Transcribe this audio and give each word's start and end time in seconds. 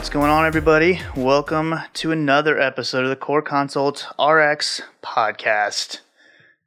What's 0.00 0.08
going 0.08 0.30
on, 0.30 0.46
everybody? 0.46 0.98
Welcome 1.14 1.74
to 1.92 2.10
another 2.10 2.58
episode 2.58 3.04
of 3.04 3.10
the 3.10 3.16
CorConsult 3.16 4.06
RX 4.18 4.80
podcast. 5.04 6.00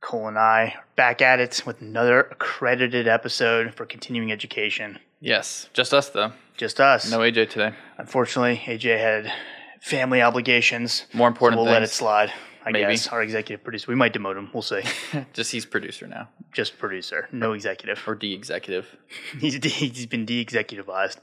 Cole 0.02 0.27
and 0.27 0.38
I 0.38 0.75
are 0.77 0.84
back 0.95 1.20
at 1.20 1.39
it 1.39 1.63
with 1.66 1.81
another 1.81 2.21
accredited 2.21 3.07
episode 3.07 3.73
for 3.73 3.88
continuing 3.88 4.31
education. 4.31 4.99
Yes, 5.20 5.67
just 5.73 5.95
us 5.95 6.09
though. 6.09 6.34
Just 6.57 6.80
us. 6.80 7.09
No 7.09 7.20
AJ 7.21 7.49
today. 7.49 7.73
Unfortunately, 7.98 8.61
AJ 8.67 8.99
had 8.99 9.34
family 9.81 10.21
obligations. 10.21 11.07
More 11.11 11.27
important 11.27 11.57
so 11.59 11.63
we'll 11.63 11.73
let 11.73 11.81
it 11.81 11.89
slide. 11.89 12.31
I 12.63 12.70
Maybe. 12.71 12.91
guess 12.91 13.07
our 13.07 13.23
executive 13.23 13.63
producer. 13.63 13.88
We 13.90 13.95
might 13.95 14.13
demote 14.13 14.38
him. 14.38 14.52
We'll 14.54 14.62
see. 14.62 14.84
Just 15.34 15.52
he's 15.52 15.65
producer 15.65 16.05
now, 16.05 16.29
Just 16.54 16.77
producer, 16.77 17.29
no 17.31 17.54
executive. 17.54 17.99
or 18.07 18.13
D 18.13 18.31
executive. 18.35 18.95
He's 19.40 19.57
de- 19.57 19.70
he's 19.70 20.05
been 20.05 20.23
de-executivized. 20.23 21.18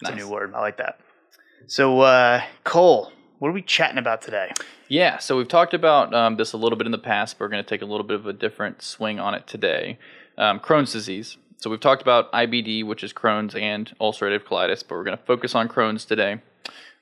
It's 0.00 0.10
a 0.10 0.14
new 0.14 0.28
word. 0.28 0.54
I 0.54 0.60
like 0.60 0.76
that. 0.76 1.00
So, 1.66 2.00
uh, 2.00 2.42
Cole, 2.64 3.12
what 3.38 3.48
are 3.48 3.52
we 3.52 3.62
chatting 3.62 3.98
about 3.98 4.22
today? 4.22 4.52
Yeah, 4.88 5.18
so 5.18 5.36
we've 5.36 5.48
talked 5.48 5.74
about 5.74 6.12
um, 6.14 6.36
this 6.36 6.52
a 6.52 6.56
little 6.56 6.76
bit 6.76 6.86
in 6.86 6.92
the 6.92 6.98
past, 6.98 7.38
but 7.38 7.44
we're 7.44 7.50
going 7.50 7.64
to 7.64 7.68
take 7.68 7.82
a 7.82 7.86
little 7.86 8.06
bit 8.06 8.16
of 8.16 8.26
a 8.26 8.32
different 8.32 8.82
swing 8.82 9.18
on 9.18 9.34
it 9.34 9.46
today. 9.46 9.98
Um, 10.36 10.60
Crohn's 10.60 10.92
disease. 10.92 11.36
So 11.58 11.70
we've 11.70 11.80
talked 11.80 12.02
about 12.02 12.32
IBD, 12.32 12.84
which 12.84 13.04
is 13.04 13.12
Crohn's 13.12 13.54
and 13.54 13.92
ulcerative 14.00 14.44
colitis, 14.44 14.82
but 14.86 14.96
we're 14.96 15.04
going 15.04 15.16
to 15.16 15.24
focus 15.24 15.54
on 15.54 15.68
Crohn's 15.68 16.04
today. 16.04 16.40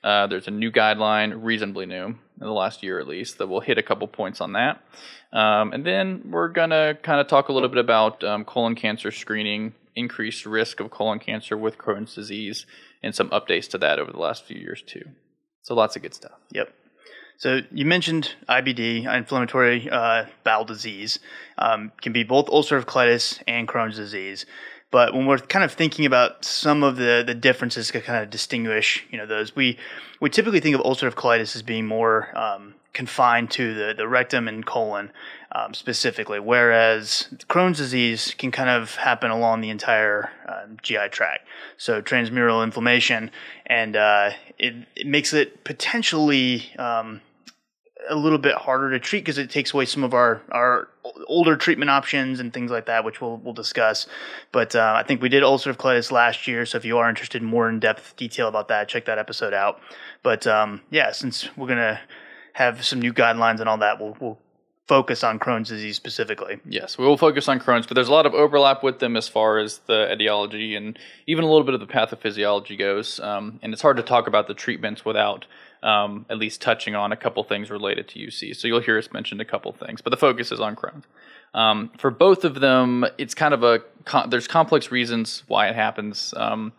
Uh, 0.03 0.27
there's 0.27 0.47
a 0.47 0.51
new 0.51 0.71
guideline, 0.71 1.43
reasonably 1.43 1.85
new, 1.85 2.05
in 2.05 2.17
the 2.39 2.51
last 2.51 2.81
year 2.83 2.99
at 2.99 3.07
least, 3.07 3.37
that 3.37 3.47
we'll 3.47 3.59
hit 3.59 3.77
a 3.77 3.83
couple 3.83 4.07
points 4.07 4.41
on 4.41 4.53
that. 4.53 4.83
Um, 5.33 5.73
and 5.73 5.85
then 5.85 6.29
we're 6.29 6.49
going 6.49 6.71
to 6.71 6.97
kind 7.01 7.19
of 7.19 7.27
talk 7.27 7.49
a 7.49 7.53
little 7.53 7.69
bit 7.69 7.77
about 7.77 8.23
um, 8.23 8.45
colon 8.45 8.75
cancer 8.75 9.11
screening, 9.11 9.73
increased 9.95 10.45
risk 10.45 10.79
of 10.79 10.91
colon 10.91 11.19
cancer 11.19 11.57
with 11.57 11.77
Crohn's 11.77 12.15
disease, 12.15 12.65
and 13.03 13.15
some 13.15 13.29
updates 13.29 13.67
to 13.69 13.77
that 13.79 13.99
over 13.99 14.11
the 14.11 14.19
last 14.19 14.45
few 14.45 14.57
years 14.59 14.83
too. 14.85 15.03
So 15.63 15.75
lots 15.75 15.95
of 15.95 16.01
good 16.01 16.13
stuff. 16.13 16.39
Yep. 16.51 16.73
So 17.37 17.61
you 17.71 17.85
mentioned 17.85 18.35
IBD, 18.47 19.11
inflammatory 19.17 19.89
uh, 19.89 20.25
bowel 20.43 20.63
disease, 20.63 21.17
um, 21.57 21.91
can 21.99 22.13
be 22.13 22.23
both 22.23 22.45
ulcerative 22.47 22.85
colitis 22.85 23.41
and 23.47 23.67
Crohn's 23.67 23.95
disease. 23.95 24.45
But 24.91 25.13
when 25.13 25.25
we're 25.25 25.39
kind 25.39 25.63
of 25.63 25.71
thinking 25.71 26.05
about 26.05 26.43
some 26.43 26.83
of 26.83 26.97
the, 26.97 27.23
the 27.25 27.33
differences 27.33 27.89
to 27.91 28.01
kind 28.01 28.21
of 28.21 28.29
distinguish, 28.29 29.05
you 29.09 29.17
know, 29.17 29.25
those 29.25 29.55
we 29.55 29.77
we 30.19 30.29
typically 30.29 30.59
think 30.59 30.75
of 30.75 30.81
ulcerative 30.81 31.15
colitis 31.15 31.55
as 31.55 31.63
being 31.63 31.87
more 31.87 32.37
um, 32.37 32.75
confined 32.93 33.49
to 33.51 33.73
the, 33.73 33.93
the 33.95 34.07
rectum 34.07 34.47
and 34.47 34.65
colon 34.65 35.11
um, 35.53 35.73
specifically, 35.73 36.39
whereas 36.39 37.27
Crohn's 37.49 37.77
disease 37.77 38.35
can 38.37 38.51
kind 38.51 38.69
of 38.69 38.95
happen 38.95 39.31
along 39.31 39.61
the 39.61 39.69
entire 39.69 40.29
um, 40.47 40.77
GI 40.81 41.09
tract. 41.09 41.47
So 41.77 42.01
transmural 42.01 42.63
inflammation, 42.63 43.31
and 43.65 43.95
uh, 43.95 44.31
it, 44.59 44.75
it 44.95 45.07
makes 45.07 45.33
it 45.33 45.63
potentially 45.63 46.71
um, 46.77 47.21
a 48.09 48.15
little 48.15 48.37
bit 48.37 48.55
harder 48.55 48.89
to 48.91 48.99
treat 48.99 49.19
because 49.19 49.37
it 49.37 49.49
takes 49.49 49.73
away 49.73 49.85
some 49.85 50.03
of 50.03 50.13
our, 50.13 50.41
our 50.51 50.87
older 51.27 51.55
treatment 51.55 51.89
options 51.89 52.39
and 52.39 52.53
things 52.53 52.71
like 52.71 52.85
that, 52.85 53.03
which 53.03 53.21
we'll, 53.21 53.37
we'll 53.37 53.53
discuss. 53.53 54.07
But 54.51 54.75
uh, 54.75 54.93
I 54.97 55.03
think 55.03 55.21
we 55.21 55.29
did 55.29 55.43
ulcerative 55.43 55.77
colitis 55.77 56.11
last 56.11 56.47
year, 56.47 56.65
so 56.65 56.77
if 56.77 56.85
you 56.85 56.97
are 56.97 57.09
interested 57.09 57.41
in 57.41 57.47
more 57.47 57.69
in 57.69 57.79
depth 57.79 58.15
detail 58.15 58.47
about 58.47 58.67
that, 58.69 58.87
check 58.87 59.05
that 59.05 59.17
episode 59.17 59.53
out. 59.53 59.79
But 60.23 60.47
um, 60.47 60.81
yeah, 60.89 61.11
since 61.11 61.49
we're 61.55 61.67
gonna 61.67 61.99
have 62.53 62.83
some 62.85 62.99
new 62.99 63.13
guidelines 63.13 63.59
and 63.59 63.69
all 63.69 63.77
that, 63.77 63.99
we'll, 63.99 64.17
we'll 64.19 64.37
focus 64.91 65.23
on 65.23 65.39
Crohn's 65.39 65.69
disease 65.69 65.95
specifically. 65.95 66.59
Yes, 66.67 66.97
we 66.97 67.05
will 67.05 67.15
focus 67.15 67.47
on 67.47 67.61
Crohn's, 67.61 67.87
but 67.87 67.95
there's 67.95 68.09
a 68.09 68.11
lot 68.11 68.25
of 68.25 68.33
overlap 68.33 68.83
with 68.83 68.99
them 68.99 69.15
as 69.15 69.25
far 69.25 69.57
as 69.57 69.77
the 69.87 70.11
etiology 70.11 70.75
and 70.75 70.99
even 71.27 71.45
a 71.45 71.47
little 71.47 71.63
bit 71.63 71.73
of 71.73 71.79
the 71.79 71.85
pathophysiology 71.87 72.77
goes. 72.77 73.17
Um, 73.21 73.57
and 73.63 73.71
it's 73.71 73.81
hard 73.81 73.95
to 73.95 74.03
talk 74.03 74.27
about 74.27 74.49
the 74.49 74.53
treatments 74.53 75.05
without 75.05 75.45
um, 75.81 76.25
at 76.29 76.37
least 76.37 76.61
touching 76.61 76.93
on 76.93 77.13
a 77.13 77.15
couple 77.15 77.41
things 77.45 77.71
related 77.71 78.09
to 78.09 78.19
UC. 78.19 78.53
So 78.57 78.67
you'll 78.67 78.81
hear 78.81 78.97
us 78.97 79.13
mention 79.13 79.39
a 79.39 79.45
couple 79.45 79.71
things, 79.71 80.01
but 80.01 80.09
the 80.09 80.17
focus 80.17 80.51
is 80.51 80.59
on 80.59 80.75
Crohn's. 80.75 81.05
Um, 81.53 81.91
for 81.97 82.11
both 82.11 82.43
of 82.43 82.55
them, 82.59 83.05
it's 83.17 83.33
kind 83.33 83.53
of 83.53 83.63
a 83.63 83.79
there's 84.27 84.49
complex 84.49 84.91
reasons 84.91 85.43
why 85.47 85.69
it 85.69 85.75
happens. 85.75 86.33
Um, 86.35 86.73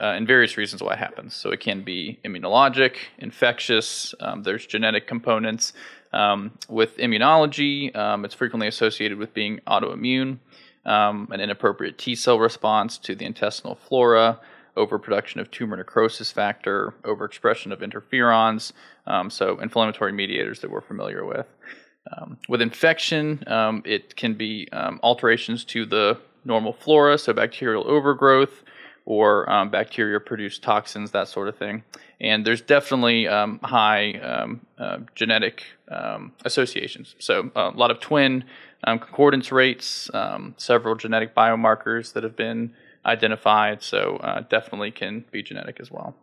uh, 0.00 0.06
and 0.06 0.26
various 0.26 0.56
reasons 0.56 0.82
why 0.82 0.94
it 0.94 0.98
happens. 0.98 1.34
So 1.34 1.50
it 1.50 1.60
can 1.60 1.82
be 1.82 2.18
immunologic, 2.24 2.96
infectious. 3.18 4.12
Um, 4.18 4.42
there's 4.42 4.66
genetic 4.66 5.06
components. 5.06 5.72
Um, 6.14 6.52
with 6.68 6.96
immunology, 6.98 7.94
um, 7.96 8.24
it's 8.24 8.34
frequently 8.34 8.68
associated 8.68 9.18
with 9.18 9.34
being 9.34 9.60
autoimmune, 9.66 10.38
um, 10.86 11.28
an 11.32 11.40
inappropriate 11.40 11.98
T 11.98 12.14
cell 12.14 12.38
response 12.38 12.98
to 12.98 13.16
the 13.16 13.24
intestinal 13.24 13.74
flora, 13.74 14.38
overproduction 14.76 15.40
of 15.40 15.50
tumor 15.50 15.76
necrosis 15.76 16.30
factor, 16.30 16.94
overexpression 17.02 17.72
of 17.72 17.80
interferons, 17.80 18.72
um, 19.06 19.28
so 19.28 19.58
inflammatory 19.58 20.12
mediators 20.12 20.60
that 20.60 20.70
we're 20.70 20.80
familiar 20.80 21.24
with. 21.24 21.46
Um, 22.16 22.38
with 22.48 22.60
infection, 22.60 23.42
um, 23.48 23.82
it 23.84 24.14
can 24.14 24.34
be 24.34 24.68
alterations 24.72 25.64
to 25.66 25.84
the 25.84 26.18
normal 26.44 26.72
flora, 26.74 27.18
so 27.18 27.32
bacterial 27.32 27.88
overgrowth 27.88 28.62
or 29.06 29.50
um, 29.50 29.70
bacteria 29.70 30.18
produced 30.18 30.62
toxins, 30.62 31.10
that 31.10 31.28
sort 31.28 31.48
of 31.48 31.56
thing. 31.56 31.82
And 32.20 32.44
there's 32.46 32.62
definitely 32.62 33.28
um, 33.28 33.60
high 33.62 34.12
um, 34.14 34.64
uh, 34.78 34.98
genetic 35.14 35.64
um, 35.90 36.32
associations. 36.44 37.14
So 37.18 37.50
a 37.54 37.70
lot 37.70 37.90
of 37.90 38.00
twin 38.00 38.44
um, 38.84 38.98
concordance 38.98 39.52
rates, 39.52 40.10
um, 40.14 40.54
several 40.56 40.94
genetic 40.94 41.34
biomarkers 41.34 42.12
that 42.14 42.22
have 42.22 42.36
been 42.36 42.72
identified. 43.04 43.82
So 43.82 44.16
uh, 44.16 44.40
definitely 44.48 44.90
can 44.90 45.24
be 45.30 45.42
genetic 45.42 45.80
as 45.80 45.90
well. 45.90 46.14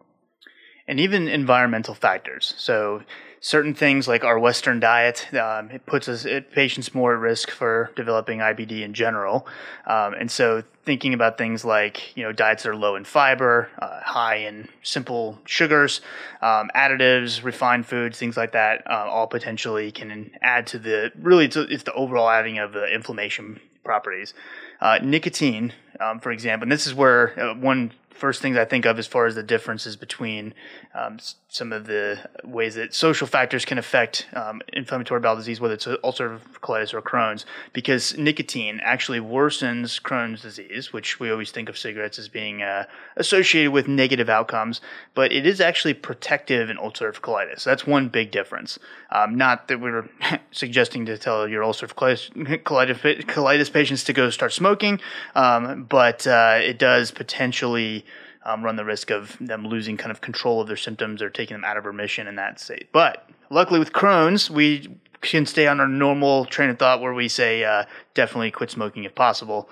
and 0.87 0.99
even 0.99 1.27
environmental 1.27 1.93
factors. 1.93 2.53
So 2.57 3.03
certain 3.43 3.73
things 3.73 4.07
like 4.07 4.23
our 4.23 4.37
Western 4.37 4.79
diet, 4.79 5.27
um, 5.33 5.71
it 5.71 5.85
puts 5.87 6.07
us 6.07 6.25
it, 6.25 6.51
patients 6.51 6.93
more 6.93 7.15
at 7.15 7.19
risk 7.19 7.49
for 7.49 7.91
developing 7.95 8.37
IBD 8.37 8.83
in 8.83 8.93
general. 8.93 9.47
Um, 9.87 10.13
and 10.13 10.29
so 10.29 10.63
thinking 10.85 11.13
about 11.13 11.39
things 11.39 11.65
like 11.65 12.15
you 12.15 12.23
know 12.23 12.31
diets 12.31 12.63
that 12.63 12.69
are 12.69 12.75
low 12.75 12.95
in 12.95 13.03
fiber, 13.03 13.67
uh, 13.79 13.99
high 14.01 14.35
in 14.35 14.69
simple 14.83 15.39
sugars, 15.45 16.01
um, 16.41 16.69
additives, 16.75 17.43
refined 17.43 17.87
foods, 17.87 18.17
things 18.19 18.37
like 18.37 18.51
that, 18.51 18.83
uh, 18.89 19.07
all 19.09 19.27
potentially 19.27 19.91
can 19.91 20.31
add 20.41 20.67
to 20.67 20.79
the 20.79 21.11
really 21.19 21.45
it's, 21.45 21.57
it's 21.57 21.83
the 21.83 21.93
overall 21.93 22.29
adding 22.29 22.59
of 22.59 22.73
the 22.73 22.85
inflammation 22.93 23.59
properties. 23.83 24.35
Uh, 24.79 24.99
nicotine, 25.01 25.73
um, 25.99 26.19
for 26.19 26.31
example, 26.31 26.65
and 26.65 26.71
this 26.71 26.85
is 26.85 26.93
where 26.93 27.39
uh, 27.39 27.55
one 27.55 27.91
first 28.21 28.39
things 28.39 28.55
I 28.55 28.65
think 28.65 28.85
of 28.85 28.99
as 28.99 29.07
far 29.07 29.25
as 29.25 29.33
the 29.33 29.41
differences 29.41 29.95
between 29.95 30.53
um, 30.93 31.17
some 31.49 31.73
of 31.73 31.87
the 31.87 32.19
ways 32.43 32.75
that 32.75 32.93
social 32.93 33.25
factors 33.25 33.65
can 33.65 33.79
affect 33.79 34.27
um, 34.33 34.61
inflammatory 34.71 35.19
bowel 35.19 35.35
disease, 35.35 35.59
whether 35.59 35.73
it's 35.73 35.87
ulcerative 35.87 36.41
colitis 36.61 36.93
or 36.93 37.01
Crohn's, 37.01 37.47
because 37.73 38.15
nicotine 38.19 38.79
actually 38.83 39.19
worsens 39.19 39.99
Crohn's 39.99 40.43
disease, 40.43 40.93
which 40.93 41.19
we 41.19 41.31
always 41.31 41.49
think 41.49 41.67
of 41.67 41.79
cigarettes 41.79 42.19
as 42.19 42.29
being 42.29 42.61
uh, 42.61 42.85
associated 43.17 43.71
with 43.71 43.87
negative 43.87 44.29
outcomes, 44.29 44.81
but 45.15 45.31
it 45.31 45.47
is 45.47 45.59
actually 45.59 45.95
protective 45.95 46.69
in 46.69 46.77
ulcerative 46.77 47.21
colitis. 47.21 47.63
That's 47.63 47.87
one 47.87 48.09
big 48.09 48.29
difference. 48.29 48.77
Um, 49.09 49.35
not 49.35 49.67
that 49.67 49.81
we're 49.81 50.07
suggesting 50.51 51.07
to 51.07 51.17
tell 51.17 51.47
your 51.47 51.63
ulcerative 51.63 51.95
colitis, 52.63 53.25
colitis, 53.25 53.73
patients 53.73 54.03
to 54.03 54.13
go 54.13 54.29
start 54.29 54.53
smoking, 54.53 55.01
um, 55.33 55.85
but 55.85 56.27
uh, 56.27 56.59
it 56.61 56.77
does 56.77 57.09
potentially 57.09 58.05
um, 58.45 58.63
run 58.63 58.75
the 58.75 58.85
risk 58.85 59.11
of 59.11 59.37
them 59.39 59.67
losing 59.67 59.97
kind 59.97 60.11
of 60.11 60.21
control 60.21 60.61
of 60.61 60.67
their 60.67 60.77
symptoms 60.77 61.21
or 61.21 61.29
taking 61.29 61.55
them 61.55 61.65
out 61.65 61.77
of 61.77 61.85
remission 61.85 62.27
in 62.27 62.35
that 62.35 62.59
state. 62.59 62.89
But 62.91 63.29
luckily 63.49 63.79
with 63.79 63.93
Crohn's, 63.93 64.49
we 64.49 64.87
can 65.21 65.45
stay 65.45 65.67
on 65.67 65.79
our 65.79 65.87
normal 65.87 66.45
train 66.45 66.69
of 66.69 66.79
thought 66.79 67.01
where 67.01 67.13
we 67.13 67.27
say 67.27 67.63
uh, 67.63 67.85
definitely 68.13 68.51
quit 68.51 68.71
smoking 68.71 69.03
if 69.03 69.13
possible. 69.13 69.69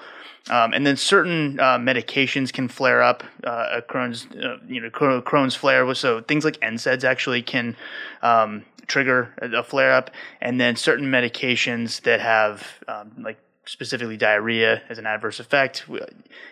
Um, 0.49 0.73
and 0.73 0.85
then 0.85 0.95
certain 0.95 1.59
uh, 1.59 1.77
medications 1.77 2.51
can 2.51 2.67
flare 2.67 3.01
up 3.01 3.23
uh, 3.43 3.77
a 3.77 3.81
Crohn's, 3.81 4.27
uh, 4.35 4.57
you 4.67 4.81
know, 4.81 4.89
Crohn's 4.89 5.55
flare. 5.55 5.93
So 5.93 6.21
things 6.21 6.45
like 6.45 6.59
NSAIDs 6.61 7.03
actually 7.03 7.41
can 7.41 7.75
um, 8.21 8.63
trigger 8.87 9.33
a 9.41 9.63
flare 9.63 9.93
up, 9.93 10.11
and 10.41 10.59
then 10.59 10.75
certain 10.75 11.05
medications 11.05 12.01
that 12.01 12.19
have 12.19 12.65
um, 12.87 13.11
like 13.19 13.37
specifically 13.69 14.17
diarrhea 14.17 14.81
as 14.89 14.97
an 14.97 15.05
adverse 15.05 15.39
effect. 15.39 15.87
We- 15.87 16.01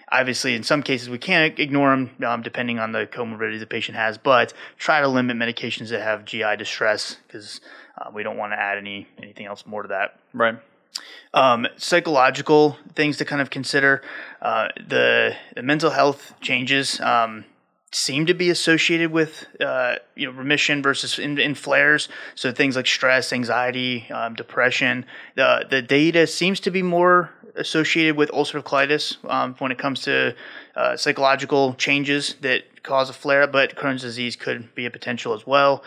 Obviously, 0.09 0.55
in 0.55 0.63
some 0.63 0.83
cases, 0.83 1.09
we 1.09 1.17
can't 1.17 1.59
ignore 1.59 1.89
them 1.89 2.11
um, 2.25 2.41
depending 2.41 2.79
on 2.79 2.93
the 2.93 3.05
comorbidity 3.07 3.59
the 3.59 3.65
patient 3.65 3.97
has, 3.97 4.17
but 4.17 4.53
try 4.77 5.01
to 5.01 5.07
limit 5.07 5.35
medications 5.35 5.89
that 5.89 6.01
have 6.01 6.23
GI 6.23 6.55
distress 6.57 7.17
because 7.27 7.59
uh, 7.97 8.09
we 8.13 8.23
don't 8.23 8.37
want 8.37 8.53
to 8.53 8.59
add 8.59 8.77
any 8.77 9.07
anything 9.17 9.47
else 9.47 9.65
more 9.65 9.81
to 9.81 9.89
that. 9.89 10.17
Right. 10.31 10.55
Um, 11.33 11.67
psychological 11.75 12.77
things 12.95 13.17
to 13.17 13.25
kind 13.25 13.41
of 13.41 13.49
consider 13.49 14.01
uh, 14.41 14.69
the 14.87 15.35
the 15.55 15.63
mental 15.63 15.89
health 15.89 16.33
changes. 16.39 17.01
Um, 17.01 17.43
seem 17.91 18.25
to 18.25 18.33
be 18.33 18.49
associated 18.49 19.11
with 19.11 19.47
uh, 19.61 19.95
you 20.15 20.25
know 20.25 20.37
remission 20.37 20.81
versus 20.81 21.19
in, 21.19 21.37
in, 21.39 21.55
flares. 21.55 22.09
So 22.35 22.51
things 22.51 22.75
like 22.75 22.87
stress, 22.87 23.31
anxiety, 23.31 24.09
um, 24.11 24.35
depression. 24.35 25.05
The 25.35 25.65
the 25.69 25.81
data 25.81 26.27
seems 26.27 26.59
to 26.61 26.71
be 26.71 26.83
more 26.83 27.31
associated 27.55 28.15
with 28.15 28.29
ulcerative 28.31 28.63
colitis 28.63 29.29
um, 29.29 29.55
when 29.59 29.71
it 29.71 29.77
comes 29.77 30.01
to 30.01 30.35
uh, 30.75 30.95
psychological 30.95 31.73
changes 31.73 32.35
that 32.41 32.83
cause 32.83 33.09
a 33.09 33.13
flare. 33.13 33.47
But 33.47 33.75
Crohn's 33.75 34.01
disease 34.01 34.35
could 34.35 34.73
be 34.75 34.85
a 34.85 34.91
potential 34.91 35.33
as 35.33 35.47
well. 35.47 35.83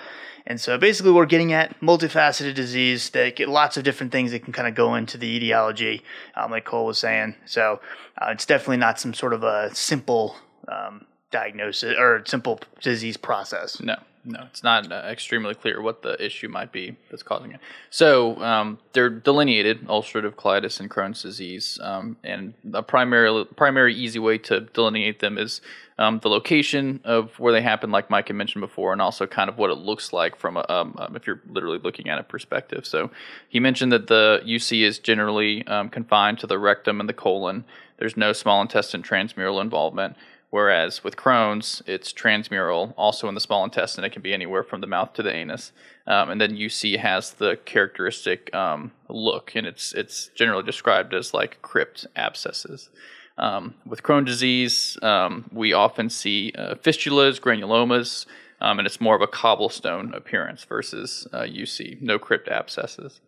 And 0.47 0.58
so 0.61 0.79
basically, 0.79 1.12
we're 1.12 1.26
getting 1.26 1.52
at 1.52 1.79
multifaceted 1.81 2.55
disease 2.55 3.11
that 3.11 3.37
get 3.37 3.49
lots 3.49 3.76
of 3.76 3.85
different 3.85 4.11
things 4.11 4.31
that 4.31 4.43
can 4.43 4.55
kind 4.55 4.67
of 4.67 4.75
go 4.75 4.94
into 4.94 5.19
the 5.19 5.26
etiology, 5.26 6.02
um, 6.35 6.50
like 6.50 6.64
Cole 6.64 6.87
was 6.87 6.99
saying. 6.99 7.37
So 7.44 7.81
uh, 8.20 8.31
it's 8.31 8.47
definitely 8.47 8.79
not 8.79 8.99
some 8.99 9.12
sort 9.12 9.35
of 9.35 9.44
a 9.44 9.73
simple 9.75 10.35
um, 10.67 11.05
diagnosis 11.31 11.94
or 11.99 12.23
simple 12.27 12.61
disease 12.81 13.17
process. 13.17 13.81
No, 13.81 13.97
no, 14.25 14.44
it's 14.50 14.62
not 14.62 14.91
uh, 14.93 14.97
extremely 15.06 15.55
clear 15.55 15.81
what 15.81 16.03
the 16.03 16.23
issue 16.25 16.49
might 16.49 16.73
be 16.73 16.97
that's 17.11 17.23
causing 17.23 17.53
it. 17.53 17.61
So 17.88 18.37
um, 18.43 18.79
they're 18.93 19.09
delineated 19.09 19.87
ulcerative 19.87 20.35
colitis 20.35 20.79
and 20.79 20.91
Crohn's 20.91 21.23
disease, 21.23 21.79
um, 21.82 22.17
and 22.23 22.55
a 22.75 22.82
primary 22.82 23.47
primary 23.56 23.94
easy 23.94 24.19
way 24.19 24.37
to 24.38 24.61
delineate 24.61 25.21
them 25.21 25.38
is 25.38 25.62
um, 25.99 26.19
the 26.21 26.29
location 26.29 27.00
of 27.05 27.38
where 27.38 27.53
they 27.53 27.62
happen, 27.62 27.91
like 27.91 28.11
Mike 28.11 28.29
had 28.29 28.37
mentioned 28.37 28.61
before, 28.61 28.93
and 28.93 29.00
also 29.00 29.26
kind 29.26 29.49
of 29.49 29.59
what 29.59 29.71
it 29.71 29.79
looks 29.79 30.12
like 30.12 30.37
from 30.37 30.56
a, 30.56 30.67
um, 30.69 30.94
um, 30.99 31.17
if 31.17 31.26
you're 31.26 31.41
literally 31.49 31.79
looking 31.79 32.09
at 32.09 32.19
a 32.19 32.23
perspective. 32.23 32.87
So 32.87 33.11
he 33.49 33.61
mentioned 33.61 33.93
that 33.93 34.06
the 34.06 34.43
UC 34.44 34.83
is 34.83 34.99
generally 34.99 35.67
um, 35.67 35.88
confined 35.88 36.38
to 36.41 36.47
the 36.47 36.59
rectum 36.59 37.00
and 37.00 37.09
the 37.09 37.15
colon. 37.15 37.65
There's 37.99 38.17
no 38.17 38.33
small 38.33 38.62
intestine 38.62 39.03
transmural 39.03 39.61
involvement. 39.61 40.17
Whereas 40.50 41.05
with 41.05 41.17
Crohn's, 41.17 41.81
it's 41.87 42.12
transmural, 42.12 42.93
also 42.97 43.29
in 43.29 43.35
the 43.35 43.41
small 43.41 43.62
intestine. 43.62 44.02
It 44.05 44.11
can 44.11 44.20
be 44.20 44.35
anywhere 44.35 44.64
from 44.64 44.81
the 44.81 44.88
mouth 44.88 45.12
to 45.14 45.23
the 45.23 45.32
anus. 45.32 45.70
Um, 46.08 46.29
and 46.31 46.41
then 46.41 46.56
UC 46.56 46.99
has 46.99 47.35
the 47.35 47.56
characteristic 47.64 48.52
um, 48.52 48.91
look, 49.08 49.52
and 49.55 49.64
it's 49.64 49.93
it's 49.93 50.29
generally 50.35 50.64
described 50.64 51.14
as 51.14 51.32
like 51.32 51.62
crypt 51.62 52.06
abscesses. 52.17 52.91
Um, 53.38 53.75
with 53.87 54.02
Crohn's 54.02 54.26
disease, 54.26 54.99
um, 55.02 55.49
we 55.52 55.73
often 55.73 56.11
see 56.11 56.52
uh, 56.58 56.75
fistulas, 56.75 57.41
granulomas, 57.41 58.26
um, 58.61 58.79
and 58.79 58.87
it's 58.87 59.00
more 59.00 59.14
of 59.14 59.23
a 59.23 59.29
cobblestone 59.29 60.12
appearance 60.14 60.64
versus 60.64 61.29
uh, 61.32 61.43
UC, 61.43 62.02
no 62.02 62.19
crypt 62.19 62.49
abscesses. 62.49 63.20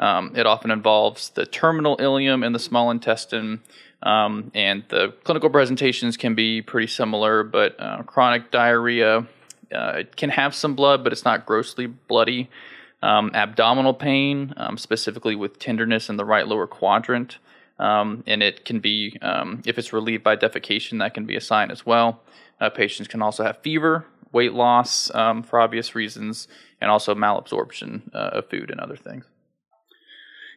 Um, 0.00 0.32
it 0.34 0.46
often 0.46 0.72
involves 0.72 1.30
the 1.30 1.46
terminal 1.46 1.96
ileum 1.98 2.44
and 2.44 2.52
the 2.54 2.58
small 2.58 2.90
intestine. 2.90 3.60
Um, 4.02 4.50
and 4.54 4.82
the 4.88 5.14
clinical 5.24 5.50
presentations 5.50 6.16
can 6.16 6.34
be 6.34 6.62
pretty 6.62 6.88
similar, 6.88 7.44
but 7.44 7.78
uh, 7.78 8.02
chronic 8.02 8.50
diarrhea 8.50 9.26
uh, 9.74 9.92
it 9.98 10.16
can 10.16 10.30
have 10.30 10.54
some 10.54 10.74
blood, 10.74 11.04
but 11.04 11.12
it's 11.12 11.24
not 11.24 11.46
grossly 11.46 11.86
bloody. 11.86 12.50
Um, 13.02 13.30
abdominal 13.34 13.94
pain, 13.94 14.52
um, 14.56 14.76
specifically 14.76 15.34
with 15.34 15.58
tenderness 15.58 16.10
in 16.10 16.16
the 16.16 16.24
right 16.24 16.46
lower 16.46 16.66
quadrant, 16.66 17.38
um, 17.78 18.22
and 18.26 18.42
it 18.42 18.66
can 18.66 18.80
be 18.80 19.16
um, 19.22 19.62
if 19.64 19.78
it's 19.78 19.92
relieved 19.92 20.22
by 20.22 20.36
defecation, 20.36 20.98
that 20.98 21.14
can 21.14 21.24
be 21.24 21.34
a 21.34 21.40
sign 21.40 21.70
as 21.70 21.86
well. 21.86 22.20
Uh, 22.60 22.68
patients 22.68 23.08
can 23.08 23.22
also 23.22 23.42
have 23.42 23.58
fever, 23.62 24.04
weight 24.32 24.52
loss 24.52 25.14
um, 25.14 25.42
for 25.42 25.58
obvious 25.60 25.94
reasons, 25.94 26.46
and 26.78 26.90
also 26.90 27.14
malabsorption 27.14 28.02
uh, 28.14 28.30
of 28.32 28.50
food 28.50 28.70
and 28.70 28.80
other 28.80 28.96
things. 28.96 29.24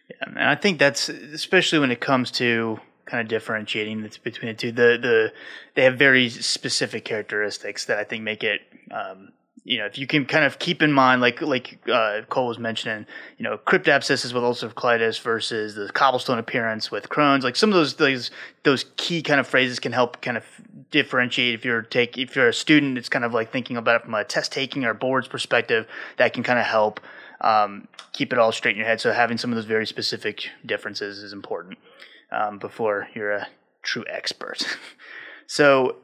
Yeah, 0.09 0.27
and 0.27 0.39
I 0.39 0.55
think 0.55 0.79
that's 0.79 1.09
especially 1.09 1.79
when 1.79 1.91
it 1.91 2.01
comes 2.01 2.31
to 2.31 2.79
kind 3.05 3.21
of 3.21 3.27
differentiating 3.27 4.09
between 4.23 4.51
the 4.51 4.53
two. 4.53 4.71
The 4.71 4.97
the 5.01 5.33
they 5.75 5.83
have 5.83 5.97
very 5.97 6.29
specific 6.29 7.05
characteristics 7.05 7.85
that 7.85 7.97
I 7.97 8.03
think 8.03 8.23
make 8.23 8.43
it. 8.43 8.61
Um, 8.91 9.33
you 9.65 9.77
know, 9.77 9.85
if 9.85 9.97
you 9.97 10.07
can 10.07 10.25
kind 10.25 10.43
of 10.43 10.59
keep 10.59 10.81
in 10.81 10.91
mind, 10.91 11.21
like 11.21 11.41
like 11.41 11.79
uh, 11.89 12.21
Cole 12.27 12.47
was 12.47 12.59
mentioning, 12.59 13.05
you 13.37 13.43
know, 13.43 13.57
crypt 13.57 13.87
abscesses 13.87 14.33
with 14.33 14.43
ulcerative 14.43 14.73
colitis 14.73 15.21
versus 15.21 15.75
the 15.75 15.89
cobblestone 15.93 16.37
appearance 16.37 16.91
with 16.91 17.07
Crohn's, 17.07 17.45
like 17.45 17.55
some 17.55 17.69
of 17.69 17.75
those 17.75 17.95
those 17.95 18.29
those 18.63 18.85
key 18.97 19.21
kind 19.21 19.39
of 19.39 19.47
phrases 19.47 19.79
can 19.79 19.93
help 19.93 20.21
kind 20.21 20.35
of 20.35 20.43
differentiate. 20.91 21.53
If 21.53 21.63
you're 21.63 21.81
take 21.81 22.17
if 22.17 22.35
you're 22.35 22.49
a 22.49 22.53
student, 22.53 22.97
it's 22.97 23.07
kind 23.07 23.23
of 23.23 23.33
like 23.33 23.53
thinking 23.53 23.77
about 23.77 24.01
it 24.01 24.03
from 24.03 24.13
a 24.15 24.25
test 24.25 24.51
taking 24.51 24.83
or 24.83 24.93
board's 24.93 25.29
perspective. 25.29 25.87
That 26.17 26.33
can 26.33 26.43
kind 26.43 26.59
of 26.59 26.65
help 26.65 26.99
um, 27.41 27.87
keep 28.13 28.33
it 28.33 28.39
all 28.39 28.51
straight 28.51 28.71
in 28.71 28.77
your 28.77 28.87
head. 28.87 29.01
So 29.01 29.11
having 29.11 29.37
some 29.37 29.51
of 29.51 29.55
those 29.55 29.65
very 29.65 29.85
specific 29.85 30.47
differences 30.65 31.19
is 31.19 31.33
important 31.33 31.77
um, 32.31 32.59
before 32.59 33.07
you're 33.13 33.31
a 33.31 33.47
true 33.81 34.05
expert. 34.09 34.65
so 35.47 35.97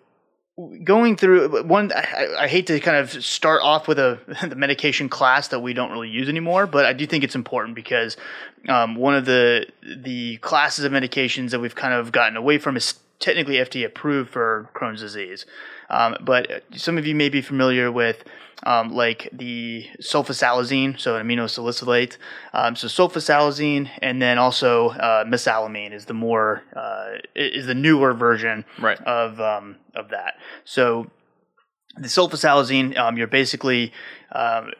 going 0.83 1.15
through 1.15 1.63
one 1.63 1.91
I, 1.93 2.27
I, 2.39 2.47
hate 2.47 2.67
to 2.67 2.79
kind 2.81 2.97
of 2.97 3.23
start 3.23 3.61
off 3.63 3.87
with 3.87 3.97
a 3.97 4.19
the 4.47 4.55
medication 4.55 5.07
class 5.07 5.47
that 5.49 5.61
we 5.61 5.73
don't 5.73 5.91
really 5.91 6.09
use 6.09 6.27
anymore 6.27 6.67
but 6.67 6.85
i 6.85 6.91
do 6.91 7.05
think 7.05 7.23
it's 7.23 7.35
important 7.35 7.75
because 7.75 8.17
um, 8.67 8.95
one 8.95 9.15
of 9.15 9.23
the 9.23 9.67
the 9.81 10.35
classes 10.37 10.83
of 10.83 10.91
medications 10.91 11.51
that 11.51 11.59
we've 11.59 11.75
kind 11.75 11.93
of 11.93 12.11
gotten 12.11 12.35
away 12.35 12.57
from 12.57 12.75
is 12.75 12.95
technically 13.19 13.55
fda 13.55 13.85
approved 13.85 14.29
for 14.29 14.69
crohn's 14.73 15.01
disease 15.01 15.45
um, 15.89 16.15
but 16.21 16.63
some 16.75 16.97
of 16.97 17.05
you 17.07 17.15
may 17.15 17.29
be 17.29 17.41
familiar 17.41 17.91
with 17.91 18.23
um, 18.63 18.93
like 18.93 19.29
the 19.31 19.87
sulfasalazine, 20.01 20.99
so 20.99 21.15
an 21.15 21.27
aminosalicylate. 21.27 22.17
Um, 22.53 22.75
so 22.75 22.87
sulfasalazine, 22.87 23.89
and 24.01 24.21
then 24.21 24.37
also 24.37 24.89
uh, 24.89 25.23
mesalamine 25.25 25.93
is 25.93 26.05
the 26.05 26.13
more 26.13 26.63
uh, 26.75 27.19
is 27.35 27.65
the 27.65 27.75
newer 27.75 28.13
version 28.13 28.65
right. 28.79 29.01
of 29.03 29.39
um, 29.39 29.77
of 29.95 30.09
that. 30.09 30.35
So 30.65 31.09
the 31.97 32.07
sulfasalazine, 32.07 32.97
um, 32.97 33.17
you're 33.17 33.27
basically 33.27 33.93
um, 34.31 34.71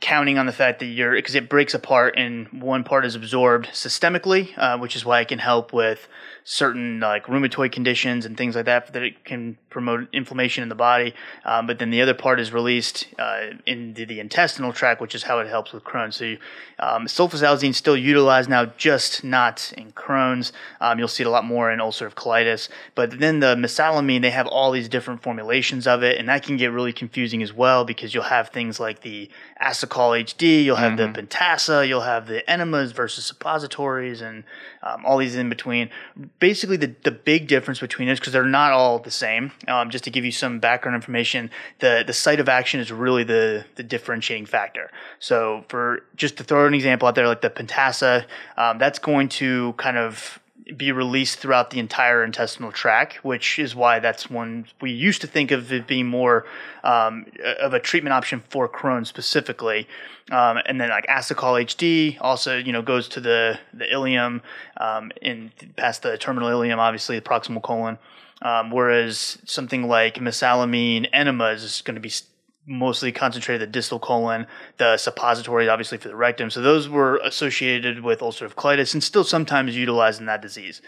counting 0.00 0.38
on 0.38 0.46
the 0.46 0.52
fact 0.52 0.80
that 0.80 0.86
you're 0.86 1.14
because 1.14 1.34
it 1.34 1.48
breaks 1.48 1.74
apart 1.74 2.14
and 2.16 2.62
one 2.62 2.82
part 2.82 3.06
is 3.06 3.14
absorbed 3.14 3.68
systemically, 3.68 4.56
uh, 4.58 4.78
which 4.78 4.96
is 4.96 5.04
why 5.04 5.20
it 5.20 5.28
can 5.28 5.38
help 5.38 5.72
with 5.72 6.08
certain 6.48 7.00
like 7.00 7.26
rheumatoid 7.26 7.72
conditions 7.72 8.24
and 8.24 8.36
things 8.36 8.54
like 8.54 8.66
that 8.66 8.92
that 8.92 9.02
it 9.02 9.24
can 9.24 9.58
promote 9.76 10.08
inflammation 10.10 10.62
in 10.62 10.70
the 10.70 10.74
body. 10.74 11.12
Um, 11.44 11.66
but 11.66 11.78
then 11.78 11.90
the 11.90 12.00
other 12.00 12.14
part 12.14 12.40
is 12.40 12.50
released 12.50 13.08
uh, 13.18 13.48
into 13.66 14.06
the 14.06 14.20
intestinal 14.20 14.72
tract, 14.72 15.02
which 15.02 15.14
is 15.14 15.24
how 15.24 15.38
it 15.40 15.48
helps 15.48 15.74
with 15.74 15.84
Crohn's. 15.84 16.16
So 16.16 16.24
you, 16.24 16.38
um, 16.78 17.04
sulfasalazine 17.04 17.70
is 17.70 17.76
still 17.76 17.96
utilized 17.96 18.48
now, 18.48 18.64
just 18.64 19.22
not 19.22 19.74
in 19.76 19.92
Crohn's. 19.92 20.50
Um, 20.80 20.98
you'll 20.98 21.08
see 21.08 21.24
it 21.24 21.26
a 21.26 21.30
lot 21.30 21.44
more 21.44 21.70
in 21.70 21.78
ulcerative 21.78 22.14
colitis. 22.14 22.70
But 22.94 23.20
then 23.20 23.40
the 23.40 23.54
mesalamine, 23.54 24.22
they 24.22 24.30
have 24.30 24.46
all 24.46 24.72
these 24.72 24.88
different 24.88 25.22
formulations 25.22 25.86
of 25.86 26.02
it, 26.02 26.18
and 26.18 26.26
that 26.30 26.42
can 26.42 26.56
get 26.56 26.72
really 26.72 26.94
confusing 26.94 27.42
as 27.42 27.52
well 27.52 27.84
because 27.84 28.14
you'll 28.14 28.22
have 28.22 28.48
things 28.48 28.80
like 28.80 29.02
the 29.02 29.28
Asacol 29.62 30.24
HD, 30.24 30.64
you'll 30.64 30.76
have 30.76 30.98
mm-hmm. 30.98 31.12
the 31.12 31.22
Pentasa, 31.22 31.86
you'll 31.86 32.00
have 32.00 32.28
the 32.28 32.48
enemas 32.50 32.92
versus 32.92 33.26
suppositories, 33.26 34.22
and 34.22 34.44
um, 34.82 35.04
all 35.04 35.18
these 35.18 35.36
in 35.36 35.50
between. 35.50 35.90
Basically, 36.38 36.78
the, 36.78 36.94
the 37.02 37.10
big 37.10 37.46
difference 37.46 37.80
between 37.80 38.08
this, 38.08 38.18
because 38.18 38.32
they're 38.32 38.44
not 38.44 38.72
all 38.72 38.98
the 38.98 39.10
same, 39.10 39.52
um, 39.68 39.90
just 39.90 40.04
to 40.04 40.10
give 40.10 40.24
you 40.24 40.32
some 40.32 40.58
background 40.58 40.94
information, 40.94 41.50
the, 41.80 42.04
the 42.06 42.12
site 42.12 42.40
of 42.40 42.48
action 42.48 42.80
is 42.80 42.92
really 42.92 43.24
the, 43.24 43.64
the 43.76 43.82
differentiating 43.82 44.46
factor. 44.46 44.90
So, 45.18 45.64
for 45.68 46.02
just 46.16 46.36
to 46.38 46.44
throw 46.44 46.66
an 46.66 46.74
example 46.74 47.08
out 47.08 47.14
there, 47.14 47.28
like 47.28 47.40
the 47.40 47.50
Pentasa, 47.50 48.24
um, 48.56 48.78
that's 48.78 48.98
going 48.98 49.28
to 49.30 49.72
kind 49.74 49.96
of 49.96 50.40
be 50.76 50.90
released 50.90 51.38
throughout 51.38 51.70
the 51.70 51.78
entire 51.78 52.24
intestinal 52.24 52.72
tract, 52.72 53.24
which 53.24 53.58
is 53.58 53.76
why 53.76 54.00
that's 54.00 54.28
one 54.28 54.66
we 54.80 54.90
used 54.90 55.20
to 55.20 55.26
think 55.26 55.52
of 55.52 55.72
it 55.72 55.86
being 55.86 56.06
more 56.06 56.44
um, 56.82 57.26
of 57.60 57.72
a 57.72 57.78
treatment 57.78 58.12
option 58.12 58.42
for 58.48 58.68
Crohn 58.68 59.06
specifically. 59.06 59.86
Um, 60.32 60.58
and 60.66 60.80
then 60.80 60.88
like 60.88 61.06
Asacol 61.06 61.62
HD 61.62 62.18
also, 62.20 62.56
you 62.56 62.72
know, 62.72 62.82
goes 62.82 63.08
to 63.10 63.20
the 63.20 63.60
the 63.72 63.84
ileum 63.84 64.40
um, 64.78 65.12
in 65.22 65.52
past 65.76 66.02
the 66.02 66.18
terminal 66.18 66.48
ileum, 66.48 66.78
obviously 66.78 67.16
the 67.16 67.24
proximal 67.24 67.62
colon. 67.62 67.98
Um, 68.42 68.70
whereas 68.70 69.38
something 69.44 69.88
like 69.88 70.16
mesalamine 70.16 71.08
enemas 71.12 71.62
is 71.62 71.82
going 71.82 71.94
to 71.94 72.00
be 72.00 72.12
mostly 72.66 73.12
concentrated 73.12 73.66
the 73.66 73.72
distal 73.72 73.98
colon, 73.98 74.46
the 74.76 74.96
suppository 74.96 75.68
obviously 75.68 75.98
for 75.98 76.08
the 76.08 76.16
rectum. 76.16 76.50
So 76.50 76.60
those 76.60 76.88
were 76.88 77.16
associated 77.18 78.02
with 78.02 78.20
ulcerative 78.20 78.54
colitis 78.54 78.92
and 78.92 79.02
still 79.02 79.24
sometimes 79.24 79.76
utilized 79.76 80.20
in 80.20 80.26
that 80.26 80.42
disease. 80.42 80.82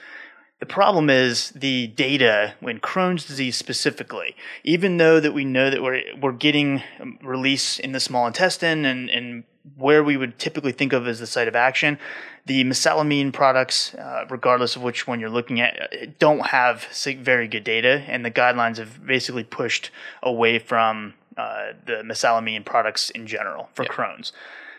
The 0.60 0.66
problem 0.66 1.08
is 1.08 1.50
the 1.50 1.86
data 1.86 2.54
when 2.58 2.80
Crohn's 2.80 3.24
disease 3.24 3.56
specifically, 3.56 4.34
even 4.64 4.96
though 4.96 5.20
that 5.20 5.32
we 5.32 5.44
know 5.44 5.70
that 5.70 5.82
we're, 5.82 6.02
we're 6.20 6.32
getting 6.32 6.82
release 7.22 7.78
in 7.78 7.92
the 7.92 8.00
small 8.00 8.26
intestine 8.26 8.84
and, 8.84 9.08
and 9.08 9.44
where 9.76 10.02
we 10.02 10.16
would 10.16 10.38
typically 10.38 10.72
think 10.72 10.92
of 10.92 11.06
as 11.06 11.20
the 11.20 11.26
site 11.26 11.48
of 11.48 11.56
action, 11.56 11.98
the 12.46 12.64
mesalamine 12.64 13.32
products, 13.32 13.94
uh, 13.94 14.24
regardless 14.30 14.76
of 14.76 14.82
which 14.82 15.06
one 15.06 15.20
you're 15.20 15.30
looking 15.30 15.60
at, 15.60 16.18
don't 16.18 16.46
have 16.46 16.84
very 17.20 17.48
good 17.48 17.64
data, 17.64 18.02
and 18.06 18.24
the 18.24 18.30
guidelines 18.30 18.78
have 18.78 19.04
basically 19.06 19.44
pushed 19.44 19.90
away 20.22 20.58
from 20.58 21.14
uh, 21.36 21.72
the 21.86 22.02
mesalamine 22.02 22.64
products 22.64 23.10
in 23.10 23.26
general 23.26 23.68
for 23.74 23.84
Crohn's. 23.84 24.32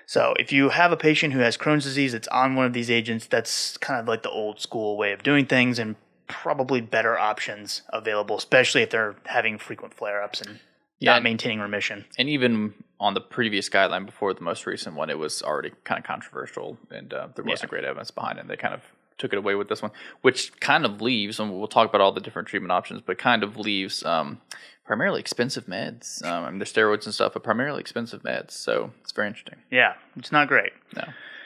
So 0.05 0.33
if 0.39 0.51
you 0.51 0.69
have 0.69 0.91
a 0.91 0.97
patient 0.97 1.33
who 1.33 1.39
has 1.39 1.55
Crohn's 1.55 1.83
disease 1.83 2.13
that's 2.13 2.27
on 2.29 2.55
one 2.55 2.65
of 2.65 2.73
these 2.73 2.89
agents, 2.89 3.27
that's 3.27 3.77
kind 3.77 3.99
of 3.99 4.07
like 4.07 4.23
the 4.23 4.31
old 4.31 4.59
school 4.59 4.97
way 4.97 5.11
of 5.11 5.21
doing 5.21 5.45
things 5.45 5.77
and 5.77 5.95
probably 6.27 6.81
better 6.81 7.17
options 7.17 7.83
available, 7.89 8.37
especially 8.37 8.81
if 8.81 8.89
they're 8.89 9.15
having 9.25 9.59
frequent 9.59 9.93
flare 9.93 10.23
ups 10.23 10.41
and 10.41 10.59
Yeah. 10.99 11.13
not 11.13 11.23
maintaining 11.23 11.59
remission. 11.59 12.05
and 12.17 12.29
even 12.29 12.73
on 12.99 13.13
the 13.13 13.21
previous 13.21 13.69
guideline 13.69 14.05
before 14.05 14.33
the 14.33 14.41
most 14.41 14.65
recent 14.65 14.95
one, 14.95 15.09
it 15.09 15.17
was 15.17 15.41
already 15.41 15.71
kind 15.85 15.99
of 15.99 16.05
controversial, 16.05 16.77
and 16.91 17.13
uh, 17.13 17.27
there 17.35 17.45
wasn't 17.45 17.69
great 17.69 17.85
evidence 17.85 18.11
behind 18.11 18.37
it. 18.37 18.41
And 18.41 18.49
They 18.49 18.57
kind 18.57 18.73
of 18.73 18.81
took 19.17 19.31
it 19.33 19.37
away 19.37 19.55
with 19.55 19.69
this 19.69 19.81
one, 19.81 19.91
which 20.21 20.57
kind 20.59 20.85
of 20.85 21.01
leaves, 21.01 21.39
and 21.39 21.57
we'll 21.57 21.67
talk 21.67 21.87
about 21.89 22.01
all 22.01 22.11
the 22.11 22.21
different 22.21 22.47
treatment 22.47 22.71
options, 22.71 23.01
but 23.05 23.17
kind 23.17 23.43
of 23.43 23.55
leaves 23.57 24.03
um, 24.03 24.41
primarily 24.85 25.19
expensive 25.19 25.65
meds. 25.67 26.23
Um, 26.25 26.43
I 26.45 26.49
mean, 26.49 26.59
there's 26.59 26.73
steroids 26.73 27.05
and 27.05 27.13
stuff, 27.13 27.33
but 27.33 27.43
primarily 27.43 27.79
expensive 27.79 28.23
meds. 28.23 28.51
So 28.51 28.91
it's 29.01 29.11
very 29.11 29.27
interesting. 29.27 29.59
Yeah, 29.71 29.93
it's 30.17 30.31
not 30.31 30.47
great. 30.47 30.73
No, 30.95 31.03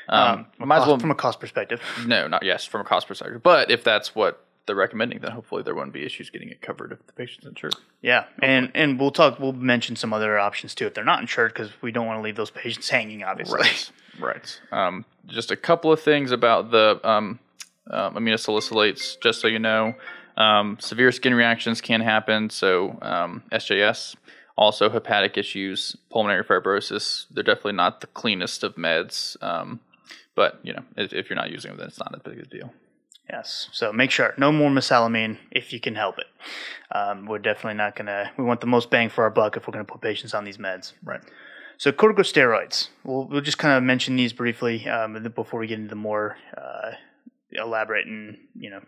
um, 0.10 0.48
from, 0.58 0.68
might 0.68 0.78
a 0.78 0.82
as 0.82 0.88
well 0.88 1.00
from 1.00 1.12
a 1.12 1.16
cost 1.16 1.40
perspective. 1.40 1.82
no, 2.08 2.28
not 2.28 2.44
yes, 2.44 2.66
from 2.66 2.82
a 2.82 2.84
cost 2.84 3.08
perspective. 3.08 3.44
But 3.44 3.70
if 3.70 3.84
that's 3.84 4.16
what 4.16 4.44
they're 4.66 4.76
recommending, 4.76 5.20
then 5.20 5.32
hopefully 5.32 5.64
there 5.64 5.76
won't 5.76 5.94
be 5.94 6.06
issues 6.06 6.30
getting 6.30 6.50
it 6.50 6.62
covered 6.62 6.92
if 6.92 7.06
the 7.06 7.14
patient's 7.14 7.46
insured. 7.46 7.76
Yeah, 8.02 8.26
and 8.42 8.72
and 8.74 9.00
we'll 9.00 9.12
talk. 9.12 9.40
We'll 9.40 9.54
mention 9.54 9.96
some 9.96 10.14
other 10.14 10.40
options 10.40 10.74
too 10.76 10.88
if 10.88 10.94
they're 10.94 11.04
not 11.04 11.20
insured 11.22 11.54
because 11.54 11.70
we 11.82 11.92
don't 11.92 12.08
want 12.08 12.20
to 12.20 12.22
leave 12.24 12.36
those 12.36 12.52
patients 12.52 12.90
hanging. 12.90 13.24
Obviously, 13.24 13.60
Right. 13.60 13.92
Right. 14.20 14.62
Um, 14.72 15.06
just 15.28 15.52
a 15.52 15.56
couple 15.56 15.92
of 15.92 16.02
things 16.02 16.32
about 16.32 16.72
the 16.72 17.00
um, 17.04 17.40
uh, 17.90 18.12
aminosalicylates, 18.12 19.20
just 19.22 19.42
so 19.42 19.48
you 19.48 19.60
know. 19.60 19.96
Um, 20.36 20.78
severe 20.80 21.12
skin 21.12 21.34
reactions 21.34 21.82
can 21.82 22.02
happen. 22.02 22.50
So 22.50 22.98
um, 23.02 23.44
SJS, 23.52 24.16
also 24.56 24.90
hepatic 24.90 25.38
issues, 25.38 25.96
pulmonary 26.10 26.44
fibrosis. 26.44 27.26
They're 27.32 27.44
definitely 27.44 27.74
not 27.74 28.02
the 28.02 28.08
cleanest 28.08 28.64
of 28.64 28.76
meds. 28.76 29.42
Um, 29.44 29.80
but 30.36 30.60
you 30.64 30.74
know, 30.74 30.84
if, 30.98 31.14
if 31.14 31.30
you're 31.30 31.38
not 31.38 31.52
using 31.52 31.72
them, 31.72 31.78
then 31.78 31.88
it's 31.88 32.00
not 32.00 32.14
a 32.14 32.30
big 32.30 32.50
deal. 32.50 32.74
Yes. 33.30 33.70
So 33.72 33.94
make 33.94 34.12
sure 34.12 34.34
no 34.38 34.52
more 34.52 34.70
mesalamine 34.70 35.38
if 35.52 35.72
you 35.72 35.80
can 35.80 35.96
help 35.96 36.20
it. 36.20 36.28
Um, 36.92 37.26
we're 37.26 37.40
definitely 37.40 37.78
not 37.78 37.96
gonna. 37.96 38.32
We 38.38 38.44
want 38.44 38.62
the 38.62 38.68
most 38.68 38.90
bang 38.90 39.10
for 39.10 39.24
our 39.24 39.30
buck 39.30 39.58
if 39.58 39.68
we're 39.68 39.72
gonna 39.72 39.86
put 39.86 40.02
patients 40.02 40.34
on 40.34 40.44
these 40.44 40.58
meds. 40.58 40.94
Right. 41.04 41.22
So 41.78 41.92
corticosteroids. 41.92 42.90
We'll 43.04 43.28
we'll 43.28 43.42
just 43.42 43.58
kind 43.58 43.78
of 43.78 43.84
mention 43.84 44.16
these 44.16 44.34
briefly 44.34 44.88
um, 44.88 45.22
before 45.36 45.60
we 45.60 45.68
get 45.68 45.80
into 45.80 45.90
the 45.90 45.96
more 45.96 46.38
uh, 46.58 46.92
elaborate 47.52 48.08
and 48.08 48.38
you 48.56 48.70
know 48.70 48.82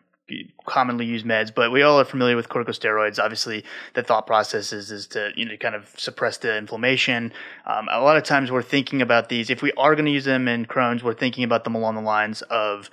commonly 0.66 1.06
used 1.06 1.26
meds. 1.26 1.54
But 1.54 1.72
we 1.72 1.82
all 1.82 2.00
are 2.00 2.06
familiar 2.06 2.36
with 2.36 2.50
corticosteroids. 2.50 3.24
Obviously, 3.24 3.64
the 3.94 4.04
thought 4.04 4.28
process 4.28 4.74
is 4.74 4.92
is 4.92 5.08
to 5.08 5.32
you 5.36 5.46
know 5.46 5.58
kind 5.58 5.76
of 5.76 5.94
suppress 5.98 6.38
the 6.38 6.58
inflammation. 6.58 7.32
Um, 7.66 7.88
a 7.92 8.02
lot 8.02 8.18
of 8.18 8.24
times 8.24 8.52
we're 8.52 8.62
thinking 8.62 9.02
about 9.02 9.30
these. 9.30 9.50
If 9.50 9.62
we 9.62 9.72
are 9.74 9.96
going 9.96 10.06
to 10.06 10.12
use 10.12 10.26
them 10.26 10.48
in 10.48 10.66
Crohn's, 10.66 11.04
we're 11.04 11.14
thinking 11.14 11.44
about 11.44 11.64
them 11.64 11.76
along 11.76 11.96
the 11.96 12.02
lines 12.02 12.42
of 12.44 12.90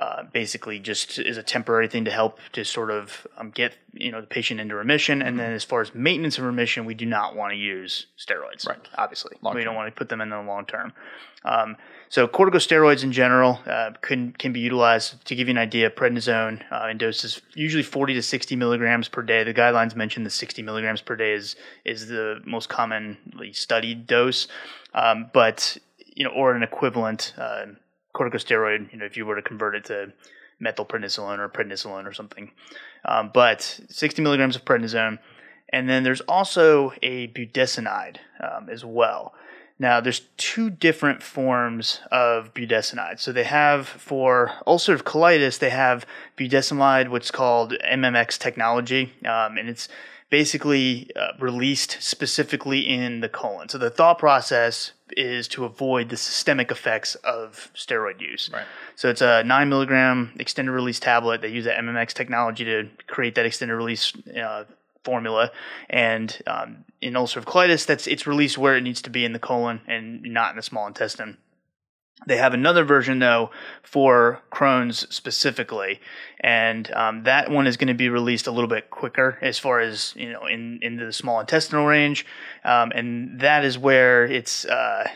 uh, 0.00 0.24
basically 0.32 0.78
just 0.78 1.18
as 1.18 1.36
a 1.36 1.42
temporary 1.42 1.88
thing 1.88 2.04
to 2.04 2.10
help 2.10 2.38
to 2.52 2.64
sort 2.64 2.90
of 2.90 3.26
um, 3.36 3.50
get 3.50 3.74
you 3.92 4.10
know 4.10 4.20
the 4.20 4.26
patient 4.26 4.60
into 4.60 4.74
remission. 4.74 5.22
And 5.22 5.38
then 5.38 5.52
as 5.52 5.64
far 5.64 5.80
as 5.80 5.94
maintenance 5.94 6.38
of 6.38 6.44
remission, 6.44 6.84
we 6.84 6.94
do 6.94 7.06
not 7.06 7.36
want 7.36 7.52
to 7.52 7.56
use 7.56 8.06
steroids. 8.18 8.66
Right. 8.66 8.78
Obviously, 8.96 9.36
Long 9.42 9.54
we 9.54 9.60
term. 9.60 9.66
don't 9.66 9.76
want 9.76 9.94
to 9.94 9.98
put 9.98 10.08
them 10.08 10.20
in 10.20 10.30
the 10.30 10.40
long 10.40 10.66
term. 10.66 10.92
Um, 11.44 11.76
so 12.08 12.28
corticosteroids 12.28 13.02
in 13.02 13.12
general 13.12 13.60
uh, 13.66 13.92
can 14.00 14.32
can 14.32 14.52
be 14.52 14.60
utilized. 14.60 15.24
To 15.26 15.34
give 15.34 15.48
you 15.48 15.52
an 15.52 15.58
idea, 15.58 15.90
prednisone 15.90 16.62
uh, 16.70 16.88
in 16.88 16.98
doses 16.98 17.40
usually 17.54 17.82
40 17.82 18.14
to 18.14 18.22
60 18.22 18.56
milligrams 18.56 19.08
per 19.08 19.22
day. 19.22 19.44
The 19.44 19.54
guidelines 19.54 19.96
mention 19.96 20.24
the 20.24 20.30
60 20.30 20.62
milligrams 20.62 21.00
per 21.00 21.16
day 21.16 21.32
is 21.32 21.56
is 21.84 22.08
the 22.08 22.40
most 22.44 22.68
commonly 22.68 23.52
studied 23.52 24.06
dose, 24.06 24.48
um, 24.94 25.30
but 25.32 25.76
you 26.14 26.24
know, 26.24 26.30
or 26.30 26.54
an 26.54 26.62
equivalent 26.62 27.32
uh, 27.38 27.66
corticosteroid. 28.14 28.92
You 28.92 28.98
know, 28.98 29.04
if 29.04 29.16
you 29.16 29.26
were 29.26 29.36
to 29.36 29.42
convert 29.42 29.74
it 29.74 29.84
to 29.86 30.12
methylprednisolone 30.62 31.38
or 31.38 31.48
prednisolone 31.48 32.06
or 32.06 32.12
something, 32.12 32.52
um, 33.04 33.30
but 33.32 33.80
60 33.88 34.22
milligrams 34.22 34.56
of 34.56 34.64
prednisone, 34.64 35.18
and 35.70 35.88
then 35.88 36.02
there's 36.02 36.20
also 36.22 36.92
a 37.02 37.28
budesonide 37.28 38.18
um, 38.40 38.68
as 38.68 38.84
well. 38.84 39.34
Now, 39.78 40.00
there's 40.00 40.20
two 40.36 40.70
different 40.70 41.24
forms 41.24 42.00
of 42.12 42.54
budesonide. 42.54 43.18
So 43.18 43.32
they 43.32 43.44
have 43.44 43.88
for 43.88 44.52
ulcerative 44.66 45.02
colitis, 45.02 45.58
they 45.58 45.70
have 45.70 46.06
budesonide, 46.36 47.08
what's 47.08 47.32
called 47.32 47.74
MMX 47.84 48.38
technology, 48.38 49.12
um, 49.26 49.58
and 49.58 49.68
it's 49.68 49.88
basically 50.30 51.10
uh, 51.16 51.32
released 51.40 51.98
specifically 52.00 52.80
in 52.80 53.20
the 53.20 53.28
colon. 53.28 53.68
So 53.68 53.76
the 53.76 53.90
thought 53.90 54.18
process 54.18 54.92
is 55.16 55.48
to 55.48 55.64
avoid 55.64 56.08
the 56.08 56.16
systemic 56.16 56.70
effects 56.70 57.14
of 57.16 57.70
steroid 57.74 58.20
use. 58.20 58.50
Right. 58.52 58.64
So 58.96 59.08
it's 59.08 59.20
a 59.20 59.42
nine 59.44 59.68
milligram 59.68 60.32
extended 60.38 60.72
release 60.72 61.00
tablet. 61.00 61.40
They 61.40 61.48
use 61.48 61.64
the 61.64 61.70
MMX 61.70 62.12
technology 62.12 62.64
to 62.64 62.88
create 63.06 63.34
that 63.34 63.46
extended 63.46 63.74
release 63.74 64.12
uh, 64.28 64.64
formula. 65.04 65.50
And 65.90 66.40
um, 66.46 66.84
in 67.00 67.14
ulcerative 67.14 67.44
colitis, 67.44 67.86
that's 67.86 68.06
it's 68.06 68.26
released 68.26 68.58
where 68.58 68.76
it 68.76 68.82
needs 68.82 69.02
to 69.02 69.10
be 69.10 69.24
in 69.24 69.32
the 69.32 69.38
colon 69.38 69.80
and 69.86 70.22
not 70.22 70.50
in 70.50 70.56
the 70.56 70.62
small 70.62 70.86
intestine. 70.86 71.38
They 72.26 72.36
have 72.36 72.54
another 72.54 72.84
version 72.84 73.18
though 73.18 73.50
for 73.82 74.40
Crohn's 74.52 75.12
specifically, 75.14 76.00
and 76.40 76.90
um, 76.92 77.24
that 77.24 77.50
one 77.50 77.66
is 77.66 77.76
going 77.76 77.88
to 77.88 77.94
be 77.94 78.08
released 78.08 78.46
a 78.46 78.50
little 78.50 78.68
bit 78.68 78.90
quicker 78.90 79.38
as 79.42 79.58
far 79.58 79.80
as 79.80 80.14
you 80.16 80.32
know 80.32 80.46
in 80.46 80.78
into 80.82 81.04
the 81.04 81.12
small 81.12 81.40
intestinal 81.40 81.86
range, 81.86 82.26
um, 82.64 82.92
and 82.94 83.40
that 83.40 83.64
is 83.64 83.78
where 83.78 84.24
it's. 84.24 84.64
Uh, 84.64 85.08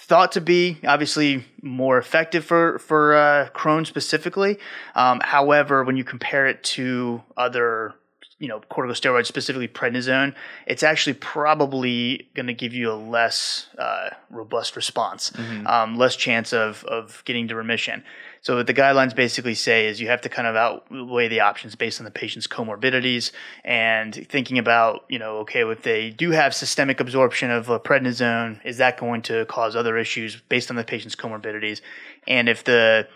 thought 0.00 0.32
to 0.32 0.40
be 0.40 0.78
obviously 0.86 1.44
more 1.60 1.98
effective 1.98 2.42
for 2.44 2.78
for 2.78 3.14
uh, 3.14 3.48
Crohn's 3.50 3.88
specifically. 3.88 4.58
Um, 4.94 5.20
however, 5.22 5.84
when 5.84 5.96
you 5.98 6.04
compare 6.04 6.46
it 6.46 6.62
to 6.64 7.22
other 7.36 7.94
you 8.38 8.48
know 8.48 8.60
corticosteroids, 8.70 9.26
specifically 9.26 9.68
prednisone, 9.68 10.34
it's 10.66 10.82
actually 10.82 11.14
probably 11.14 12.28
going 12.34 12.46
to 12.46 12.54
give 12.54 12.72
you 12.72 12.90
a 12.90 12.94
less 12.94 13.68
uh, 13.78 14.10
robust 14.30 14.76
response, 14.76 15.32
um, 15.66 15.96
less 15.96 16.16
chance 16.16 16.52
of 16.52 16.84
of 16.84 17.22
getting 17.24 17.48
to 17.48 17.54
remission. 17.54 18.04
So 18.40 18.56
what 18.56 18.66
the 18.66 18.74
guidelines 18.74 19.14
basically 19.14 19.54
say 19.54 19.86
is 19.88 20.00
you 20.00 20.08
have 20.08 20.20
to 20.22 20.28
kind 20.28 20.46
of 20.46 20.56
outweigh 20.56 21.28
the 21.28 21.40
options 21.40 21.74
based 21.74 22.00
on 22.00 22.04
the 22.04 22.10
patient's 22.10 22.46
comorbidities 22.46 23.32
and 23.64 24.14
thinking 24.28 24.58
about, 24.58 25.04
you 25.08 25.18
know, 25.18 25.38
okay, 25.38 25.68
if 25.68 25.82
they 25.82 26.10
do 26.10 26.30
have 26.30 26.54
systemic 26.54 27.00
absorption 27.00 27.50
of 27.50 27.70
uh, 27.70 27.78
prednisone, 27.78 28.64
is 28.64 28.78
that 28.78 28.98
going 28.98 29.22
to 29.22 29.44
cause 29.46 29.74
other 29.74 29.98
issues 29.98 30.40
based 30.48 30.70
on 30.70 30.76
the 30.76 30.84
patient's 30.84 31.16
comorbidities? 31.16 31.80
And 32.26 32.48
if 32.48 32.64
the 32.64 33.08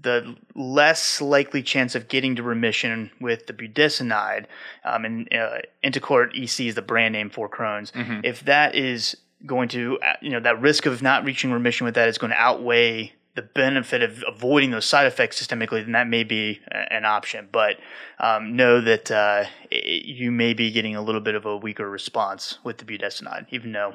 the 0.00 0.36
less 0.54 1.20
likely 1.20 1.62
chance 1.62 1.94
of 1.94 2.08
getting 2.08 2.36
to 2.36 2.42
remission 2.42 3.10
with 3.20 3.46
the 3.46 3.52
budesonide, 3.52 4.46
um, 4.84 5.04
and 5.04 5.32
uh, 5.34 5.58
Entocort 5.82 6.30
EC 6.36 6.66
is 6.68 6.74
the 6.74 6.82
brand 6.82 7.12
name 7.12 7.30
for 7.30 7.48
Crohn's. 7.48 7.90
If 8.24 8.44
that 8.44 8.74
is 8.74 9.16
going 9.46 9.68
to, 9.70 9.98
uh, 10.00 10.12
you 10.20 10.30
know, 10.30 10.40
that 10.40 10.60
risk 10.60 10.86
of 10.86 11.02
not 11.02 11.24
reaching 11.24 11.50
remission 11.52 11.84
with 11.84 11.94
that 11.94 12.08
is 12.08 12.18
going 12.18 12.30
to 12.30 12.36
outweigh 12.36 13.12
the 13.34 13.42
benefit 13.42 14.02
of 14.02 14.24
avoiding 14.26 14.72
those 14.72 14.84
side 14.84 15.06
effects 15.06 15.40
systemically, 15.44 15.82
then 15.84 15.92
that 15.92 16.08
may 16.08 16.24
be 16.24 16.60
a- 16.72 16.92
an 16.92 17.04
option. 17.04 17.48
But 17.52 17.76
um, 18.18 18.56
know 18.56 18.80
that 18.80 19.10
uh, 19.12 19.44
i 19.72 19.76
you 20.04 20.30
may 20.32 20.54
be 20.54 20.70
getting 20.72 20.96
a 20.96 21.02
little 21.02 21.20
bit 21.20 21.34
of 21.36 21.46
a 21.46 21.56
weaker 21.56 21.88
response 21.88 22.58
with 22.64 22.78
the 22.78 22.84
budesonide, 22.84 23.46
even 23.50 23.72
though 23.72 23.94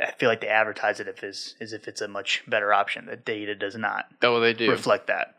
I 0.00 0.12
feel 0.12 0.28
like 0.28 0.40
they 0.40 0.48
advertise 0.48 1.00
it 1.00 1.08
if 1.08 1.22
is 1.24 1.54
as 1.60 1.72
if 1.72 1.88
it's 1.88 2.00
a 2.00 2.08
much 2.08 2.42
better 2.46 2.72
option. 2.72 3.06
The 3.06 3.16
data 3.16 3.54
does 3.54 3.76
not 3.76 4.06
Oh, 4.22 4.40
they 4.40 4.52
do. 4.54 4.70
reflect 4.70 5.06
that. 5.08 5.34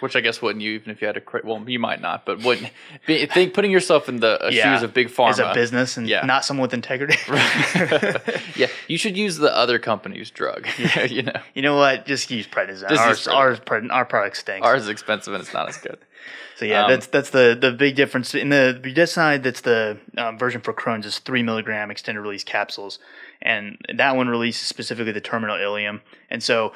Which 0.00 0.16
I 0.16 0.20
guess 0.20 0.42
wouldn't 0.42 0.62
you, 0.64 0.72
even 0.72 0.90
if 0.90 1.00
you 1.00 1.06
had 1.06 1.16
a 1.16 1.22
well, 1.44 1.62
you 1.68 1.78
might 1.78 2.00
not, 2.00 2.26
but 2.26 2.42
wouldn't 2.42 2.70
be, 3.06 3.24
think 3.26 3.54
putting 3.54 3.70
yourself 3.70 4.08
in 4.08 4.16
the 4.18 4.46
uh, 4.46 4.50
Yeah, 4.50 4.74
shoes 4.74 4.82
of 4.82 4.92
big 4.92 5.08
pharma 5.08 5.30
as 5.30 5.38
a 5.38 5.52
business 5.54 5.96
and 5.96 6.08
Yeah. 6.08 6.24
not 6.26 6.44
someone 6.44 6.62
with 6.62 6.74
integrity. 6.74 7.16
yeah, 8.56 8.66
you 8.88 8.98
should 8.98 9.16
use 9.16 9.36
the 9.36 9.54
other 9.56 9.78
company's 9.78 10.30
drug. 10.30 10.66
Yeah. 10.78 11.04
you 11.04 11.22
know, 11.22 11.40
you 11.54 11.62
know 11.62 11.76
what? 11.76 12.04
Just 12.06 12.30
use 12.32 12.48
prednisone. 12.48 12.88
Just 12.88 13.28
ours, 13.28 13.28
ours, 13.28 13.60
our 13.90 14.04
product 14.04 14.36
stinks. 14.38 14.66
ours 14.66 14.82
is 14.82 14.88
expensive 14.88 15.34
and 15.34 15.42
it's 15.42 15.54
not 15.54 15.68
as 15.68 15.76
good. 15.78 15.98
So 16.54 16.66
yeah, 16.66 16.84
Um, 16.84 16.90
that's 16.90 17.06
that's 17.08 17.30
the 17.30 17.56
the 17.60 17.72
big 17.72 17.96
difference 17.96 18.34
in 18.34 18.50
the 18.50 18.78
budesonide. 18.80 19.42
That's 19.42 19.62
the 19.62 19.98
um, 20.16 20.38
version 20.38 20.60
for 20.60 20.72
Crohn's 20.72 21.06
is 21.06 21.18
three 21.18 21.42
milligram 21.42 21.90
extended 21.90 22.20
release 22.20 22.44
capsules, 22.44 22.98
and 23.42 23.76
that 23.94 24.16
one 24.16 24.28
releases 24.28 24.66
specifically 24.66 25.12
the 25.12 25.20
terminal 25.20 25.56
ileum. 25.56 26.00
And 26.30 26.42
so, 26.42 26.72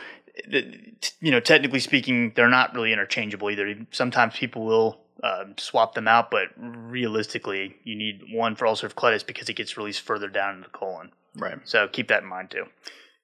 the, 0.49 0.79
you 1.21 1.31
know, 1.31 1.41
technically 1.41 1.81
speaking, 1.81 2.33
they're 2.35 2.49
not 2.49 2.75
really 2.75 2.93
interchangeable 2.93 3.51
either. 3.51 3.75
Sometimes 3.91 4.35
people 4.37 4.65
will 4.65 5.01
um, 5.23 5.55
swap 5.57 5.95
them 5.95 6.07
out, 6.09 6.31
but 6.31 6.49
realistically, 6.59 7.77
you 7.85 7.97
need 7.97 8.23
one 8.31 8.55
for 8.55 8.67
ulcerative 8.67 8.95
colitis 8.95 9.27
because 9.27 9.49
it 9.49 9.55
gets 9.55 9.77
released 9.77 10.03
further 10.03 10.29
down 10.29 10.57
in 10.57 10.61
the 10.61 10.69
colon. 10.69 11.13
Right. 11.35 11.59
So 11.65 11.89
keep 11.89 12.09
that 12.09 12.23
in 12.23 12.29
mind 12.29 12.51
too. 12.51 12.65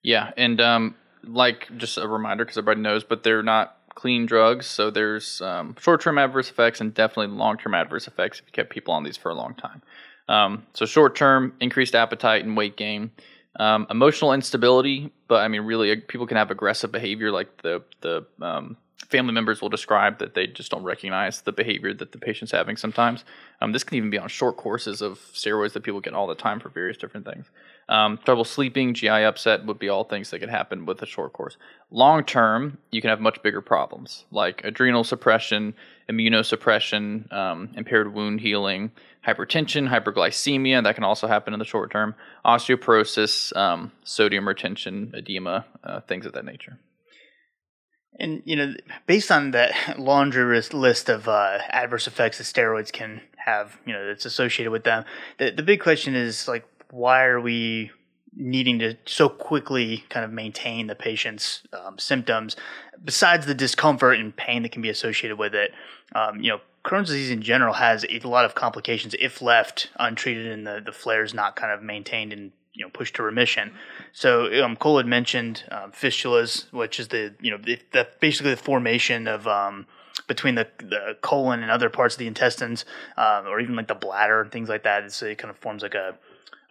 Yeah, 0.03 0.33
and 0.37 0.61
um, 0.61 0.95
like 1.23 1.69
just 1.77 1.99
a 1.99 2.09
reminder 2.09 2.45
because 2.45 2.59
everybody 2.59 2.81
knows, 2.81 3.05
but 3.05 3.23
they're 3.23 3.43
not 3.43 3.77
clean 3.95 4.27
drugs. 4.27 4.67
So 4.67 4.91
there's 4.91 5.41
um, 5.43 5.77
short-term 5.79 6.19
adverse 6.19 6.51
effects 6.51 6.81
and 6.81 6.95
definitely 6.95 7.37
long-term 7.37 7.75
adverse 7.75 8.07
effects 8.07 8.41
if 8.41 8.47
you 8.47 8.53
kept 8.53 8.71
people 8.71 8.95
on 8.95 9.05
these 9.05 9.17
for 9.17 9.31
a 9.31 9.35
long 9.35 9.55
time. 9.55 9.83
Um, 10.29 10.67
so 10.73 10.87
short-term, 10.87 11.55
increased 11.61 11.95
appetite 11.95 12.45
and 12.45 12.57
weight 12.57 12.77
gain, 12.77 13.11
um, 13.57 13.87
emotional 13.91 14.33
instability. 14.33 15.13
But 15.29 15.43
I 15.43 15.49
mean, 15.49 15.63
really, 15.63 15.97
people 15.97 16.27
can 16.27 16.37
have 16.37 16.51
aggressive 16.51 16.93
behavior 16.93 17.31
like 17.31 17.63
the 17.63 17.83
the 18.01 18.27
um, 18.41 18.77
family 19.09 19.33
members 19.33 19.61
will 19.61 19.69
describe 19.69 20.19
that 20.19 20.35
they 20.35 20.47
just 20.47 20.71
don't 20.71 20.85
recognize 20.85 21.43
the 21.43 21.53
behavior 21.53 21.93
that 21.95 22.13
the 22.13 22.19
patient's 22.19 22.53
having 22.53 22.77
sometimes. 22.77 23.25
Um, 23.61 23.73
this 23.73 23.85
can 23.85 23.97
even 23.97 24.11
be 24.11 24.19
on 24.19 24.29
short 24.29 24.57
courses 24.57 25.03
of 25.03 25.19
steroids 25.33 25.73
that 25.75 25.83
people 25.83 26.01
get 26.01 26.15
all 26.15 26.27
the 26.27 26.35
time 26.35 26.61
for 26.61 26.69
various 26.69 26.97
different 26.97 27.27
things. 27.27 27.51
Um, 27.89 28.19
trouble 28.25 28.45
sleeping, 28.45 28.95
GI 28.95 29.09
upset 29.09 29.67
would 29.67 29.79
be 29.79 29.89
all 29.89 30.05
things 30.05 30.31
that 30.31 30.39
could 30.39 30.49
happen 30.49 30.87
with 30.87 31.03
a 31.03 31.07
short 31.07 31.33
course. 31.33 31.57
Long 31.91 32.25
term, 32.25 32.79
you 32.91 33.01
can 33.01 33.11
have 33.11 33.21
much 33.21 33.43
bigger 33.43 33.61
problems 33.61 34.25
like 34.31 34.65
adrenal 34.65 35.05
suppression, 35.05 35.75
immunosuppression, 36.09 37.31
um, 37.33 37.71
impaired 37.77 38.15
wound 38.15 38.41
healing, 38.41 38.93
hypertension, 39.27 39.89
hyperglycemia. 39.89 40.83
That 40.83 40.95
can 40.95 41.05
also 41.05 41.27
happen 41.27 41.53
in 41.53 41.59
the 41.59 41.65
short 41.65 41.91
term. 41.91 42.15
Osteoporosis, 42.45 43.55
um, 43.57 43.93
sodium 44.05 44.47
retention, 44.47 45.13
edema, 45.17 45.67
uh, 45.85 46.01
things 46.01 46.27
of 46.27 46.33
that 46.33 46.45
nature. 46.45 46.79
And 48.19 48.43
you 48.45 48.57
know, 48.57 48.75
based 49.07 49.31
on 49.31 49.53
that 49.53 49.73
laundry 49.99 50.61
list 50.73 51.09
of 51.09 51.29
uh, 51.29 51.59
adverse 51.69 52.07
effects 52.07 52.39
that 52.39 52.45
steroids 52.45 52.93
can 52.93 53.23
have, 53.37 53.79
you 53.87 53.93
know, 53.93 54.07
that's 54.07 54.25
associated 54.25 54.71
with 54.71 54.85
them, 54.85 55.05
the 55.39 55.51
the 55.51 55.63
big 55.63 55.81
question 55.81 56.15
is 56.15 56.49
like, 56.49 56.67
why 56.91 57.25
are 57.25 57.41
we 57.41 57.91
needing 58.35 58.79
to 58.79 58.97
so 59.05 59.29
quickly 59.29 60.05
kind 60.09 60.25
of 60.25 60.33
maintain 60.33 60.87
the 60.87 60.95
patient's 60.95 61.63
um, 61.73 61.99
symptoms, 61.99 62.57
besides 63.05 63.47
the 63.47 63.55
discomfort 63.55 64.19
and 64.19 64.35
pain 64.35 64.63
that 64.63 64.73
can 64.73 64.83
be 64.83 64.89
associated 64.89 65.39
with 65.39 65.55
it? 65.55 65.73
Um, 66.15 66.41
you 66.41 66.51
know, 66.51 66.61
Crohn's 66.85 67.09
disease 67.09 67.31
in 67.31 67.43
general 67.43 67.75
has 67.75 68.05
a 68.05 68.19
lot 68.27 68.45
of 68.45 68.55
complications 68.55 69.15
if 69.21 69.41
left 69.41 69.91
untreated 69.99 70.47
and 70.47 70.67
the, 70.67 70.83
the 70.85 70.93
flares 70.93 71.33
not 71.33 71.57
kind 71.57 71.73
of 71.73 71.83
maintained 71.83 72.33
and 72.33 72.53
you 72.75 72.85
know 72.85 72.91
pushed 72.91 73.17
to 73.17 73.23
remission. 73.23 73.73
So 74.13 74.63
um, 74.65 74.77
Cole 74.77 74.97
had 74.97 75.07
mentioned 75.07 75.65
um, 75.71 75.93
fistulas, 75.93 76.73
which 76.73 76.99
is 76.99 77.09
the 77.09 77.35
you 77.41 77.51
know 77.51 77.59
the, 77.59 77.79
the 77.93 78.09
basically 78.21 78.51
the 78.51 78.57
formation 78.57 79.29
of 79.29 79.47
um, 79.47 79.87
between 80.27 80.55
the, 80.55 80.67
the 80.79 81.17
colon 81.21 81.63
and 81.63 81.71
other 81.71 81.91
parts 81.91 82.15
of 82.15 82.19
the 82.19 82.27
intestines, 82.27 82.85
um, 83.17 83.47
or 83.47 83.61
even 83.61 83.77
like 83.77 83.89
the 83.89 83.95
bladder 83.95 84.41
and 84.41 84.51
things 84.51 84.69
like 84.69 84.85
that. 84.85 85.11
So 85.13 85.27
it 85.27 85.39
kind 85.39 85.51
of 85.51 85.59
forms 85.59 85.83
like 85.83 85.95
a 85.95 86.17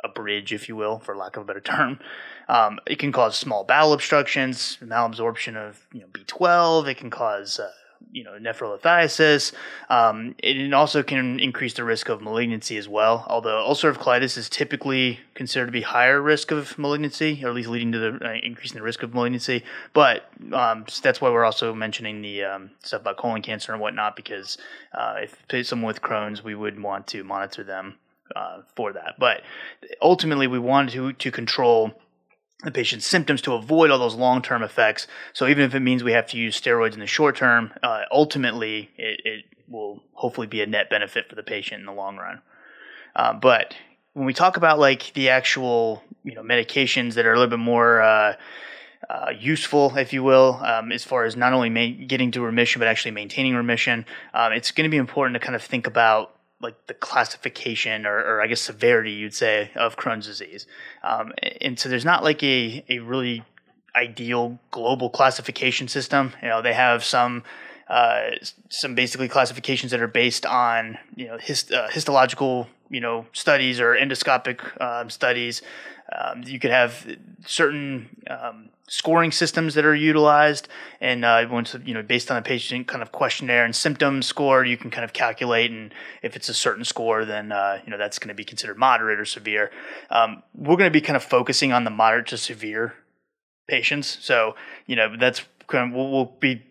a 0.03 0.09
bridge, 0.09 0.53
if 0.53 0.67
you 0.67 0.75
will, 0.75 0.99
for 0.99 1.15
lack 1.15 1.37
of 1.37 1.43
a 1.43 1.45
better 1.45 1.61
term. 1.61 1.99
Um, 2.47 2.79
it 2.85 2.99
can 2.99 3.11
cause 3.11 3.37
small 3.37 3.63
bowel 3.63 3.93
obstructions, 3.93 4.77
malabsorption 4.81 5.55
of 5.55 5.85
you 5.93 6.01
know 6.01 6.07
B12. 6.07 6.87
It 6.87 6.97
can 6.97 7.09
cause 7.09 7.59
uh, 7.59 7.71
you 8.11 8.23
know 8.23 8.31
nephrolithiasis. 8.31 9.53
Um, 9.89 10.35
it 10.39 10.73
also 10.73 11.03
can 11.03 11.39
increase 11.39 11.73
the 11.73 11.83
risk 11.83 12.09
of 12.09 12.21
malignancy 12.21 12.77
as 12.77 12.87
well. 12.87 13.25
Although 13.27 13.65
ulcerative 13.67 13.97
colitis 13.97 14.37
is 14.37 14.49
typically 14.49 15.19
considered 15.33 15.67
to 15.67 15.71
be 15.71 15.81
higher 15.81 16.21
risk 16.21 16.51
of 16.51 16.77
malignancy, 16.77 17.41
or 17.43 17.49
at 17.49 17.55
least 17.55 17.69
leading 17.69 17.91
to 17.93 17.99
the 17.99 18.25
uh, 18.25 18.33
increasing 18.43 18.77
the 18.77 18.83
risk 18.83 19.03
of 19.03 19.13
malignancy. 19.13 19.63
But 19.93 20.29
um, 20.51 20.85
that's 21.01 21.21
why 21.21 21.29
we're 21.29 21.45
also 21.45 21.73
mentioning 21.73 22.21
the 22.21 22.43
um, 22.43 22.71
stuff 22.83 23.01
about 23.01 23.17
colon 23.17 23.41
cancer 23.41 23.71
and 23.71 23.81
whatnot, 23.81 24.15
because 24.15 24.57
uh, 24.93 25.21
if 25.49 25.67
someone 25.67 25.87
with 25.87 26.01
Crohn's, 26.01 26.43
we 26.43 26.55
would 26.55 26.81
want 26.81 27.07
to 27.07 27.23
monitor 27.23 27.63
them 27.63 27.97
uh, 28.35 28.61
for 28.75 28.93
that. 28.93 29.15
But 29.19 29.41
ultimately, 30.01 30.47
we 30.47 30.59
wanted 30.59 30.93
to 30.93 31.13
to 31.13 31.31
control 31.31 31.93
the 32.63 32.71
patient's 32.71 33.07
symptoms 33.07 33.41
to 33.41 33.53
avoid 33.53 33.89
all 33.89 33.99
those 33.99 34.15
long 34.15 34.41
term 34.41 34.63
effects. 34.63 35.07
So 35.33 35.47
even 35.47 35.63
if 35.63 35.73
it 35.73 35.79
means 35.79 36.03
we 36.03 36.11
have 36.11 36.27
to 36.27 36.37
use 36.37 36.59
steroids 36.59 36.93
in 36.93 36.99
the 36.99 37.07
short 37.07 37.35
term, 37.35 37.73
uh, 37.81 38.03
ultimately 38.11 38.91
it, 38.97 39.21
it, 39.25 39.45
will 39.67 40.03
hopefully 40.11 40.47
be 40.47 40.61
a 40.61 40.65
net 40.65 40.89
benefit 40.89 41.29
for 41.29 41.35
the 41.35 41.43
patient 41.43 41.79
in 41.79 41.85
the 41.85 41.93
long 41.93 42.17
run. 42.17 42.41
Uh, 43.15 43.31
but 43.31 43.73
when 44.11 44.25
we 44.25 44.33
talk 44.33 44.57
about 44.57 44.79
like 44.79 45.13
the 45.13 45.29
actual 45.29 46.03
you 46.25 46.35
know 46.35 46.43
medications 46.43 47.13
that 47.13 47.25
are 47.25 47.31
a 47.31 47.35
little 47.35 47.49
bit 47.49 47.59
more 47.59 48.01
uh, 48.01 48.35
uh 49.09 49.29
useful, 49.39 49.95
if 49.95 50.11
you 50.11 50.23
will, 50.23 50.59
um, 50.61 50.91
as 50.91 51.05
far 51.05 51.23
as 51.23 51.37
not 51.37 51.53
only 51.53 51.69
ma- 51.69 52.05
getting 52.05 52.31
to 52.31 52.41
remission 52.41 52.79
but 52.79 52.87
actually 52.87 53.11
maintaining 53.11 53.55
remission, 53.55 54.05
um, 54.33 54.51
it's 54.51 54.71
going 54.71 54.83
to 54.83 54.91
be 54.91 54.97
important 54.97 55.35
to 55.35 55.39
kind 55.39 55.55
of 55.55 55.63
think 55.63 55.87
about 55.87 56.35
like 56.61 56.87
the 56.87 56.93
classification 56.93 58.05
or, 58.05 58.17
or, 58.17 58.41
I 58.41 58.47
guess 58.47 58.61
severity 58.61 59.11
you'd 59.11 59.33
say 59.33 59.71
of 59.75 59.97
Crohn's 59.97 60.27
disease. 60.27 60.67
Um, 61.03 61.33
and 61.59 61.79
so 61.79 61.89
there's 61.89 62.05
not 62.05 62.23
like 62.23 62.43
a, 62.43 62.83
a 62.89 62.99
really 62.99 63.43
ideal 63.95 64.59
global 64.69 65.09
classification 65.09 65.87
system. 65.87 66.33
You 66.41 66.49
know, 66.49 66.61
they 66.61 66.73
have 66.73 67.03
some 67.03 67.43
uh, 67.87 68.31
some 68.69 68.95
basically 68.95 69.27
classifications 69.27 69.91
that 69.91 70.01
are 70.01 70.07
based 70.07 70.45
on 70.45 70.97
you 71.15 71.27
know 71.27 71.37
hist- 71.37 71.73
uh, 71.73 71.89
histological 71.89 72.67
you 72.91 72.99
know 72.99 73.25
studies 73.33 73.79
or 73.79 73.95
endoscopic 73.95 74.59
um, 74.81 75.09
studies. 75.09 75.61
Um, 76.13 76.43
you 76.43 76.59
could 76.59 76.71
have 76.71 77.07
certain 77.45 78.23
um, 78.29 78.69
scoring 78.87 79.31
systems 79.31 79.75
that 79.75 79.85
are 79.85 79.95
utilized, 79.95 80.67
and 80.99 81.23
uh, 81.23 81.45
once 81.49 81.73
you 81.85 81.93
know, 81.93 82.03
based 82.03 82.29
on 82.29 82.35
a 82.35 82.41
patient 82.41 82.87
kind 82.87 83.01
of 83.01 83.13
questionnaire 83.13 83.63
and 83.63 83.73
symptom 83.73 84.21
score, 84.21 84.65
you 84.65 84.75
can 84.75 84.91
kind 84.91 85.05
of 85.05 85.13
calculate, 85.13 85.71
and 85.71 85.93
if 86.21 86.35
it's 86.35 86.49
a 86.49 86.53
certain 86.53 86.83
score, 86.83 87.23
then 87.23 87.53
uh, 87.53 87.79
you 87.85 87.91
know 87.91 87.97
that's 87.97 88.19
going 88.19 88.27
to 88.27 88.33
be 88.33 88.43
considered 88.43 88.77
moderate 88.77 89.19
or 89.19 89.25
severe. 89.25 89.71
Um, 90.09 90.43
we're 90.53 90.75
going 90.75 90.89
to 90.89 90.93
be 90.99 91.01
kind 91.01 91.15
of 91.15 91.23
focusing 91.23 91.71
on 91.71 91.85
the 91.85 91.89
moderate 91.89 92.27
to 92.27 92.37
severe 92.37 92.93
patients, 93.69 94.17
so 94.21 94.55
you 94.85 94.97
know 94.97 95.15
that's 95.17 95.43
kind 95.67 95.89
of 95.89 95.95
we'll, 95.95 96.11
we'll 96.11 96.35
be 96.41 96.61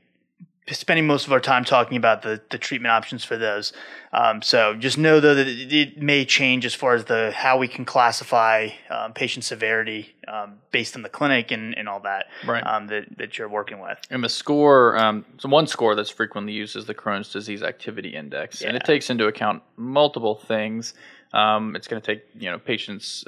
spending 0.68 1.06
most 1.06 1.26
of 1.26 1.32
our 1.32 1.40
time 1.40 1.64
talking 1.64 1.96
about 1.96 2.22
the, 2.22 2.40
the 2.50 2.58
treatment 2.58 2.92
options 2.92 3.24
for 3.24 3.36
those. 3.36 3.72
Um, 4.12 4.42
so 4.42 4.74
just 4.74 4.98
know 4.98 5.20
though 5.20 5.34
that 5.34 5.46
it, 5.46 5.72
it, 5.72 6.02
may 6.02 6.24
change 6.24 6.64
as 6.64 6.74
far 6.74 6.94
as 6.94 7.04
the 7.04 7.32
how 7.34 7.58
we 7.58 7.68
can 7.68 7.84
classify 7.84 8.68
um, 8.88 9.12
patient 9.12 9.44
severity 9.44 10.14
um, 10.28 10.58
based 10.70 10.96
on 10.96 11.02
the 11.02 11.08
clinic 11.08 11.50
and, 11.50 11.76
and 11.76 11.88
all 11.88 12.00
that 12.00 12.26
right. 12.46 12.64
Um, 12.64 12.86
that 12.88 13.06
that 13.18 13.38
you're 13.38 13.48
working 13.48 13.80
with. 13.80 13.98
And 14.10 14.22
the 14.22 14.28
score, 14.28 14.96
um, 14.96 15.24
so 15.38 15.48
one 15.48 15.66
score 15.66 15.94
that's 15.94 16.10
frequently 16.10 16.52
used 16.52 16.76
is 16.76 16.86
the 16.86 16.94
Crohn's 16.94 17.32
Disease 17.32 17.62
Activity 17.62 18.10
Index, 18.10 18.62
yeah. 18.62 18.68
and 18.68 18.76
it 18.76 18.84
takes 18.84 19.10
into 19.10 19.26
account 19.26 19.62
multiple 19.76 20.36
things. 20.36 20.94
Um, 21.32 21.76
it's 21.76 21.86
going 21.86 22.02
to 22.02 22.06
take 22.14 22.24
you 22.38 22.50
know 22.50 22.58
patients' 22.58 23.24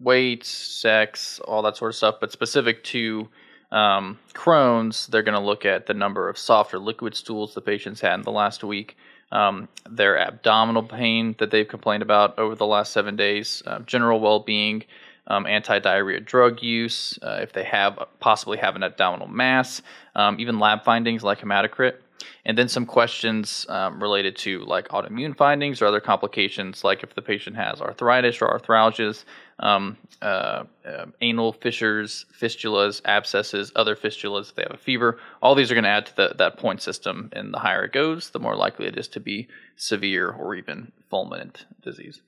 weight, 0.00 0.44
sex, 0.44 1.40
all 1.40 1.62
that 1.62 1.76
sort 1.76 1.90
of 1.90 1.96
stuff, 1.96 2.16
but 2.20 2.32
specific 2.32 2.84
to 2.84 3.28
um, 3.74 4.20
Crohn's, 4.34 5.08
they're 5.08 5.22
going 5.22 5.38
to 5.38 5.44
look 5.44 5.66
at 5.66 5.86
the 5.86 5.94
number 5.94 6.28
of 6.28 6.38
soft 6.38 6.72
or 6.72 6.78
liquid 6.78 7.16
stools 7.16 7.54
the 7.54 7.60
patient's 7.60 8.00
had 8.00 8.14
in 8.14 8.22
the 8.22 8.30
last 8.30 8.62
week, 8.62 8.96
um, 9.32 9.68
their 9.90 10.16
abdominal 10.16 10.84
pain 10.84 11.34
that 11.38 11.50
they've 11.50 11.66
complained 11.66 12.04
about 12.04 12.38
over 12.38 12.54
the 12.54 12.66
last 12.66 12.92
seven 12.92 13.16
days, 13.16 13.64
uh, 13.66 13.80
general 13.80 14.20
well 14.20 14.38
being, 14.38 14.84
um, 15.26 15.44
anti 15.46 15.80
diarrhea 15.80 16.20
drug 16.20 16.62
use, 16.62 17.18
uh, 17.22 17.40
if 17.42 17.52
they 17.52 17.64
have 17.64 17.98
possibly 18.20 18.58
have 18.58 18.76
an 18.76 18.84
abdominal 18.84 19.26
mass, 19.26 19.82
um, 20.14 20.38
even 20.38 20.60
lab 20.60 20.84
findings 20.84 21.24
like 21.24 21.40
hematocrit. 21.40 21.96
And 22.44 22.56
then 22.56 22.68
some 22.68 22.86
questions 22.86 23.66
um, 23.68 24.00
related 24.00 24.36
to 24.36 24.60
like 24.60 24.88
autoimmune 24.88 25.36
findings 25.36 25.82
or 25.82 25.86
other 25.86 26.00
complications, 26.00 26.84
like 26.84 27.02
if 27.02 27.14
the 27.14 27.22
patient 27.22 27.56
has 27.56 27.80
arthritis 27.80 28.40
or 28.40 28.56
arthralgias, 28.56 29.24
um, 29.58 29.96
uh, 30.20 30.64
uh, 30.86 31.06
anal 31.20 31.52
fissures, 31.52 32.26
fistulas, 32.40 33.00
abscesses, 33.04 33.72
other 33.76 33.96
fistulas, 33.96 34.48
if 34.48 34.54
they 34.54 34.62
have 34.62 34.74
a 34.74 34.78
fever. 34.78 35.18
All 35.42 35.54
these 35.54 35.70
are 35.70 35.74
going 35.74 35.84
to 35.84 35.90
add 35.90 36.06
to 36.06 36.16
the, 36.16 36.34
that 36.38 36.58
point 36.58 36.82
system, 36.82 37.30
and 37.32 37.52
the 37.52 37.58
higher 37.58 37.84
it 37.84 37.92
goes, 37.92 38.30
the 38.30 38.38
more 38.38 38.56
likely 38.56 38.86
it 38.86 38.98
is 38.98 39.08
to 39.08 39.20
be 39.20 39.48
severe 39.76 40.30
or 40.30 40.54
even 40.54 40.92
fulminant 41.12 41.64
disease. 41.82 42.20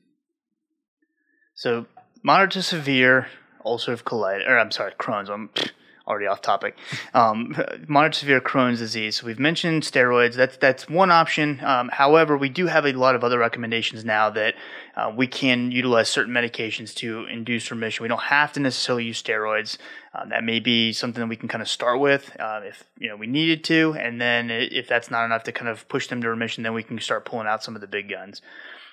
So, 1.55 1.87
moderate 2.23 2.53
to 2.53 2.63
severe 2.63 3.29
ulcerative 3.65 4.05
colitis, 4.05 4.49
or 4.49 4.59
I'm 4.59 4.71
sorry, 4.71 4.93
Crohn's. 4.93 5.29
I'm 5.29 5.51
already 6.07 6.27
off 6.27 6.41
topic. 6.41 6.77
Um, 7.15 7.57
moderate 7.89 8.15
severe 8.15 8.41
Crohn's 8.41 8.79
disease. 8.79 9.23
We've 9.23 9.39
mentioned 9.39 9.83
steroids. 9.83 10.35
That's 10.35 10.57
that's 10.57 10.89
one 10.89 11.11
option. 11.11 11.63
Um, 11.65 11.89
however, 11.89 12.37
we 12.37 12.49
do 12.49 12.67
have 12.67 12.87
a 12.87 12.93
lot 12.93 13.15
of 13.15 13.25
other 13.25 13.39
recommendations 13.39 14.05
now 14.05 14.31
that 14.31 14.55
uh, 14.97 15.13
we 15.15 15.27
can 15.27 15.71
utilize 15.71 16.09
certain 16.09 16.33
medications 16.33 16.95
to 16.97 17.27
induce 17.27 17.71
remission. 17.71 18.03
We 18.03 18.09
don't 18.09 18.23
have 18.23 18.53
to 18.55 18.61
necessarily 18.61 19.05
use 19.05 19.23
steroids. 19.23 19.79
Um, 20.15 20.31
that 20.31 20.45
may 20.45 20.61
be 20.61 20.93
something 20.93 21.21
that 21.21 21.29
we 21.29 21.37
can 21.37 21.49
kind 21.49 21.63
of 21.63 21.69
start 21.69 22.01
with 22.01 22.35
uh, 22.41 22.61
if 22.65 22.85
you 22.99 23.09
know 23.09 23.17
we 23.17 23.27
needed 23.27 23.65
to, 23.65 23.95
and 23.99 24.21
then 24.21 24.51
if 24.51 24.89
that's 24.89 25.11
not 25.11 25.25
enough 25.25 25.45
to 25.45 25.53
kind 25.53 25.69
of 25.69 25.89
push 25.89 26.07
them 26.07 26.23
to 26.23 26.29
remission, 26.29 26.63
then 26.63 26.75
we 26.75 26.83
can 26.83 26.99
start 27.01 27.25
pulling 27.25 27.47
out 27.47 27.63
some 27.63 27.75
of 27.75 27.81
the 27.81 27.87
big 27.87 28.09
guns. 28.09 28.41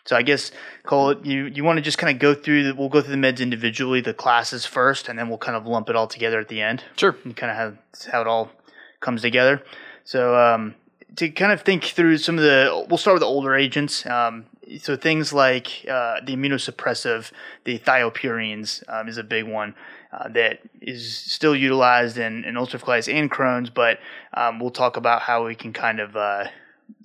So 0.05 0.15
I 0.15 0.21
guess 0.21 0.51
Cole, 0.83 1.15
you 1.25 1.45
you 1.45 1.63
want 1.63 1.77
to 1.77 1.81
just 1.81 1.97
kind 1.97 2.13
of 2.13 2.19
go 2.19 2.33
through 2.33 2.63
the, 2.63 2.75
we'll 2.75 2.89
go 2.89 3.01
through 3.01 3.15
the 3.15 3.27
meds 3.27 3.39
individually, 3.39 4.01
the 4.01 4.13
classes 4.13 4.65
first, 4.65 5.07
and 5.07 5.17
then 5.17 5.29
we'll 5.29 5.37
kind 5.37 5.55
of 5.55 5.65
lump 5.65 5.89
it 5.89 5.95
all 5.95 6.07
together 6.07 6.39
at 6.39 6.49
the 6.49 6.61
end. 6.61 6.83
Sure. 6.97 7.15
And 7.23 7.35
kind 7.35 7.51
of 7.51 7.57
have 7.57 7.77
how 8.11 8.21
it 8.21 8.27
all 8.27 8.51
comes 8.99 9.21
together. 9.21 9.63
So 10.03 10.35
um, 10.35 10.75
to 11.15 11.29
kind 11.29 11.51
of 11.51 11.61
think 11.61 11.83
through 11.85 12.17
some 12.17 12.37
of 12.37 12.43
the, 12.43 12.85
we'll 12.89 12.97
start 12.97 13.15
with 13.15 13.21
the 13.21 13.27
older 13.27 13.55
agents. 13.55 14.05
Um, 14.05 14.45
so 14.79 14.95
things 14.95 15.33
like 15.33 15.85
uh, 15.89 16.21
the 16.25 16.35
immunosuppressive, 16.35 17.31
the 17.65 17.79
thiopurines 17.79 18.83
um, 18.89 19.07
is 19.07 19.17
a 19.17 19.23
big 19.23 19.45
one. 19.45 19.75
Uh, 20.11 20.29
that 20.29 20.59
is 20.79 21.17
still 21.17 21.55
utilized 21.55 22.17
in, 22.17 22.45
in 22.45 22.53
ulcerative 22.53 22.81
colitis 22.81 23.11
and 23.11 23.31
Crohn's, 23.31 23.71
but 23.71 23.97
um, 24.35 24.59
we'll 24.59 24.69
talk 24.69 24.95
about 24.95 25.23
how 25.23 25.45
we 25.45 25.55
can 25.55 25.73
kind 25.73 25.99
of 25.99 26.15
uh, 26.15 26.45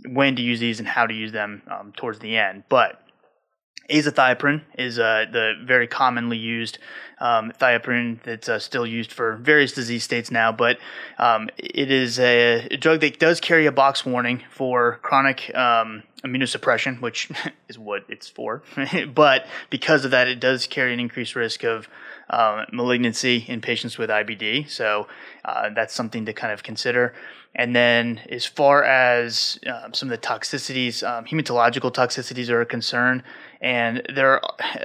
when 0.07 0.37
to 0.37 0.43
use 0.43 0.61
these 0.61 0.79
and 0.79 0.89
how 0.89 1.07
to 1.07 1.15
use 1.15 1.33
them 1.33 1.63
um, 1.71 1.93
towards 1.97 2.19
the 2.19 2.37
end. 2.37 2.65
But 2.69 3.03
azathioprine 3.91 4.63
is 4.77 4.99
uh, 4.99 5.25
the 5.31 5.55
very 5.65 5.87
commonly 5.87 6.37
used 6.37 6.79
um, 7.21 7.53
thiopurine 7.53 8.23
that's 8.23 8.49
uh, 8.49 8.59
still 8.59 8.87
used 8.87 9.13
for 9.13 9.37
various 9.37 9.73
disease 9.73 10.05
states 10.05 10.31
now, 10.31 10.53
but 10.53 10.79
um, 11.19 11.49
it 11.57 11.91
is 11.91 12.21
a, 12.21 12.69
a, 12.71 12.77
drug 12.77 13.01
that 13.01 13.19
does 13.19 13.41
carry 13.41 13.67
a 13.67 13.73
box 13.73 14.07
warning 14.07 14.45
for 14.51 15.01
chronic 15.03 15.55
um, 15.57 16.03
immunosuppression, 16.25 17.01
which 17.01 17.31
is 17.69 17.79
what 17.79 18.05
it's 18.09 18.29
for. 18.29 18.63
but 19.15 19.47
because 19.71 20.05
of 20.05 20.11
that, 20.13 20.29
it 20.29 20.39
does 20.39 20.67
carry 20.67 20.93
an 20.93 21.01
increased 21.01 21.35
risk 21.35 21.65
of 21.65 21.89
um, 22.31 22.67
malignancy 22.73 23.45
in 23.49 23.61
patients 23.61 23.99
with 23.99 24.11
IBD. 24.11 24.69
So 24.69 25.09
uh, 25.45 25.71
that's 25.75 25.95
something 25.95 26.27
to 26.27 26.33
kind 26.33 26.53
of 26.53 26.63
consider. 26.63 27.15
And 27.55 27.75
then, 27.75 28.21
as 28.31 28.45
far 28.45 28.85
as 28.85 29.59
um, 29.67 29.95
some 29.95 30.11
of 30.11 30.21
the 30.21 30.27
toxicities, 30.27 31.03
um, 31.03 31.25
hematological 31.25 31.93
toxicities 31.93 32.51
are 32.51 32.61
a 32.61 32.67
concern, 32.67 33.23
and 33.61 34.03
there 34.15 34.41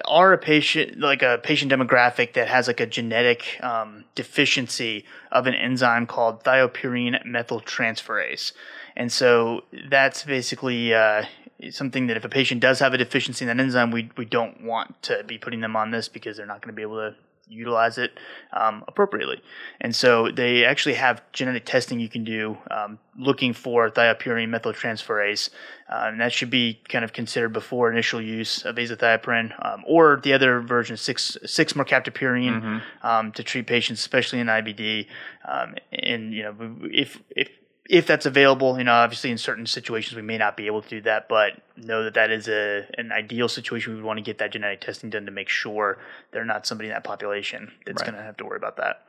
are 0.08 0.34
a 0.34 0.38
patient 0.38 1.00
like 1.00 1.22
a 1.22 1.40
patient 1.44 1.72
demographic 1.72 2.34
that 2.34 2.48
has 2.48 2.68
like 2.68 2.80
a 2.80 2.88
genetic 2.88 3.62
um, 3.62 4.06
deficiency 4.16 5.06
of 5.32 5.46
an 5.46 5.54
enzyme 5.54 6.08
called 6.08 6.44
thiopurine 6.44 7.24
methyltransferase, 7.28 8.54
and 8.96 9.12
so 9.12 9.66
that's 9.90 10.24
basically 10.24 10.94
uh, 10.94 11.26
something 11.70 12.08
that 12.08 12.18
if 12.18 12.24
a 12.24 12.30
patient 12.30 12.62
does 12.62 12.80
have 12.80 12.94
a 12.94 12.98
deficiency 12.98 13.44
in 13.44 13.56
that 13.56 13.62
enzyme, 13.62 13.92
we 13.92 14.10
we 14.18 14.26
don't 14.26 14.64
want 14.64 15.00
to 15.04 15.24
be 15.26 15.38
putting 15.38 15.60
them 15.60 15.76
on 15.76 15.92
this 15.92 16.08
because 16.08 16.38
they're 16.38 16.46
not 16.46 16.62
going 16.62 16.74
to 16.74 16.76
be 16.76 16.82
able 16.82 16.98
to 16.98 17.16
utilize 17.48 17.98
it 17.98 18.18
um, 18.54 18.84
appropriately. 18.88 19.42
And 19.82 19.96
so 19.96 20.32
they 20.32 20.66
actually 20.66 20.96
have 20.96 21.22
genetic 21.34 21.66
testing 21.66 22.00
you 22.00 22.10
can 22.10 22.24
do 22.24 22.58
um, 22.72 23.00
looking 23.18 23.54
for 23.54 23.90
thiopurine 23.90 24.50
methyltransferase, 24.50 25.50
uh, 25.90 26.06
and 26.08 26.20
that 26.20 26.34
should 26.34 26.50
be 26.50 26.82
kind 26.88 27.04
of 27.04 27.14
considered 27.14 27.54
before 27.54 27.92
initial 27.92 28.22
use 28.22 28.64
of 28.66 28.76
azathioprine 28.76 29.54
um, 29.66 29.84
or 29.88 30.20
the 30.24 30.34
other 30.34 30.62
version, 30.62 30.98
six 30.98 31.38
six 31.46 31.74
mercaptopurine, 31.74 32.62
mm-hmm. 32.62 33.08
Um, 33.08 33.32
to 33.34 33.44
treat 33.44 33.68
patients, 33.68 34.00
especially 34.00 34.40
in 34.40 34.48
IBD. 34.48 35.08
Um, 35.48 35.76
and 35.92 36.34
you 36.34 36.44
know, 36.44 36.56
if 36.92 37.20
if 37.30 37.50
if 37.90 38.08
that's 38.08 38.26
available, 38.26 38.78
you 38.78 38.84
know, 38.84 38.94
obviously 38.94 39.30
in 39.30 39.38
certain 39.38 39.66
situations 39.66 40.16
we 40.16 40.22
may 40.22 40.38
not 40.38 40.56
be 40.56 40.68
able 40.68 40.82
to 40.82 40.90
do 40.90 41.02
that, 41.02 41.28
but 41.28 41.62
know 41.76 42.04
that 42.04 42.14
that 42.14 42.32
is 42.32 42.48
a 42.48 42.88
an 42.98 43.12
ideal 43.12 43.50
situation. 43.50 43.96
We 43.96 44.02
want 44.02 44.18
to 44.18 44.24
get 44.24 44.38
that 44.38 44.52
genetic 44.52 44.82
testing 44.82 45.10
done 45.10 45.26
to 45.26 45.32
make 45.32 45.50
sure 45.50 45.98
they're 46.32 46.46
not 46.46 46.66
somebody 46.66 46.90
in 46.90 46.94
that 46.94 47.04
population 47.04 47.72
that's 47.86 48.02
right. 48.02 48.12
going 48.12 48.18
to 48.18 48.24
have 48.24 48.38
to 48.38 48.46
worry 48.46 48.58
about 48.58 48.78
that. 48.78 49.06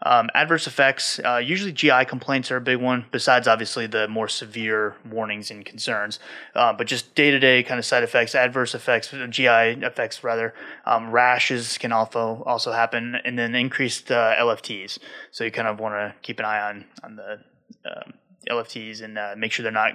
Um, 0.00 0.30
adverse 0.32 0.68
effects, 0.68 1.18
uh, 1.24 1.38
usually 1.38 1.72
GI 1.72 2.04
complaints 2.04 2.52
are 2.52 2.56
a 2.56 2.60
big 2.60 2.78
one, 2.78 3.06
besides 3.10 3.48
obviously 3.48 3.88
the 3.88 4.06
more 4.06 4.28
severe 4.28 4.94
warnings 5.10 5.50
and 5.50 5.64
concerns. 5.64 6.20
Uh, 6.54 6.72
but 6.72 6.86
just 6.86 7.16
day 7.16 7.32
to 7.32 7.38
day 7.40 7.64
kind 7.64 7.80
of 7.80 7.84
side 7.84 8.04
effects, 8.04 8.36
adverse 8.36 8.76
effects, 8.76 9.12
GI 9.30 9.46
effects 9.46 10.22
rather, 10.22 10.54
um, 10.86 11.10
rashes 11.10 11.78
can 11.78 11.92
also 11.92 12.44
also 12.46 12.70
happen, 12.70 13.16
and 13.24 13.36
then 13.36 13.56
increased 13.56 14.12
uh, 14.12 14.34
LFTs. 14.36 14.98
So 15.32 15.42
you 15.42 15.50
kind 15.50 15.66
of 15.66 15.80
want 15.80 15.94
to 15.94 16.14
keep 16.22 16.38
an 16.38 16.44
eye 16.44 16.60
on 16.60 16.84
on 17.02 17.16
the 17.16 17.40
um, 17.84 18.14
LFTs 18.48 19.02
and 19.02 19.18
uh, 19.18 19.34
make 19.36 19.52
sure 19.52 19.62
they're 19.62 19.72
not 19.72 19.92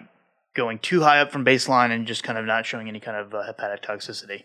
going 0.53 0.79
too 0.79 1.01
high 1.01 1.19
up 1.19 1.31
from 1.31 1.43
baseline 1.43 1.91
and 1.91 2.05
just 2.05 2.23
kind 2.23 2.37
of 2.37 2.45
not 2.45 2.65
showing 2.65 2.87
any 2.87 2.99
kind 2.99 3.17
of 3.17 3.33
uh, 3.33 3.43
hepatic 3.43 3.81
toxicity. 3.81 4.43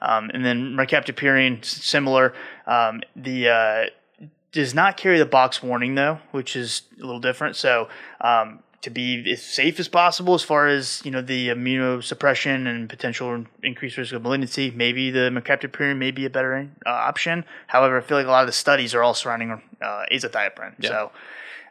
Um, 0.00 0.30
and 0.32 0.44
then 0.44 0.74
mercaptopurine, 0.74 1.64
similar. 1.64 2.32
Um, 2.66 3.02
the 3.16 3.48
uh, 3.48 4.26
does 4.52 4.74
not 4.74 4.96
carry 4.96 5.18
the 5.18 5.26
box 5.26 5.62
warning 5.62 5.94
though, 5.94 6.18
which 6.30 6.56
is 6.56 6.82
a 6.98 7.04
little 7.04 7.20
different. 7.20 7.56
So 7.56 7.88
um, 8.20 8.60
to 8.82 8.90
be 8.90 9.30
as 9.30 9.42
safe 9.42 9.78
as 9.78 9.88
possible 9.88 10.34
as 10.34 10.42
far 10.42 10.66
as 10.66 11.02
you 11.04 11.10
know 11.10 11.20
the 11.20 11.48
immunosuppression 11.48 12.66
and 12.66 12.88
potential 12.88 13.44
increased 13.62 13.98
risk 13.98 14.12
of 14.12 14.22
malignancy, 14.22 14.70
maybe 14.70 15.10
the 15.10 15.30
mercaptopurine 15.30 15.98
may 15.98 16.10
be 16.10 16.24
a 16.24 16.30
better 16.30 16.68
uh, 16.86 16.90
option. 16.90 17.44
However, 17.66 17.98
I 17.98 18.00
feel 18.00 18.16
like 18.16 18.26
a 18.26 18.30
lot 18.30 18.42
of 18.42 18.46
the 18.46 18.52
studies 18.52 18.94
are 18.94 19.02
all 19.02 19.14
surrounding 19.14 19.50
uh, 19.52 20.04
azathioprine. 20.10 20.74
Yeah. 20.78 20.88
So 20.88 21.12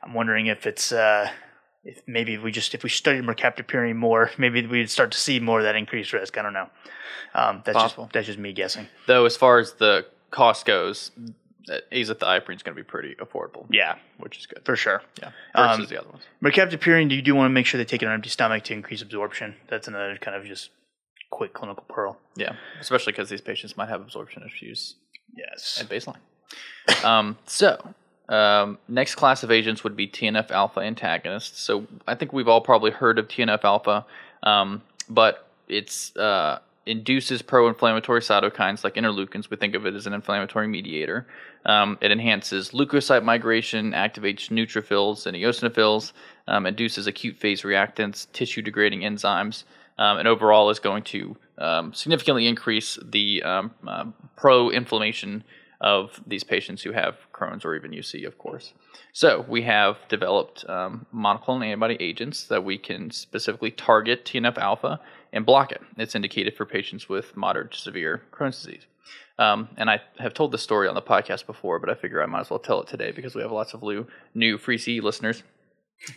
I'm 0.04 0.14
wondering 0.14 0.48
if 0.48 0.66
it's 0.66 0.92
uh, 0.92 1.30
if 1.84 2.02
maybe 2.08 2.34
if 2.36 2.42
we 2.42 2.52
just 2.52 2.74
if 2.74 2.84
we 2.84 2.90
studied 2.90 3.24
mercaptopurine 3.24 3.96
more, 3.96 4.32
maybe 4.38 4.66
we'd 4.66 4.90
start 4.90 5.12
to 5.12 5.18
see 5.18 5.40
more 5.40 5.60
of 5.60 5.66
that 5.66 5.76
increased 5.76 6.14
risk. 6.14 6.38
I 6.38 6.42
don't 6.42 6.54
know. 6.54 6.70
Um, 7.34 7.62
that's 7.66 7.78
Possible. 7.78 8.06
just 8.06 8.14
that's 8.14 8.28
just 8.28 8.40
me 8.40 8.54
guessing. 8.54 8.88
Though, 9.08 9.26
as 9.26 9.38
far 9.38 9.60
as 9.60 9.74
the 9.74 10.06
cost 10.32 10.66
goes, 10.66 11.12
azathioprine 11.92 12.56
is 12.56 12.64
going 12.64 12.76
to 12.76 12.82
be 12.82 12.84
pretty 12.84 13.16
affordable. 13.16 13.66
Yeah, 13.70 13.96
which 14.18 14.38
is 14.38 14.46
good 14.46 14.62
for 14.66 14.76
sure. 14.76 15.02
Yeah, 15.22 15.32
versus 15.56 15.80
um, 15.80 15.90
the 15.90 16.00
other 16.00 16.10
ones. 16.10 16.24
Mercaptopurine, 16.44 17.12
you 17.12 17.22
do 17.22 17.36
want 17.36 17.50
to 17.50 17.54
make 17.54 17.66
sure 17.66 17.78
they 17.78 17.86
take 17.86 18.02
it 18.02 18.06
on 18.06 18.12
an 18.12 18.16
empty 18.16 18.30
stomach 18.30 18.64
to 18.66 18.74
increase 18.74 19.02
absorption. 19.02 19.56
That's 19.68 19.88
another 19.88 20.18
kind 20.20 20.36
of 20.36 20.46
just 20.46 20.70
quick 21.30 21.54
clinical 21.54 21.84
pearl. 21.88 22.18
Yeah, 22.36 22.54
especially 22.80 23.14
because 23.14 23.30
these 23.30 23.42
patients 23.42 23.78
might 23.78 23.90
have 23.90 24.02
absorption 24.02 24.44
issues. 24.44 24.96
Yes, 25.36 25.80
at 25.82 25.90
baseline. 25.90 27.06
um, 27.06 27.38
so 27.46 27.94
um, 28.30 28.78
next 28.88 29.16
class 29.16 29.44
of 29.44 29.52
agents 29.52 29.84
would 29.84 29.96
be 29.96 30.08
TNF 30.08 30.52
alpha 30.52 30.80
antagonists. 30.80 31.62
So 31.62 31.88
I 32.08 32.16
think 32.16 32.32
we've 32.32 32.48
all 32.48 32.62
probably 32.62 32.92
heard 32.92 33.18
of 33.18 33.28
TNF 33.28 33.64
alpha, 33.64 34.06
um, 34.44 34.84
but 35.10 35.48
it's 35.68 36.16
uh, 36.16 36.60
induces 36.86 37.42
pro-inflammatory 37.42 38.22
cytokines 38.22 38.84
like 38.84 38.96
interleukins. 38.96 39.50
We 39.50 39.58
think 39.58 39.76
of 39.76 39.86
it 39.86 39.96
as 39.96 40.06
an 40.08 40.14
inflammatory 40.14 40.68
mediator. 40.68 41.28
Um, 41.66 41.98
it 42.02 42.12
enhances 42.12 42.70
leukocyte 42.70 43.24
migration, 43.24 43.92
activates 43.92 44.50
neutrophils 44.50 45.26
and 45.26 45.36
eosinophils, 45.36 46.14
um, 46.48 46.66
induces 46.66 47.08
acute 47.08 47.36
phase 47.36 47.64
reactants, 47.64 48.32
tissue-degrading 48.32 49.02
enzymes, 49.02 49.64
um, 49.98 50.20
and 50.20 50.28
overall 50.28 50.70
is 50.70 50.80
going 50.80 51.04
to 51.04 51.36
um, 51.58 51.94
significantly 51.94 52.48
increase 52.48 52.98
the 53.04 53.44
uh, 53.44 54.06
pro-inflammation 54.36 55.44
of 55.82 56.22
these 56.28 56.44
patients 56.44 56.84
who 56.84 56.92
have 56.92 57.16
Crohn's 57.34 57.64
or 57.64 57.76
even 57.76 57.92
UC, 57.92 58.28
of 58.28 58.38
course. 58.38 58.74
So 59.14 59.46
we 59.48 59.62
have 59.64 59.98
developed 60.10 60.68
um, 60.70 61.06
monoclonal 61.14 61.66
antibody 61.66 61.98
agents 62.00 62.44
that 62.46 62.64
we 62.64 62.78
can 62.78 63.12
specifically 63.12 63.72
target 63.72 64.26
TNF 64.26 64.58
alpha 64.58 65.00
and 65.32 65.46
block 65.46 65.72
it. 65.72 65.82
It's 65.98 66.16
indicated 66.16 66.56
for 66.56 66.66
patients 66.66 67.08
with 67.08 67.38
moderate 67.38 67.72
to 67.72 67.78
severe 67.78 68.24
Crohn's 68.32 68.62
disease. 68.62 68.86
Um, 69.38 69.70
and 69.78 69.90
I 69.90 70.02
have 70.20 70.34
told 70.34 70.52
this 70.52 70.62
story 70.62 70.90
on 70.90 70.96
the 70.96 71.02
podcast 71.02 71.46
before, 71.46 71.80
but 71.80 71.90
I 71.90 71.94
figure 71.94 72.22
I 72.22 72.26
might 72.26 72.42
as 72.42 72.50
well 72.50 72.60
tell 72.60 72.82
it 72.82 72.88
today 72.88 73.12
because 73.12 73.36
we 73.36 73.42
have 73.42 73.52
lots 73.52 73.74
of 73.74 73.82
new 74.36 74.58
free 74.58 74.78
CE 74.78 75.02
listeners. 75.02 75.44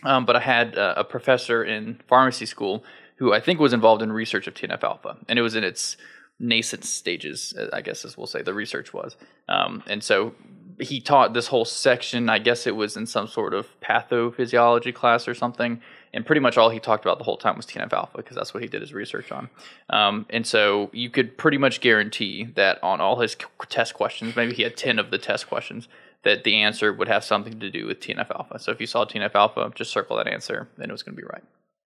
Um, 0.03 0.25
but 0.25 0.35
I 0.35 0.39
had 0.39 0.77
uh, 0.77 0.95
a 0.97 1.03
professor 1.03 1.63
in 1.63 1.99
pharmacy 2.07 2.45
school 2.45 2.83
who 3.17 3.33
I 3.33 3.39
think 3.39 3.59
was 3.59 3.73
involved 3.73 4.01
in 4.01 4.11
research 4.11 4.47
of 4.47 4.53
TNF 4.53 4.83
alpha, 4.83 5.17
and 5.29 5.39
it 5.39 5.41
was 5.41 5.55
in 5.55 5.63
its 5.63 5.97
nascent 6.39 6.83
stages, 6.83 7.53
I 7.71 7.81
guess, 7.81 8.05
as 8.05 8.17
we'll 8.17 8.27
say, 8.27 8.41
the 8.41 8.53
research 8.53 8.93
was. 8.93 9.15
Um, 9.47 9.83
and 9.87 10.03
so 10.03 10.35
he 10.79 10.99
taught 10.99 11.33
this 11.33 11.47
whole 11.47 11.65
section. 11.65 12.29
I 12.29 12.39
guess 12.39 12.67
it 12.67 12.75
was 12.75 12.97
in 12.97 13.05
some 13.05 13.27
sort 13.27 13.53
of 13.53 13.67
pathophysiology 13.81 14.93
class 14.93 15.27
or 15.27 15.33
something. 15.33 15.81
And 16.13 16.25
pretty 16.25 16.41
much 16.41 16.57
all 16.57 16.69
he 16.69 16.79
talked 16.79 17.03
about 17.05 17.17
the 17.17 17.23
whole 17.23 17.37
time 17.37 17.57
was 17.57 17.65
TNF 17.65 17.91
alpha 17.91 18.17
because 18.17 18.35
that's 18.35 18.53
what 18.53 18.61
he 18.61 18.69
did 18.69 18.81
his 18.81 18.93
research 18.93 19.31
on. 19.31 19.49
Um, 19.89 20.25
and 20.29 20.45
so 20.45 20.89
you 20.93 21.09
could 21.09 21.37
pretty 21.37 21.57
much 21.57 21.81
guarantee 21.81 22.45
that 22.55 22.81
on 22.83 23.01
all 23.01 23.19
his 23.19 23.35
test 23.69 23.93
questions, 23.93 24.35
maybe 24.35 24.53
he 24.53 24.63
had 24.63 24.77
10 24.77 24.99
of 24.99 25.09
the 25.09 25.17
test 25.17 25.47
questions, 25.47 25.87
that 26.23 26.43
the 26.43 26.61
answer 26.61 26.93
would 26.93 27.07
have 27.07 27.23
something 27.23 27.59
to 27.59 27.69
do 27.69 27.85
with 27.85 27.99
TNF 27.99 28.29
alpha. 28.31 28.59
So 28.59 28.71
if 28.71 28.79
you 28.79 28.87
saw 28.87 29.05
TNF 29.05 29.35
alpha, 29.35 29.71
just 29.75 29.91
circle 29.91 30.17
that 30.17 30.27
answer, 30.27 30.69
and 30.77 30.89
it 30.89 30.91
was 30.91 31.03
going 31.03 31.15
to 31.15 31.21
be 31.21 31.27
right. 31.27 31.43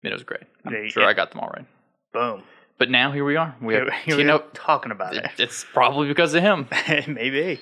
And 0.04 0.12
it 0.12 0.16
was 0.16 0.24
great. 0.24 0.44
I'm 0.66 0.74
yeah, 0.74 0.88
sure. 0.90 1.06
I 1.06 1.14
got 1.14 1.32
them 1.32 1.42
all 1.42 1.50
right. 1.50 1.66
Boom. 2.14 2.44
But 2.84 2.90
now 2.90 3.14
here 3.14 3.24
we 3.24 3.38
are. 3.38 3.56
We 3.62 3.76
here, 3.76 3.90
here 3.92 4.18
Tino 4.18 4.40
talking 4.54 4.92
about 4.92 5.16
it. 5.16 5.32
It's 5.38 5.64
probably 5.64 6.10
because 6.10 6.34
of 6.34 6.44
him. 6.44 6.68
Maybe. 7.08 7.62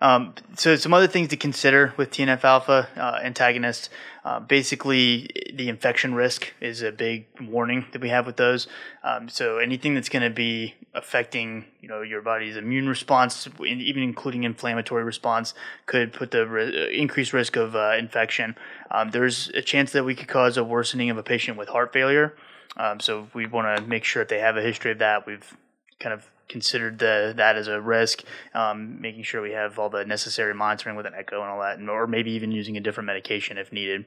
Um, 0.00 0.36
so 0.54 0.76
some 0.76 0.94
other 0.94 1.08
things 1.08 1.30
to 1.30 1.36
consider 1.36 1.92
with 1.96 2.12
TNF 2.12 2.44
alpha 2.44 2.88
uh, 2.94 3.18
antagonists. 3.24 3.90
Uh, 4.24 4.38
basically, 4.38 5.28
the 5.52 5.68
infection 5.68 6.14
risk 6.14 6.52
is 6.60 6.82
a 6.82 6.92
big 6.92 7.26
warning 7.40 7.86
that 7.90 8.00
we 8.00 8.10
have 8.10 8.26
with 8.26 8.36
those. 8.36 8.68
Um, 9.02 9.28
so 9.28 9.58
anything 9.58 9.96
that's 9.96 10.08
going 10.08 10.22
to 10.22 10.30
be 10.30 10.76
affecting, 10.94 11.64
you 11.80 11.88
know, 11.88 12.02
your 12.02 12.22
body's 12.22 12.56
immune 12.56 12.88
response, 12.88 13.48
even 13.66 14.04
including 14.04 14.44
inflammatory 14.44 15.02
response, 15.02 15.52
could 15.86 16.12
put 16.12 16.30
the 16.30 16.46
re- 16.46 16.96
increased 16.96 17.32
risk 17.32 17.56
of 17.56 17.74
uh, 17.74 17.96
infection. 17.98 18.54
Um, 18.92 19.10
there's 19.10 19.48
a 19.48 19.62
chance 19.62 19.90
that 19.90 20.04
we 20.04 20.14
could 20.14 20.28
cause 20.28 20.56
a 20.56 20.62
worsening 20.62 21.10
of 21.10 21.18
a 21.18 21.24
patient 21.24 21.58
with 21.58 21.70
heart 21.70 21.92
failure. 21.92 22.36
Um, 22.76 23.00
so 23.00 23.28
we 23.34 23.46
want 23.46 23.76
to 23.76 23.86
make 23.86 24.04
sure 24.04 24.22
that 24.22 24.28
they 24.28 24.40
have 24.40 24.56
a 24.56 24.62
history 24.62 24.92
of 24.92 24.98
that. 24.98 25.26
We've 25.26 25.56
kind 25.98 26.12
of 26.12 26.30
considered 26.48 26.98
the, 26.98 27.34
that 27.36 27.56
as 27.56 27.68
a 27.68 27.80
risk, 27.80 28.22
um, 28.54 29.00
making 29.00 29.22
sure 29.22 29.42
we 29.42 29.52
have 29.52 29.78
all 29.78 29.90
the 29.90 30.04
necessary 30.04 30.54
monitoring 30.54 30.96
with 30.96 31.06
an 31.06 31.14
echo 31.14 31.40
and 31.40 31.50
all 31.50 31.60
that, 31.60 31.78
and, 31.78 31.90
or 31.90 32.06
maybe 32.06 32.30
even 32.32 32.52
using 32.52 32.76
a 32.76 32.80
different 32.80 33.06
medication 33.06 33.58
if 33.58 33.72
needed. 33.72 34.04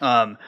Um, 0.00 0.38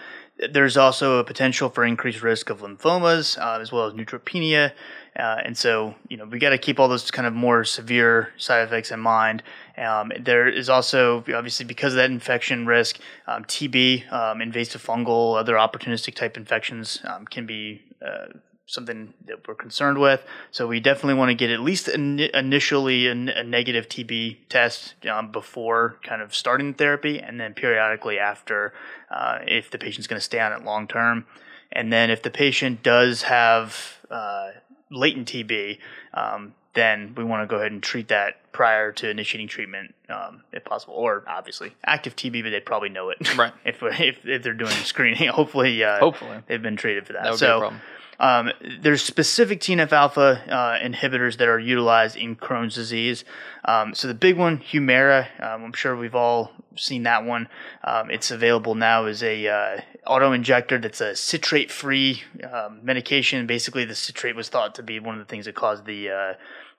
there's 0.50 0.76
also 0.76 1.18
a 1.18 1.24
potential 1.24 1.70
for 1.70 1.84
increased 1.84 2.22
risk 2.22 2.50
of 2.50 2.60
lymphomas 2.60 3.38
uh, 3.38 3.60
as 3.60 3.72
well 3.72 3.86
as 3.86 3.94
neutropenia. 3.94 4.72
Uh, 5.18 5.36
and 5.44 5.56
so, 5.56 5.94
you 6.08 6.16
know, 6.16 6.26
we 6.26 6.38
got 6.38 6.50
to 6.50 6.58
keep 6.58 6.78
all 6.78 6.88
those 6.88 7.10
kind 7.10 7.26
of 7.26 7.32
more 7.32 7.64
severe 7.64 8.32
side 8.36 8.66
effects 8.66 8.90
in 8.90 9.00
mind. 9.00 9.42
Um, 9.78 10.10
there 10.18 10.48
is 10.48 10.68
also, 10.68 11.18
obviously, 11.18 11.66
because 11.66 11.92
of 11.92 11.96
that 11.98 12.10
infection 12.10 12.66
risk, 12.66 12.98
um, 13.26 13.44
TB, 13.44 14.10
um, 14.12 14.40
invasive 14.40 14.84
fungal, 14.84 15.38
other 15.38 15.54
opportunistic 15.54 16.14
type 16.14 16.36
infections 16.36 17.00
um, 17.04 17.26
can 17.26 17.46
be 17.46 17.82
uh, 18.04 18.26
something 18.66 19.14
that 19.26 19.46
we're 19.46 19.54
concerned 19.54 19.98
with. 19.98 20.24
So 20.50 20.66
we 20.66 20.80
definitely 20.80 21.14
want 21.14 21.30
to 21.30 21.34
get 21.34 21.50
at 21.50 21.60
least 21.60 21.88
in, 21.88 22.18
initially 22.18 23.06
a, 23.06 23.12
a, 23.12 23.44
negative 23.44 23.88
TB 23.88 24.48
test 24.48 24.94
um, 25.06 25.30
before 25.30 25.98
kind 26.02 26.20
of 26.20 26.34
starting 26.34 26.72
the 26.72 26.78
therapy, 26.78 27.20
and 27.20 27.40
then 27.40 27.54
periodically 27.54 28.18
after 28.18 28.74
uh, 29.10 29.38
if 29.46 29.70
the 29.70 29.78
patient's 29.78 30.08
going 30.08 30.18
to 30.18 30.24
stay 30.24 30.40
on 30.40 30.52
it 30.52 30.64
long 30.64 30.88
term. 30.88 31.26
And 31.70 31.92
then 31.92 32.10
if 32.10 32.22
the 32.22 32.30
patient 32.30 32.82
does 32.82 33.22
have 33.22 33.98
uh, 34.10 34.50
latent 34.90 35.28
TB, 35.28 35.78
um, 36.14 36.54
then 36.76 37.14
we 37.16 37.24
want 37.24 37.42
to 37.42 37.46
go 37.52 37.56
ahead 37.56 37.72
and 37.72 37.82
treat 37.82 38.08
that 38.08 38.52
prior 38.52 38.92
to 38.92 39.10
initiating 39.10 39.48
treatment, 39.48 39.94
um, 40.08 40.42
if 40.52 40.64
possible, 40.64 40.94
or 40.94 41.24
obviously 41.26 41.74
active 41.84 42.14
TB, 42.14 42.44
but 42.44 42.50
they'd 42.50 42.64
probably 42.64 42.90
know 42.90 43.10
it, 43.10 43.36
right? 43.36 43.52
if, 43.64 43.82
if 43.82 44.24
if 44.24 44.42
they're 44.42 44.54
doing 44.54 44.70
screening, 44.70 45.28
hopefully, 45.32 45.82
uh, 45.82 45.98
hopefully 45.98 46.38
they've 46.46 46.62
been 46.62 46.76
treated 46.76 47.06
for 47.06 47.14
that. 47.14 47.24
that 47.24 47.38
so. 47.38 47.72
Um, 48.18 48.50
there's 48.80 49.02
specific 49.02 49.60
TNF 49.60 49.92
alpha 49.92 50.42
uh, 50.48 50.78
inhibitors 50.82 51.36
that 51.36 51.48
are 51.48 51.58
utilized 51.58 52.16
in 52.16 52.34
Crohn's 52.34 52.74
disease. 52.74 53.24
Um, 53.66 53.94
so 53.94 54.08
the 54.08 54.14
big 54.14 54.38
one, 54.38 54.58
Humira, 54.58 55.26
um, 55.38 55.64
I'm 55.64 55.72
sure 55.74 55.94
we've 55.94 56.14
all 56.14 56.52
seen 56.76 57.02
that 57.02 57.24
one. 57.24 57.48
Um, 57.84 58.10
it's 58.10 58.30
available 58.30 58.74
now 58.74 59.04
as 59.04 59.22
a 59.22 59.46
uh, 59.46 59.80
auto 60.06 60.32
injector 60.32 60.78
that's 60.78 61.00
a 61.00 61.14
citrate-free 61.14 62.22
um, 62.50 62.80
medication. 62.82 63.46
Basically, 63.46 63.84
the 63.84 63.94
citrate 63.94 64.36
was 64.36 64.48
thought 64.48 64.74
to 64.76 64.82
be 64.82 64.98
one 64.98 65.14
of 65.14 65.18
the 65.18 65.30
things 65.30 65.44
that 65.44 65.54
caused 65.54 65.84
the 65.84 66.10
uh, 66.10 66.34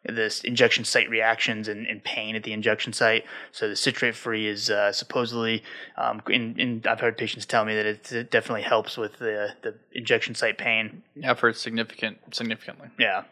this 0.07 0.41
injection 0.41 0.85
site 0.85 1.09
reactions 1.09 1.67
and, 1.67 1.85
and, 1.85 2.03
pain 2.03 2.35
at 2.35 2.43
the 2.43 2.53
injection 2.53 2.93
site. 2.93 3.25
So 3.51 3.67
the 3.67 3.75
citrate 3.75 4.15
free 4.15 4.47
is 4.47 4.69
uh, 4.69 4.91
supposedly, 4.91 5.63
um, 5.97 6.21
in, 6.29 6.57
in, 6.59 6.83
I've 6.87 6.99
heard 6.99 7.17
patients 7.17 7.45
tell 7.45 7.65
me 7.65 7.75
that 7.75 7.85
it, 7.85 8.11
it, 8.11 8.31
definitely 8.31 8.61
helps 8.61 8.97
with 8.97 9.17
the 9.17 9.53
the 9.61 9.75
injection 9.91 10.35
site 10.35 10.57
pain. 10.57 11.03
Yeah, 11.15 11.33
for 11.33 11.51
significant 11.53 12.19
significantly. 12.31 12.89
Yeah. 12.97 13.23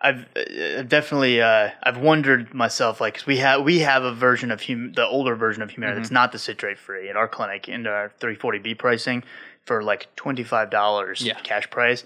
I've 0.00 0.26
uh, 0.36 0.82
definitely 0.82 1.40
uh, 1.40 1.70
I've 1.82 1.98
wondered 1.98 2.52
myself 2.52 3.00
like 3.00 3.22
we 3.26 3.38
have 3.38 3.62
we 3.62 3.78
have 3.80 4.04
a 4.04 4.12
version 4.12 4.50
of 4.50 4.62
hum- 4.62 4.92
the 4.92 5.06
older 5.06 5.34
version 5.34 5.62
of 5.62 5.70
Humira 5.70 5.88
mm-hmm. 5.88 5.96
that's 5.96 6.10
not 6.10 6.30
the 6.32 6.38
citrate 6.38 6.78
free 6.78 7.08
at 7.08 7.16
our 7.16 7.26
clinic 7.26 7.68
in 7.68 7.86
our 7.86 8.12
340B 8.20 8.78
pricing 8.78 9.24
for 9.64 9.82
like 9.82 10.14
twenty 10.14 10.44
five 10.44 10.70
dollars 10.70 11.22
yeah. 11.22 11.40
cash 11.42 11.70
price, 11.70 12.04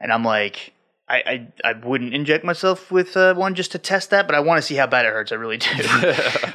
and 0.00 0.12
I'm 0.12 0.24
like 0.24 0.72
I, 1.10 1.48
I, 1.64 1.70
I 1.70 1.72
wouldn't 1.72 2.14
inject 2.14 2.44
myself 2.44 2.92
with 2.92 3.16
uh, 3.16 3.34
one 3.34 3.56
just 3.56 3.72
to 3.72 3.78
test 3.78 4.10
that, 4.10 4.28
but 4.28 4.36
I 4.36 4.40
want 4.40 4.58
to 4.58 4.62
see 4.62 4.76
how 4.76 4.86
bad 4.86 5.06
it 5.06 5.12
hurts. 5.12 5.32
I 5.32 5.34
really 5.34 5.56
do. 5.56 5.68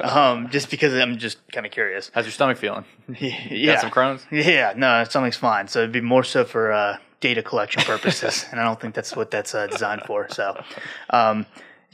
um, 0.00 0.48
just 0.48 0.70
because 0.70 0.94
I'm 0.94 1.18
just 1.18 1.46
kind 1.52 1.66
of 1.66 1.72
curious. 1.72 2.10
How's 2.14 2.24
your 2.24 2.32
stomach 2.32 2.56
feeling? 2.56 2.86
yeah. 3.20 3.74
Got 3.74 3.80
some 3.82 3.90
Crohn's? 3.90 4.26
Yeah, 4.30 4.72
no, 4.74 5.04
stomach's 5.04 5.36
fine. 5.36 5.68
So 5.68 5.80
it'd 5.80 5.92
be 5.92 6.00
more 6.00 6.24
so 6.24 6.46
for 6.46 6.72
uh, 6.72 6.96
data 7.20 7.42
collection 7.42 7.82
purposes, 7.82 8.46
and 8.50 8.58
I 8.58 8.64
don't 8.64 8.80
think 8.80 8.94
that's 8.94 9.14
what 9.14 9.30
that's 9.30 9.54
uh, 9.54 9.66
designed 9.66 10.02
for. 10.06 10.26
So, 10.30 10.62
um, 11.10 11.44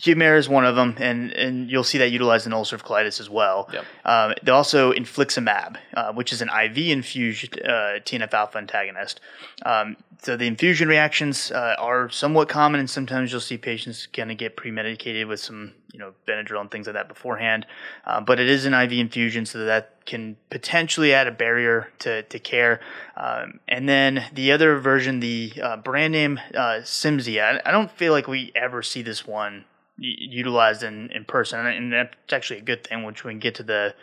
Humira 0.03 0.37
is 0.37 0.49
one 0.49 0.65
of 0.65 0.75
them, 0.75 0.97
and, 0.99 1.33
and 1.33 1.71
you'll 1.71 1.85
see 1.85 1.99
that 1.99 2.11
utilized 2.11 2.45
in 2.45 2.53
ulcerative 2.53 2.83
colitis 2.83 3.21
as 3.21 3.31
well. 3.31 3.71
Yep. 3.73 3.85
Um, 4.05 4.35
they 4.43 4.51
also 4.51 4.93
infliximab, 4.93 5.77
uh, 5.95 6.12
which 6.12 6.33
is 6.33 6.43
an 6.43 6.49
IV 6.49 6.77
infused 6.77 7.61
uh, 7.61 8.01
TNF 8.01 8.35
alpha 8.35 8.59
antagonist. 8.59 9.21
Um, 9.65 9.97
so 10.21 10.37
the 10.37 10.49
infusion 10.49 10.88
reactions 10.88 11.53
uh, 11.53 11.77
are 11.79 12.11
somewhat 12.11 12.49
common, 12.49 12.81
and 12.81 12.91
sometimes 12.91 13.31
you'll 13.31 13.41
see 13.41 13.57
patients 13.57 14.07
kind 14.07 14.33
of 14.33 14.38
get 14.38 14.57
pre-medicated 14.57 15.29
with 15.29 15.38
some, 15.38 15.73
you 15.93 16.01
know, 16.01 16.15
Benadryl 16.27 16.61
and 16.61 16.71
things 16.71 16.88
like 16.88 16.95
that 16.95 17.07
beforehand. 17.07 17.65
Uh, 18.05 18.21
but 18.21 18.41
it 18.41 18.49
is 18.49 18.65
an 18.65 18.75
IV 18.75 18.93
infusion, 18.95 19.47
so 19.47 19.65
that 19.65 20.05
can 20.05 20.37
potentially 20.51 21.15
add 21.15 21.29
a 21.29 21.33
barrier 21.33 21.93
to, 22.01 22.25
to 22.25 22.41
care. 22.41 22.81
Um, 23.17 23.61
and 23.69 23.88
then 23.88 24.25
the 24.33 24.51
other 24.51 24.79
version, 24.79 25.21
the 25.21 25.53
uh, 25.62 25.77
brand 25.77 26.12
name 26.12 26.41
uh, 26.55 26.81
Cimzia, 26.83 27.61
I 27.65 27.71
don't 27.71 27.91
feel 27.91 28.12
like 28.12 28.27
we 28.27 28.51
ever 28.57 28.83
see 28.83 29.03
this 29.03 29.25
one 29.25 29.65
utilized 29.98 30.83
in, 30.83 31.11
in 31.11 31.24
person, 31.24 31.64
and 31.64 31.92
that's 31.92 32.33
actually 32.33 32.61
a 32.61 32.62
good 32.62 32.87
thing. 32.87 33.05
Which 33.05 33.24
we 33.24 33.35
get 33.35 33.55
to 33.57 33.62
the 33.62 33.94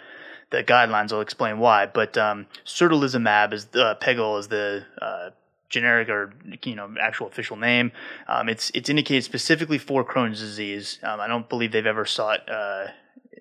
the 0.52 0.64
guidelines, 0.64 1.12
I'll 1.14 1.22
explain 1.22 1.60
why. 1.60 1.86
But 1.86 2.18
um, 2.18 2.48
certolizumab 2.66 3.54
is 3.54 3.66
the 3.66 3.86
uh, 3.86 3.96
Pegol 3.96 4.40
is 4.40 4.48
the 4.48 4.86
uh, 5.02 5.30
generic 5.70 6.10
or 6.10 6.34
you 6.64 6.76
know 6.76 6.94
actual 7.00 7.28
official 7.28 7.56
name. 7.56 7.92
Um, 8.28 8.50
it's 8.50 8.72
it's 8.74 8.90
indicated 8.90 9.24
specifically 9.24 9.78
for 9.78 10.04
Crohn's 10.04 10.40
disease. 10.40 11.00
Um, 11.04 11.20
I 11.20 11.28
don't 11.28 11.48
believe 11.48 11.72
they've 11.72 11.86
ever 11.86 12.06
sought 12.06 12.50
uh, 12.50 12.88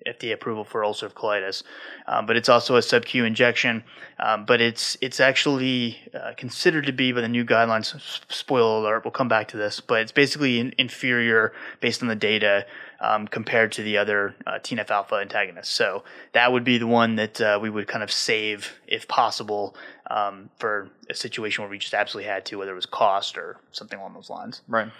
FDA 0.05 0.33
approval 0.33 0.63
for 0.63 0.81
ulcerative 0.81 1.13
colitis, 1.13 1.63
um, 2.07 2.25
but 2.25 2.35
it's 2.35 2.49
also 2.49 2.75
a 2.75 2.81
sub-Q 2.81 3.25
injection. 3.25 3.83
Um, 4.19 4.45
but 4.45 4.61
it's 4.61 4.97
it's 5.01 5.19
actually 5.19 5.97
uh, 6.13 6.33
considered 6.35 6.85
to 6.85 6.91
be 6.91 7.11
by 7.11 7.21
the 7.21 7.27
new 7.27 7.45
guidelines. 7.45 7.95
Spoiler 8.29 8.79
alert: 8.79 9.05
we'll 9.05 9.11
come 9.11 9.27
back 9.27 9.47
to 9.49 9.57
this, 9.57 9.79
but 9.79 10.01
it's 10.01 10.11
basically 10.11 10.59
in, 10.59 10.73
inferior 10.77 11.53
based 11.79 12.01
on 12.01 12.07
the 12.07 12.15
data 12.15 12.65
um, 13.01 13.27
compared 13.27 13.71
to 13.73 13.83
the 13.83 13.97
other 13.97 14.35
uh, 14.45 14.59
TNF 14.59 14.89
alpha 14.89 15.15
antagonists. 15.15 15.69
So 15.69 16.03
that 16.33 16.51
would 16.51 16.63
be 16.63 16.77
the 16.77 16.87
one 16.87 17.15
that 17.15 17.39
uh, 17.39 17.59
we 17.61 17.69
would 17.69 17.87
kind 17.87 18.03
of 18.03 18.11
save 18.11 18.73
if 18.87 19.07
possible 19.07 19.75
um, 20.09 20.49
for 20.57 20.89
a 21.09 21.13
situation 21.13 21.63
where 21.63 21.71
we 21.71 21.77
just 21.77 21.93
absolutely 21.93 22.29
had 22.29 22.45
to, 22.47 22.57
whether 22.57 22.71
it 22.71 22.75
was 22.75 22.85
cost 22.85 23.37
or 23.37 23.57
something 23.71 23.99
along 23.99 24.13
those 24.13 24.29
lines. 24.29 24.61
Right. 24.67 24.91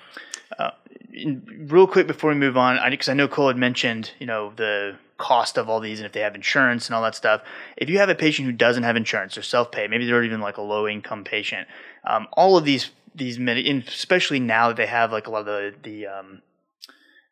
Uh, 0.57 0.71
in, 1.13 1.67
real 1.69 1.87
quick 1.87 2.07
before 2.07 2.29
we 2.29 2.35
move 2.35 2.57
on, 2.57 2.79
because 2.89 3.09
I, 3.09 3.13
I, 3.13 3.15
know 3.15 3.27
Cole 3.27 3.47
had 3.47 3.57
mentioned, 3.57 4.11
you 4.19 4.25
know, 4.25 4.53
the 4.55 4.95
cost 5.17 5.57
of 5.57 5.69
all 5.69 5.79
these 5.79 5.99
and 5.99 6.05
if 6.05 6.13
they 6.13 6.21
have 6.21 6.33
insurance 6.33 6.87
and 6.87 6.95
all 6.95 7.03
that 7.03 7.13
stuff. 7.13 7.41
If 7.77 7.89
you 7.89 7.99
have 7.99 8.09
a 8.09 8.15
patient 8.15 8.47
who 8.47 8.51
doesn't 8.51 8.83
have 8.83 8.95
insurance 8.95 9.37
or 9.37 9.43
self-pay, 9.43 9.87
maybe 9.87 10.05
they're 10.05 10.23
even 10.23 10.39
like 10.39 10.57
a 10.57 10.61
low-income 10.61 11.25
patient, 11.25 11.67
um, 12.05 12.27
all 12.33 12.57
of 12.57 12.65
these 12.65 12.89
these 13.13 13.37
especially 13.39 14.39
now 14.39 14.69
that 14.69 14.77
they 14.77 14.85
have 14.85 15.11
like 15.11 15.27
a 15.27 15.29
lot 15.29 15.39
of 15.39 15.45
the 15.45 15.73
the 15.83 16.07
um, 16.07 16.41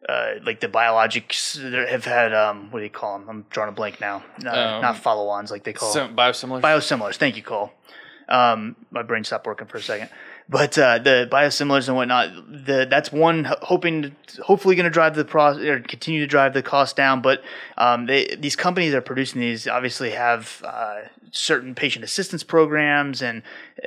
uh, 0.08 0.36
like 0.43 0.60
the 0.60 0.67
biologics 0.67 1.60
have 1.89 2.06
had 2.06 2.34
um, 2.34 2.72
what 2.72 2.80
do 2.80 2.84
you 2.84 2.89
call 2.89 3.20
them? 3.20 3.30
I'm 3.30 3.46
drawing 3.50 3.70
a 3.70 3.74
blank 3.74 4.00
now. 4.00 4.24
um, 4.38 4.82
not 4.82 4.98
follow-ons 4.98 5.52
like 5.52 5.63
they 5.63 5.74
call 5.74 5.91
so, 5.91 6.08
biosimilars. 6.08 6.62
Biosimilars. 6.62 7.15
Thank 7.15 7.36
you, 7.36 7.43
Cole. 7.43 7.74
Um, 8.30 8.76
my 8.91 9.04
brain 9.04 9.24
stopped 9.24 9.46
working 9.46 9.67
for 9.67 9.78
a 9.78 9.82
second. 9.82 10.10
But 10.50 10.78
uh, 10.78 11.00
the 11.00 11.28
biosimilars 11.30 11.88
and 11.88 11.98
whatnot, 11.98 12.30
the, 12.65 12.88
that's 12.89 13.12
one 13.12 13.43
hoping, 13.62 14.15
hopefully, 14.41 14.76
going 14.76 14.86
to 14.86 14.89
drive 14.89 15.15
the 15.15 15.26
pro 15.26 15.58
or 15.58 15.80
continue 15.82 16.22
to 16.22 16.28
drive 16.28 16.54
the 16.54 16.63
cost 16.63 16.96
down. 16.96 17.22
But 17.22 17.41
um, 17.78 18.06
they, 18.06 18.36
these 18.39 18.56
companies 18.56 18.91
that 18.91 19.00
are 19.00 19.02
producing 19.02 19.41
these 19.41 19.67
obviously 19.67 20.12
have 20.12 20.62
uh, 20.65 21.02
certain 21.32 21.76
patient 21.76 22.04
assistance 22.04 22.44
programs, 22.44 23.22
and 23.22 23.44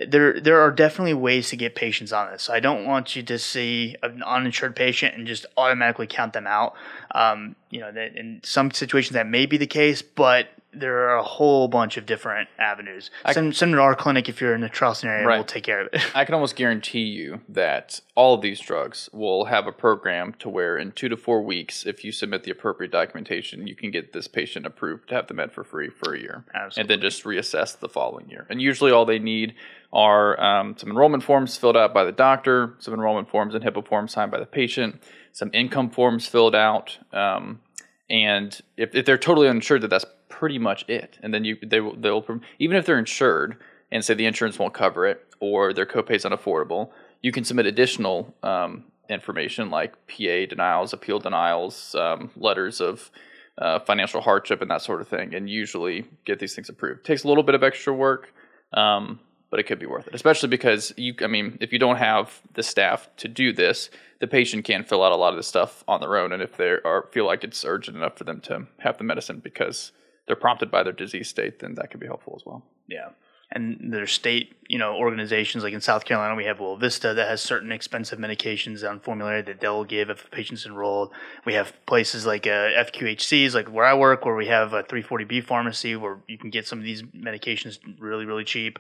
there 0.07 0.41
there 0.41 0.61
are 0.61 0.71
definitely 0.71 1.15
ways 1.15 1.49
to 1.51 1.57
get 1.57 1.75
patients 1.75 2.13
on 2.13 2.31
this. 2.31 2.45
So 2.45 2.53
I 2.53 2.61
don't 2.61 2.85
want 2.85 3.17
you 3.17 3.23
to 3.25 3.39
see 3.39 3.97
an 4.03 4.23
uninsured 4.23 4.77
patient 4.77 5.15
and 5.15 5.27
just 5.27 5.47
automatically 5.57 6.07
count 6.07 6.33
them 6.33 6.47
out. 6.47 6.75
Um, 7.15 7.57
you 7.71 7.81
know, 7.81 7.89
in 7.89 8.41
some 8.43 8.71
situations 8.71 9.15
that 9.15 9.27
may 9.27 9.47
be 9.47 9.57
the 9.57 9.67
case, 9.67 10.03
but 10.03 10.49
there 10.73 11.09
are 11.09 11.17
a 11.17 11.23
whole 11.23 11.69
bunch 11.69 11.97
of 11.97 12.07
different 12.07 12.49
avenues. 12.59 13.11
I, 13.25 13.33
send, 13.33 13.57
send 13.57 13.73
to 13.73 13.81
our 13.81 13.95
clinic 13.95 14.29
if 14.29 14.41
you're 14.41 14.55
in 14.55 14.61
the 14.61 14.69
Charleston 14.69 15.09
area. 15.09 15.27
Right. 15.27 15.37
We'll 15.37 15.45
take 15.45 15.65
care 15.65 15.81
of 15.81 15.89
it. 15.93 16.03
I 16.15 16.25
can 16.25 16.35
almost 16.35 16.57
guarantee 16.57 17.03
you 17.03 17.41
that 17.49 18.01
all 18.15 18.35
of 18.35 18.41
these 18.41 18.61
drugs 18.61 19.09
will 19.13 19.47
have 19.47 19.67
a 19.67 19.73
program 19.73 20.35
to 20.35 20.49
where 20.49 20.77
in 20.77 20.93
two 20.93 21.09
to 21.09 21.17
four 21.17 21.43
weeks, 21.43 21.87
if 21.87 22.05
you 22.05 22.13
submit 22.13 22.45
the 22.45 22.51
appropriate 22.51 22.93
documentation, 22.93 23.67
you 23.67 23.75
can 23.75 23.91
get 23.91 24.13
this 24.13 24.29
patient 24.29 24.67
approved 24.67 25.09
to 25.09 25.15
have 25.15 25.27
the 25.27 25.35
med 25.35 25.53
for 25.53 25.65
free 25.65 25.91
for 25.91 26.15
a 26.15 26.21
year, 26.21 26.45
Absolutely. 26.55 26.81
and 26.81 26.91
then 26.91 27.11
just 27.11 27.25
reassess 27.25 27.79
the 27.79 27.89
following 27.89 28.29
year. 28.31 28.47
And 28.49 28.63
usually, 28.63 28.93
all 28.93 29.05
they 29.05 29.19
need 29.19 29.55
are 29.93 30.41
um, 30.41 30.77
some 30.79 30.91
enrollment 30.91 31.25
forms 31.25 31.57
filled 31.57 31.77
out 31.77 31.93
by 31.93 32.05
the 32.05 32.13
doctor, 32.13 32.75
some 32.79 32.95
enrollment 32.95 33.29
forms 33.29 33.55
and 33.55 33.65
HIPAA 33.65 33.87
forms 33.87 34.13
signed 34.13 34.31
by 34.31 34.39
the 34.39 34.47
patient, 34.47 35.03
some 35.33 35.51
income 35.53 35.91
forms 35.91 36.27
filled 36.27 36.55
out. 36.55 36.99
Um, 37.13 37.61
and 38.11 38.61
if, 38.77 38.95
if 38.95 39.07
they're 39.07 39.17
totally 39.17 39.49
uninsured, 39.49 39.83
that 39.83 39.89
that's 39.89 40.05
pretty 40.29 40.59
much 40.59 40.85
it. 40.89 41.19
And 41.23 41.33
then 41.33 41.45
you 41.45 41.57
they 41.63 41.81
will 41.81 41.97
they'll 41.97 42.25
even 42.59 42.77
if 42.77 42.85
they're 42.85 42.99
insured 42.99 43.57
and 43.93 44.05
say 44.05 44.15
the 44.15 44.27
insurance 44.27 44.59
won't 44.59 44.75
cover 44.75 45.07
it 45.07 45.27
or 45.39 45.73
their 45.73 45.87
copay 45.87 46.17
is 46.17 46.25
unaffordable, 46.25 46.91
you 47.23 47.33
can 47.33 47.45
submit 47.45 47.67
additional 47.67 48.35
um, 48.43 48.85
information 49.09 49.71
like 49.71 49.95
PA 50.07 50.47
denials, 50.49 50.93
appeal 50.93 51.19
denials, 51.19 51.95
um, 51.95 52.31
letters 52.37 52.81
of 52.81 53.11
uh, 53.59 53.79
financial 53.81 54.21
hardship, 54.21 54.63
and 54.63 54.71
that 54.71 54.83
sort 54.83 55.01
of 55.01 55.09
thing, 55.09 55.35
and 55.35 55.49
usually 55.49 56.05
get 56.25 56.39
these 56.39 56.55
things 56.55 56.69
approved. 56.69 57.05
Takes 57.05 57.25
a 57.25 57.29
little 57.29 57.43
bit 57.43 57.55
of 57.55 57.63
extra 57.63 57.93
work, 57.93 58.33
um, 58.73 59.21
but 59.51 59.59
it 59.59 59.65
could 59.65 59.79
be 59.79 59.87
worth 59.87 60.07
it, 60.07 60.15
especially 60.15 60.49
because 60.49 60.93
you. 60.97 61.15
I 61.21 61.27
mean, 61.27 61.59
if 61.61 61.73
you 61.73 61.79
don't 61.79 61.97
have 61.97 62.41
the 62.55 62.63
staff 62.63 63.09
to 63.19 63.29
do 63.29 63.53
this, 63.53 63.91
the 64.21 64.27
patient 64.27 64.65
can 64.65 64.85
fill 64.85 65.03
out 65.03 65.13
a 65.13 65.17
lot 65.17 65.33
of 65.33 65.37
this 65.37 65.49
stuff 65.49 65.85
on 65.89 66.01
their 66.01 66.17
own, 66.17 66.33
and 66.33 66.43
if 66.43 66.57
they 66.57 66.77
are 66.85 67.09
feel 67.13 67.27
like 67.27 67.45
it's 67.45 67.65
urgent 67.65 67.97
enough 67.97 68.17
for 68.17 68.25
them 68.25 68.41
to 68.43 68.67
have 68.79 68.99
the 68.99 69.05
medicine 69.05 69.41
because 69.41 69.93
they're 70.27 70.37
prompted 70.37 70.71
by 70.71 70.83
their 70.83 70.93
disease 70.93 71.29
state, 71.29 71.59
then 71.59 71.75
that 71.75 71.91
could 71.91 72.01
be 72.01 72.07
helpful 72.07 72.35
as 72.37 72.47
well. 72.47 72.65
Yeah. 72.87 73.09
And 73.53 73.93
there's 73.93 74.13
state, 74.13 74.55
you 74.69 74.79
know, 74.79 74.95
organizations 74.95 75.65
like 75.65 75.73
in 75.73 75.81
South 75.81 76.05
Carolina, 76.05 76.37
we 76.37 76.45
have 76.45 76.59
Welvista 76.59 77.17
that 77.17 77.29
has 77.29 77.41
certain 77.41 77.73
expensive 77.73 78.21
medications 78.21 78.89
on 78.89 79.01
formulary 79.01 79.43
that 79.43 79.61
they'll 79.61 79.83
give 79.83 80.09
if 80.09 80.25
a 80.25 80.29
patient's 80.29 80.67
enrolled. 80.67 81.11
We 81.45 81.55
have 81.55 81.75
places 81.85 82.25
like 82.25 82.47
uh, 82.47 82.71
FQHCs, 82.79 83.53
like 83.53 83.67
where 83.67 83.85
I 83.85 83.95
work, 83.95 84.25
where 84.25 84.37
we 84.37 84.47
have 84.47 84.73
a 84.73 84.85
340B 84.85 85.43
pharmacy 85.43 85.97
where 85.97 86.19
you 86.29 86.39
can 86.39 86.51
get 86.51 86.69
some 86.69 86.79
of 86.79 86.85
these 86.85 87.03
medications 87.03 87.81
really, 87.99 88.25
really 88.25 88.45
cheap. 88.45 88.79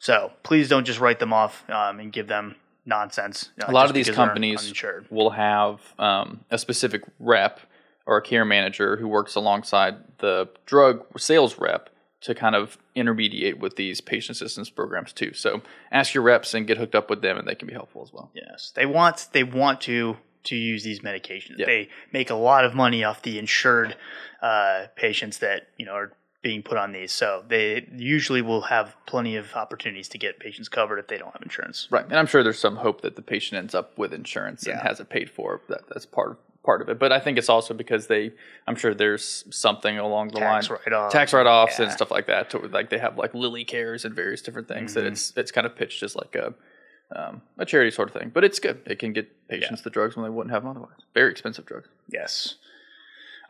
So 0.00 0.32
please 0.42 0.68
don't 0.68 0.84
just 0.84 0.98
write 0.98 1.20
them 1.20 1.32
off 1.32 1.68
um, 1.70 2.00
and 2.00 2.12
give 2.12 2.26
them 2.26 2.56
nonsense. 2.86 3.50
Uh, 3.62 3.66
a 3.68 3.72
lot 3.72 3.86
of 3.86 3.94
these 3.94 4.10
companies 4.10 4.72
will 5.10 5.30
have 5.30 5.80
um, 5.98 6.40
a 6.50 6.58
specific 6.58 7.02
rep 7.20 7.60
or 8.06 8.16
a 8.16 8.22
care 8.22 8.44
manager 8.44 8.96
who 8.96 9.06
works 9.06 9.36
alongside 9.36 9.96
the 10.18 10.48
drug 10.66 11.06
sales 11.18 11.58
rep 11.58 11.90
to 12.22 12.34
kind 12.34 12.54
of 12.54 12.78
intermediate 12.94 13.58
with 13.58 13.76
these 13.76 14.00
patient 14.00 14.36
assistance 14.36 14.68
programs 14.70 15.12
too. 15.12 15.32
So 15.32 15.62
ask 15.92 16.14
your 16.14 16.22
reps 16.22 16.54
and 16.54 16.66
get 16.66 16.78
hooked 16.78 16.94
up 16.94 17.08
with 17.08 17.22
them, 17.22 17.38
and 17.38 17.46
they 17.46 17.54
can 17.54 17.68
be 17.68 17.74
helpful 17.74 18.02
as 18.02 18.12
well. 18.12 18.30
Yes, 18.34 18.72
they 18.74 18.86
want 18.86 19.28
they 19.32 19.44
want 19.44 19.80
to 19.82 20.16
to 20.44 20.56
use 20.56 20.82
these 20.82 21.00
medications. 21.00 21.58
Yep. 21.58 21.66
They 21.66 21.88
make 22.12 22.30
a 22.30 22.34
lot 22.34 22.64
of 22.64 22.74
money 22.74 23.04
off 23.04 23.22
the 23.22 23.38
insured 23.38 23.96
uh, 24.42 24.86
patients 24.96 25.38
that 25.38 25.68
you 25.76 25.86
know 25.86 25.92
are 25.92 26.12
being 26.42 26.62
put 26.62 26.78
on 26.78 26.92
these. 26.92 27.12
So 27.12 27.44
they 27.46 27.88
usually 27.94 28.42
will 28.42 28.62
have 28.62 28.96
plenty 29.06 29.36
of 29.36 29.54
opportunities 29.54 30.08
to 30.08 30.18
get 30.18 30.38
patients 30.38 30.68
covered 30.68 30.98
if 30.98 31.08
they 31.08 31.18
don't 31.18 31.32
have 31.32 31.42
insurance. 31.42 31.88
Right, 31.90 32.04
and 32.04 32.16
I'm 32.16 32.26
sure 32.26 32.42
there's 32.42 32.58
some 32.58 32.76
hope 32.76 33.02
that 33.02 33.16
the 33.16 33.22
patient 33.22 33.58
ends 33.58 33.74
up 33.74 33.96
with 33.98 34.12
insurance 34.12 34.64
yeah. 34.66 34.74
and 34.74 34.82
has 34.82 35.00
it 35.00 35.08
paid 35.08 35.30
for. 35.30 35.60
That 35.68 35.82
that's 35.88 36.06
part 36.06 36.32
of 36.32 36.36
part 36.62 36.82
of 36.82 36.88
it. 36.88 36.98
But 36.98 37.12
I 37.12 37.20
think 37.20 37.38
it's 37.38 37.48
also 37.48 37.74
because 37.74 38.06
they, 38.06 38.32
I'm 38.66 38.76
sure 38.76 38.94
there's 38.94 39.44
something 39.50 39.98
along 39.98 40.28
the 40.28 40.40
tax 40.40 40.68
line, 40.68 40.78
write-offs. 40.86 41.12
tax 41.12 41.32
write-offs 41.32 41.78
yeah. 41.78 41.86
and 41.86 41.92
stuff 41.92 42.10
like 42.10 42.26
that. 42.26 42.50
To, 42.50 42.58
like 42.58 42.90
they 42.90 42.98
have 42.98 43.18
like 43.18 43.34
Lilly 43.34 43.64
Cares 43.64 44.04
and 44.04 44.14
various 44.14 44.42
different 44.42 44.68
things 44.68 44.92
mm-hmm. 44.92 45.04
that 45.04 45.06
it's 45.12 45.32
it's 45.36 45.50
kind 45.50 45.66
of 45.66 45.76
pitched 45.76 46.02
as 46.02 46.14
like 46.14 46.34
a 46.34 46.54
um, 47.14 47.42
a 47.58 47.64
charity 47.64 47.90
sort 47.90 48.08
of 48.08 48.14
thing. 48.14 48.30
But 48.32 48.44
it's 48.44 48.58
good. 48.58 48.82
It 48.86 48.98
can 48.98 49.12
get 49.12 49.48
patients 49.48 49.80
yeah. 49.80 49.84
the 49.84 49.90
drugs 49.90 50.16
when 50.16 50.24
they 50.24 50.30
wouldn't 50.30 50.52
have 50.52 50.62
them 50.62 50.70
otherwise. 50.70 51.00
Very 51.14 51.30
expensive 51.30 51.66
drugs. 51.66 51.88
Yes. 52.08 52.56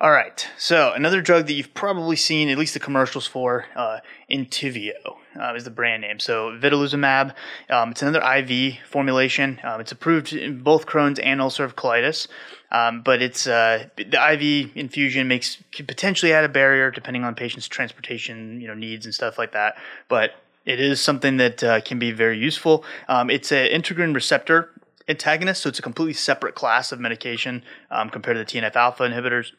All 0.02 0.12
right. 0.12 0.48
So 0.56 0.94
another 0.94 1.20
drug 1.20 1.46
that 1.46 1.52
you've 1.52 1.74
probably 1.74 2.16
seen 2.16 2.48
at 2.48 2.56
least 2.56 2.72
the 2.72 2.80
commercials 2.80 3.26
for, 3.26 3.66
uh, 3.76 3.98
uh, 4.30 5.54
is 5.54 5.64
the 5.64 5.70
brand 5.70 6.00
name. 6.00 6.18
So 6.18 6.58
vedolizumab. 6.58 7.34
Um, 7.68 7.90
it's 7.90 8.00
another 8.00 8.22
IV 8.22 8.78
formulation. 8.88 9.60
Um, 9.62 9.78
it's 9.82 9.92
approved 9.92 10.32
in 10.32 10.62
both 10.62 10.86
Crohn's 10.86 11.18
and 11.18 11.38
ulcerative 11.38 11.74
colitis. 11.74 12.28
Um, 12.72 13.02
but 13.02 13.20
it's 13.20 13.46
uh, 13.46 13.88
the 13.96 14.32
IV 14.32 14.74
infusion 14.74 15.28
makes 15.28 15.58
can 15.70 15.84
potentially 15.84 16.32
add 16.32 16.44
a 16.44 16.48
barrier 16.48 16.90
depending 16.90 17.22
on 17.22 17.34
patients' 17.34 17.68
transportation, 17.68 18.58
you 18.58 18.68
know, 18.68 18.74
needs 18.74 19.04
and 19.04 19.14
stuff 19.14 19.36
like 19.36 19.52
that. 19.52 19.76
But 20.08 20.30
it 20.64 20.80
is 20.80 21.02
something 21.02 21.36
that 21.36 21.62
uh, 21.62 21.82
can 21.82 21.98
be 21.98 22.10
very 22.10 22.38
useful. 22.38 22.84
Um, 23.06 23.28
it's 23.28 23.52
an 23.52 23.68
integrin 23.68 24.14
receptor 24.14 24.70
antagonist, 25.08 25.60
so 25.60 25.68
it's 25.68 25.78
a 25.78 25.82
completely 25.82 26.14
separate 26.14 26.54
class 26.54 26.90
of 26.90 27.00
medication 27.00 27.62
um, 27.90 28.08
compared 28.08 28.36
to 28.36 28.44
the 28.44 28.60
TNF 28.60 28.76
alpha 28.76 29.02
inhibitors 29.02 29.52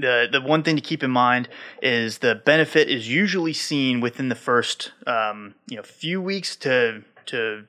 the 0.00 0.28
the 0.30 0.40
one 0.40 0.62
thing 0.62 0.76
to 0.76 0.82
keep 0.82 1.02
in 1.02 1.10
mind 1.10 1.48
is 1.82 2.18
the 2.18 2.34
benefit 2.34 2.88
is 2.88 3.08
usually 3.08 3.52
seen 3.52 4.00
within 4.00 4.28
the 4.28 4.34
first 4.34 4.92
um, 5.06 5.54
you 5.68 5.76
know 5.76 5.82
few 5.82 6.20
weeks 6.20 6.56
to 6.56 7.02
to 7.26 7.64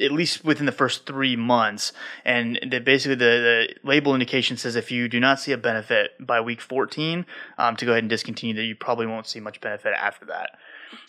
at 0.00 0.12
least 0.12 0.44
within 0.44 0.66
the 0.66 0.72
first 0.72 1.06
three 1.06 1.36
months. 1.36 1.92
And 2.24 2.58
the, 2.70 2.78
basically, 2.78 3.16
the, 3.16 3.24
the, 3.24 3.74
label 3.82 4.14
indication 4.14 4.56
says 4.56 4.76
if 4.76 4.90
you 4.90 5.08
do 5.08 5.18
not 5.20 5.40
see 5.40 5.52
a 5.52 5.58
benefit 5.58 6.12
by 6.20 6.40
week 6.40 6.60
14, 6.60 7.26
um, 7.58 7.76
to 7.76 7.84
go 7.84 7.92
ahead 7.92 8.04
and 8.04 8.10
discontinue 8.10 8.54
that, 8.54 8.64
you 8.64 8.76
probably 8.76 9.06
won't 9.06 9.26
see 9.26 9.40
much 9.40 9.60
benefit 9.60 9.94
after 9.94 10.26
that. 10.26 10.50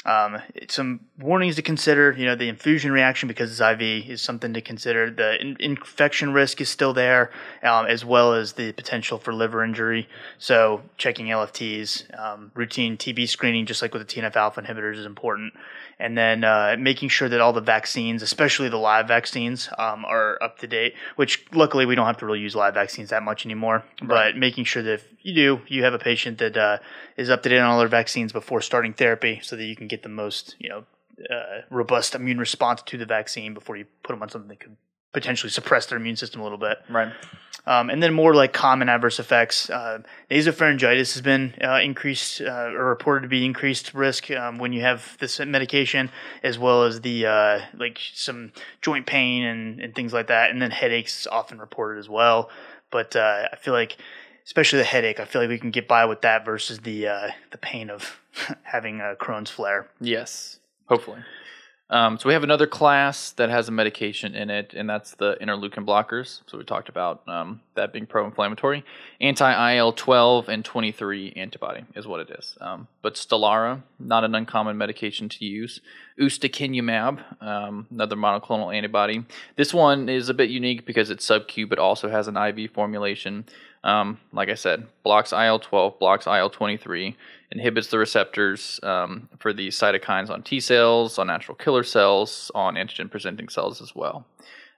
Um, 0.06 0.42
some 0.70 1.02
warnings 1.20 1.56
to 1.58 1.62
consider. 1.62 2.12
You 2.18 2.26
know, 2.26 2.36
the 2.36 2.48
infusion 2.50 2.92
reaction 2.92 3.28
because 3.28 3.52
it's 3.52 3.62
IV 3.62 4.10
is 4.10 4.22
something 4.22 4.54
to 4.54 4.62
consider. 4.62 5.10
The 5.12 5.40
in- 5.42 5.58
infection 5.60 6.34
risk 6.34 6.62
is 6.62 6.70
still 6.70 6.94
there, 6.94 7.32
um, 7.64 7.86
as 7.86 8.06
well 8.06 8.34
as 8.34 8.54
the 8.54 8.72
potential 8.72 9.18
for 9.18 9.34
liver 9.34 9.64
injury. 9.64 10.08
So 10.38 10.84
checking 10.98 11.28
LFTs, 11.28 12.18
um, 12.20 12.52
routine 12.56 12.98
TB 12.98 13.28
screening, 13.28 13.66
just 13.66 13.82
like 13.82 13.94
with 13.94 14.08
the 14.08 14.14
TNF 14.14 14.36
alpha 14.36 14.62
inhibitors, 14.62 14.98
is 14.98 15.06
important. 15.06 15.54
And 16.00 16.18
then 16.18 16.46
uh, 16.46 16.78
making 16.80 17.10
sure 17.10 17.28
that 17.28 17.42
all 17.42 17.52
the 17.52 17.62
vaccines, 17.62 18.22
especially 18.22 18.70
the 18.70 18.78
live 18.78 19.08
vaccines, 19.08 19.68
um, 19.78 20.06
are 20.06 20.42
up 20.42 20.58
to 20.60 20.68
date. 20.68 20.94
Which 21.18 21.46
luckily 21.52 21.86
we 21.86 21.96
don't 21.96 22.06
have 22.06 22.18
to 22.20 22.26
really 22.26 22.40
use 22.40 22.56
live 22.56 22.74
vaccines 22.74 23.10
that 23.10 23.22
much 23.22 23.46
anymore. 23.46 23.84
Right. 24.02 24.32
But 24.32 24.38
making 24.38 24.64
sure 24.64 24.82
that 24.82 24.94
if 24.94 25.08
you 25.22 25.36
do, 25.36 25.62
you 25.68 25.84
have 25.84 25.94
a 25.94 26.00
patient 26.00 26.38
that 26.38 26.56
uh, 26.56 26.78
is 27.18 27.30
up 27.30 27.44
to 27.44 27.50
date 27.50 27.60
on 27.60 27.70
all 27.70 27.80
their 27.80 27.90
vaccines 27.90 28.32
before 28.32 28.62
starting 28.62 28.94
therapy, 28.94 29.42
so 29.44 29.56
that 29.58 29.66
you 29.66 29.76
can 29.76 29.88
get 29.88 30.04
the 30.04 30.10
most 30.10 30.56
you 30.58 30.70
know 30.70 30.86
uh, 31.30 31.62
robust 31.70 32.16
immune 32.16 32.38
response 32.38 32.82
to 32.84 32.98
the 32.98 33.06
vaccine 33.06 33.54
before 33.54 33.76
you 33.76 33.86
put 34.04 34.14
them 34.14 34.24
on 34.24 34.30
something 34.30 34.50
that 34.50 34.60
could 34.60 34.78
potentially 35.14 35.50
suppress 35.50 35.88
their 35.88 35.98
immune 35.98 36.16
system 36.16 36.42
a 36.42 36.44
little 36.44 36.58
bit. 36.58 36.78
Right. 36.90 37.12
Um, 37.66 37.90
and 37.90 38.02
then 38.02 38.14
more 38.14 38.34
like 38.34 38.54
common 38.54 38.90
adverse 38.90 39.20
effects. 39.20 39.70
Uh, 39.70 40.00
nasopharyngitis 40.32 41.14
has 41.14 41.22
been 41.22 41.54
uh, 41.64 41.80
increased 41.84 42.42
uh, 42.42 42.72
or 42.74 42.86
reported 42.86 43.24
to 43.24 43.28
be 43.28 43.46
increased 43.46 43.94
risk 43.94 44.32
um, 44.32 44.58
when 44.58 44.74
you 44.74 44.82
have 44.82 45.18
this 45.20 45.40
medication, 45.40 46.10
as 46.42 46.58
well 46.58 46.84
as 46.84 47.02
the 47.02 47.28
uh, 47.28 47.60
like 47.78 48.00
some 48.14 48.52
joint 48.82 49.06
pain 49.06 49.44
and, 49.44 49.80
and 49.82 49.94
things 49.94 50.14
like 50.14 50.28
that. 50.28 50.50
And 50.50 50.62
then 50.62 50.72
headaches 50.72 51.22
is 51.22 51.28
often 51.28 51.60
reported 51.60 52.00
as 52.00 52.10
well. 52.10 52.50
But 52.92 53.16
uh, 53.16 53.50
I 53.52 53.56
feel 53.58 53.74
like 53.74 53.98
especially 54.50 54.80
the 54.80 54.86
headache. 54.86 55.20
I 55.20 55.26
feel 55.26 55.42
like 55.42 55.50
we 55.50 55.60
can 55.60 55.70
get 55.70 55.88
by 55.88 56.06
with 56.06 56.22
that 56.22 56.44
versus 56.44 56.80
the 56.80 57.08
uh, 57.08 57.30
the 57.52 57.60
pain 57.60 57.92
of 57.92 58.20
having 58.64 59.00
a 59.00 59.16
Crohn's 59.20 59.52
flare. 59.52 59.88
Yes, 60.02 60.60
hopefully. 60.88 61.20
Um, 61.92 62.20
so 62.20 62.30
we 62.30 62.34
have 62.34 62.44
another 62.44 62.68
class 62.68 63.32
that 63.32 63.50
has 63.50 63.68
a 63.68 63.72
medication 63.72 64.36
in 64.36 64.50
it, 64.50 64.74
and 64.76 64.88
that's 64.88 65.16
the 65.16 65.38
interleukin 65.42 65.86
blockers. 65.86 66.42
So 66.46 66.58
we 66.58 66.64
talked 66.64 66.88
about 66.88 67.28
um, 67.28 67.62
that 67.76 67.92
being 67.92 68.06
pro-inflammatory. 68.06 68.86
Anti-IL-12 69.20 70.48
and 70.50 70.64
23 70.64 71.34
antibody 71.36 71.86
is 71.96 72.06
what 72.06 72.20
it 72.20 72.30
is. 72.38 72.58
Um, 72.62 72.88
but 73.02 73.16
Stelara, 73.16 73.82
not 74.00 74.24
an 74.24 74.36
uncommon 74.36 74.78
medication 74.78 75.30
to 75.30 75.46
use. 75.46 75.82
Ustekinumab, 76.20 77.42
um, 77.42 77.88
another 77.90 78.16
monoclonal 78.16 78.76
antibody. 78.76 79.24
This 79.56 79.74
one 79.74 80.10
is 80.10 80.30
a 80.30 80.34
bit 80.34 80.50
unique 80.50 80.86
because 80.86 81.10
it's 81.10 81.26
sub-Q, 81.26 81.68
but 81.68 81.80
also 81.80 82.10
has 82.10 82.28
an 82.28 82.36
IV 82.36 82.72
formulation. 82.72 83.46
Um, 83.84 84.20
like 84.34 84.50
I 84.50 84.56
said, 84.56 84.88
blocks 85.04 85.32
IL 85.32 85.60
12, 85.60 86.00
blocks 86.00 86.28
IL 86.28 86.50
23, 86.50 87.16
inhibits 87.52 87.88
the 87.88 87.98
receptors 87.98 88.80
um, 88.84 89.30
for 89.40 89.54
these 89.54 89.78
cytokines 89.78 90.30
on 90.30 90.44
T 90.44 90.60
cells, 90.60 91.18
on 91.18 91.28
natural 91.28 91.56
killer 91.56 91.84
cells, 91.84 92.52
on 92.54 92.76
antigen 92.76 93.10
presenting 93.10 93.48
cells 93.48 93.82
as 93.82 93.96
well. 93.96 94.26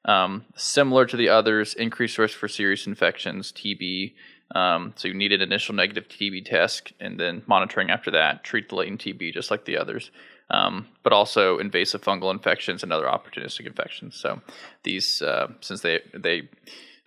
Um, 0.06 0.46
similar 0.56 1.06
to 1.06 1.18
the 1.18 1.30
others, 1.30 1.74
increased 1.74 2.18
risk 2.18 2.38
for 2.38 2.48
serious 2.48 2.88
infections, 2.88 3.52
TB. 3.52 4.14
Um, 4.56 4.94
so 4.98 5.08
you 5.08 5.14
need 5.14 5.32
an 5.32 5.42
initial 5.42 5.76
negative 5.76 6.08
TB 6.08 6.46
test 6.46 6.94
and 7.00 7.20
then 7.20 7.42
monitoring 7.48 7.90
after 7.90 8.12
that, 8.12 8.44
treat 8.44 8.70
the 8.70 8.76
latent 8.76 9.02
TB 9.02 9.34
just 9.34 9.50
like 9.50 9.66
the 9.66 9.78
others. 9.78 10.12
Um, 10.54 10.88
but 11.02 11.14
also 11.14 11.60
invasive 11.60 12.02
fungal 12.02 12.30
infections 12.30 12.84
and 12.84 12.92
other 12.92 13.06
opportunistic 13.06 13.66
infections. 13.66 14.18
So 14.18 14.42
these, 14.84 15.22
uh, 15.22 15.48
since 15.62 15.80
they 15.80 16.02
they 16.14 16.50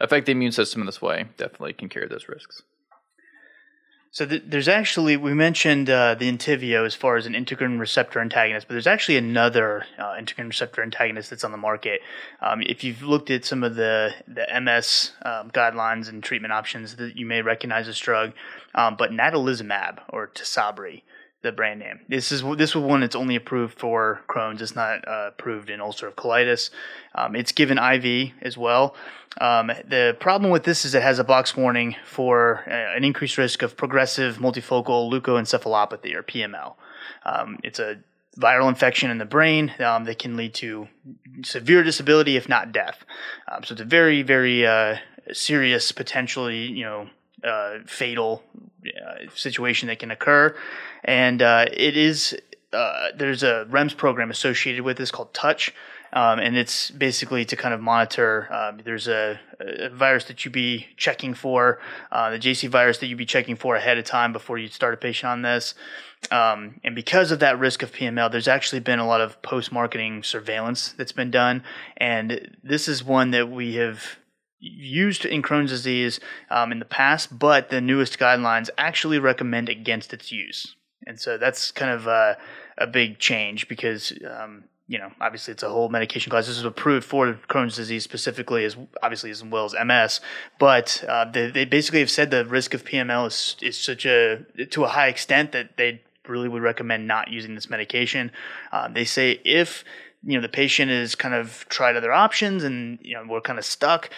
affect 0.01 0.27
the 0.27 0.33
immune 0.33 0.53
system 0.53 0.81
in 0.81 0.87
this 0.87 1.03
way 1.03 1.27
definitely 1.37 1.75
can 1.75 1.91
carry 1.91 2.09
those 2.09 2.27
risks. 2.27 2.63
So 4.15 4.25
th- 4.25 4.45
there's 4.47 4.69
actually 4.69 5.17
we 5.17 5.35
mentioned 5.35 5.91
uh, 5.91 6.15
the 6.15 6.31
Entyvio 6.31 6.87
as 6.87 6.95
far 6.95 7.17
as 7.17 7.27
an 7.27 7.33
integrin 7.33 7.81
receptor 7.81 8.21
antagonist, 8.21 8.69
but 8.69 8.75
there's 8.75 8.87
actually 8.87 9.17
another 9.17 9.87
uh, 9.99 10.15
integrin 10.15 10.47
receptor 10.47 10.85
antagonist 10.85 11.31
that's 11.31 11.43
on 11.43 11.51
the 11.51 11.59
market. 11.59 12.01
Um, 12.41 12.63
if 12.63 12.85
you've 12.85 13.03
looked 13.03 13.33
at 13.33 13.45
some 13.45 13.65
of 13.65 13.75
the 13.75 14.15
the 14.29 14.47
MS 14.61 15.11
um, 15.23 15.51
guidelines 15.51 16.09
and 16.09 16.23
treatment 16.23 16.53
options, 16.53 16.95
that 16.95 17.17
you 17.17 17.27
may 17.27 17.43
recognize 17.43 17.87
this 17.87 17.99
drug, 17.99 18.35
um, 18.77 18.95
but 18.97 19.11
natalizumab 19.11 19.99
or 20.11 20.29
Tysabri 20.29 21.03
the 21.45 21.53
brand 21.53 21.79
name. 21.79 22.01
This 22.09 22.33
is 22.33 22.43
this 22.57 22.75
was 22.75 22.83
one 22.83 23.01
that's 23.01 23.15
only 23.15 23.37
approved 23.37 23.79
for 23.79 24.23
Crohn's. 24.29 24.63
It's 24.63 24.75
not 24.75 25.07
uh, 25.07 25.29
approved 25.29 25.69
in 25.69 25.79
ulcerative 25.79 26.15
colitis. 26.15 26.71
Um, 27.15 27.37
it's 27.37 27.53
given 27.53 27.79
IV 27.79 28.33
as 28.41 28.57
well. 28.57 28.97
Um, 29.41 29.69
the 29.87 30.17
problem 30.19 30.51
with 30.51 30.65
this 30.65 30.85
is 30.85 30.95
it 30.95 31.03
has 31.03 31.19
a 31.19 31.25
box 31.25 31.55
warning 31.57 31.97
for 32.07 32.65
uh, 32.67 32.97
an 32.97 33.05
increased 33.05 33.37
risk 33.37 33.63
of 33.63 33.77
progressive 33.77 34.39
multifocal 34.39 35.13
leukoencephalopathy 35.13 36.15
or 36.15 36.23
PML. 36.23 36.77
Um, 37.25 37.59
it's 37.63 37.79
a 37.79 37.99
viral 38.39 38.69
infection 38.69 39.11
in 39.11 39.19
the 39.19 39.25
brain 39.27 39.73
um, 39.81 40.05
that 40.05 40.19
can 40.19 40.37
lead 40.37 40.55
to 40.55 40.89
severe 41.45 41.83
disability, 41.83 42.37
if 42.37 42.49
not 42.49 42.73
death. 42.73 43.05
Um, 43.53 43.65
so 43.65 43.75
it's 43.75 43.83
a 43.83 43.85
very, 43.85 44.23
very 44.23 44.67
uh, 44.67 44.97
serious, 45.33 45.93
potentially, 45.93 46.67
you 46.67 46.85
know, 46.85 47.11
uh, 47.45 47.79
fatal 47.87 48.43
uh, 48.87 49.31
situation 49.35 49.89
that 49.89 49.99
can 49.99 50.11
occur, 50.11 50.57
and 51.05 51.43
uh, 51.43 51.67
it 51.73 51.97
is 51.97 52.37
uh, 52.75 53.09
there's 53.17 53.43
a 53.43 53.67
REMS 53.71 53.97
program 53.97 54.31
associated 54.31 54.83
with 54.83 54.97
this 54.97 55.11
called 55.11 55.33
Touch. 55.33 55.73
Um, 56.13 56.39
and 56.39 56.57
it's 56.57 56.93
basically 56.93 57.45
to 57.47 57.57
kind 57.57 57.75
of 57.75 57.81
monitor. 57.81 58.53
Um, 58.53 58.81
there's 58.85 59.09
a, 59.09 59.41
a, 59.59 59.89
virus 59.89 60.27
that 60.27 60.45
you 60.45 60.51
be 60.51 60.87
checking 60.97 61.35
for, 61.35 61.81
uh, 62.13 62.31
the 62.31 62.39
JC 62.39 62.69
virus 62.69 62.99
that 62.99 63.09
you 63.09 63.17
be 63.17 63.27
checking 63.27 63.57
for 63.57 63.75
ahead 63.75 63.99
of 63.99 64.05
time 64.05 64.33
before 64.33 64.57
you 64.57 64.69
start 64.69 64.95
a 64.95 64.97
patient 64.97 65.31
on 65.31 65.43
this. 65.43 65.75
Um, 66.31 66.81
and 66.85 66.95
because 66.95 67.33
of 67.33 67.41
that 67.41 67.59
risk 67.59 67.83
of 67.83 67.91
PML, 67.91 68.31
there's 68.31 68.47
actually 68.47 68.79
been 68.79 69.01
a 69.01 69.07
lot 69.07 69.21
of 69.21 69.43
post 69.43 69.73
marketing 69.73 70.23
surveillance 70.23 70.93
that's 70.93 71.11
been 71.11 71.33
done. 71.33 71.65
And 71.97 72.57
this 72.63 72.87
is 72.87 73.03
one 73.03 73.33
that 73.33 73.51
we 73.51 73.75
have 73.75 74.17
used 74.65 75.25
in 75.25 75.43
Crohn's 75.43 75.71
disease 75.71 76.21
um, 76.51 76.73
in 76.73 76.79
the 76.79 76.85
past, 76.85 77.39
but 77.39 77.71
the 77.71 77.81
newest 77.81 78.19
guidelines 78.19 78.71
actually 78.79 79.19
recommend 79.19 79.69
against 79.69 80.13
its 80.13 80.33
use. 80.33 80.75
And 81.07 81.21
so 81.21 81.37
that's 81.37 81.71
kind 81.71 81.91
of 81.91 82.07
a, 82.07 82.39
a 82.79 82.87
big 82.87 83.19
change 83.19 83.69
because, 83.69 84.13
um, 84.29 84.65
you 84.89 84.99
know, 84.99 85.11
obviously 85.21 85.53
it's 85.53 85.63
a 85.63 85.69
whole 85.69 85.89
medication 85.89 86.31
class. 86.31 86.47
This 86.47 86.57
is 86.57 86.65
approved 86.65 87.07
for 87.07 87.39
Crohn's 87.49 87.77
disease 87.77 88.05
specifically, 88.05 88.65
as 88.65 88.77
obviously 89.03 89.31
as 89.31 89.43
well 89.45 89.67
as 89.67 89.75
MS. 89.85 90.21
But 90.59 91.05
uh, 91.07 91.31
they, 91.31 91.51
they 91.51 91.65
basically 91.65 92.01
have 92.01 92.11
said 92.11 92.31
the 92.31 92.45
risk 92.45 92.75
of 92.75 92.85
PML 92.85 93.27
is, 93.27 93.57
is 93.61 93.79
such 93.79 94.07
a 94.07 94.45
to 94.71 94.85
a 94.85 94.89
high 94.89 95.09
extent 95.09 95.53
that 95.53 95.77
they 95.77 96.03
really 96.27 96.49
would 96.49 96.63
recommend 96.63 97.07
not 97.07 97.31
using 97.31 97.55
this 97.55 97.69
medication. 97.69 98.31
Um, 98.73 98.95
they 98.95 99.05
say 99.05 99.41
if 99.45 99.85
you 100.23 100.35
know 100.35 100.41
the 100.41 100.49
patient 100.49 100.91
is 100.91 101.15
kind 101.15 101.35
of 101.35 101.67
tried 101.69 101.97
other 101.97 102.13
options 102.13 102.65
and 102.65 102.99
you 103.03 103.15
know 103.15 103.25
we're 103.29 103.41
kind 103.41 103.59
of 103.59 103.65
stuck, 103.65 104.11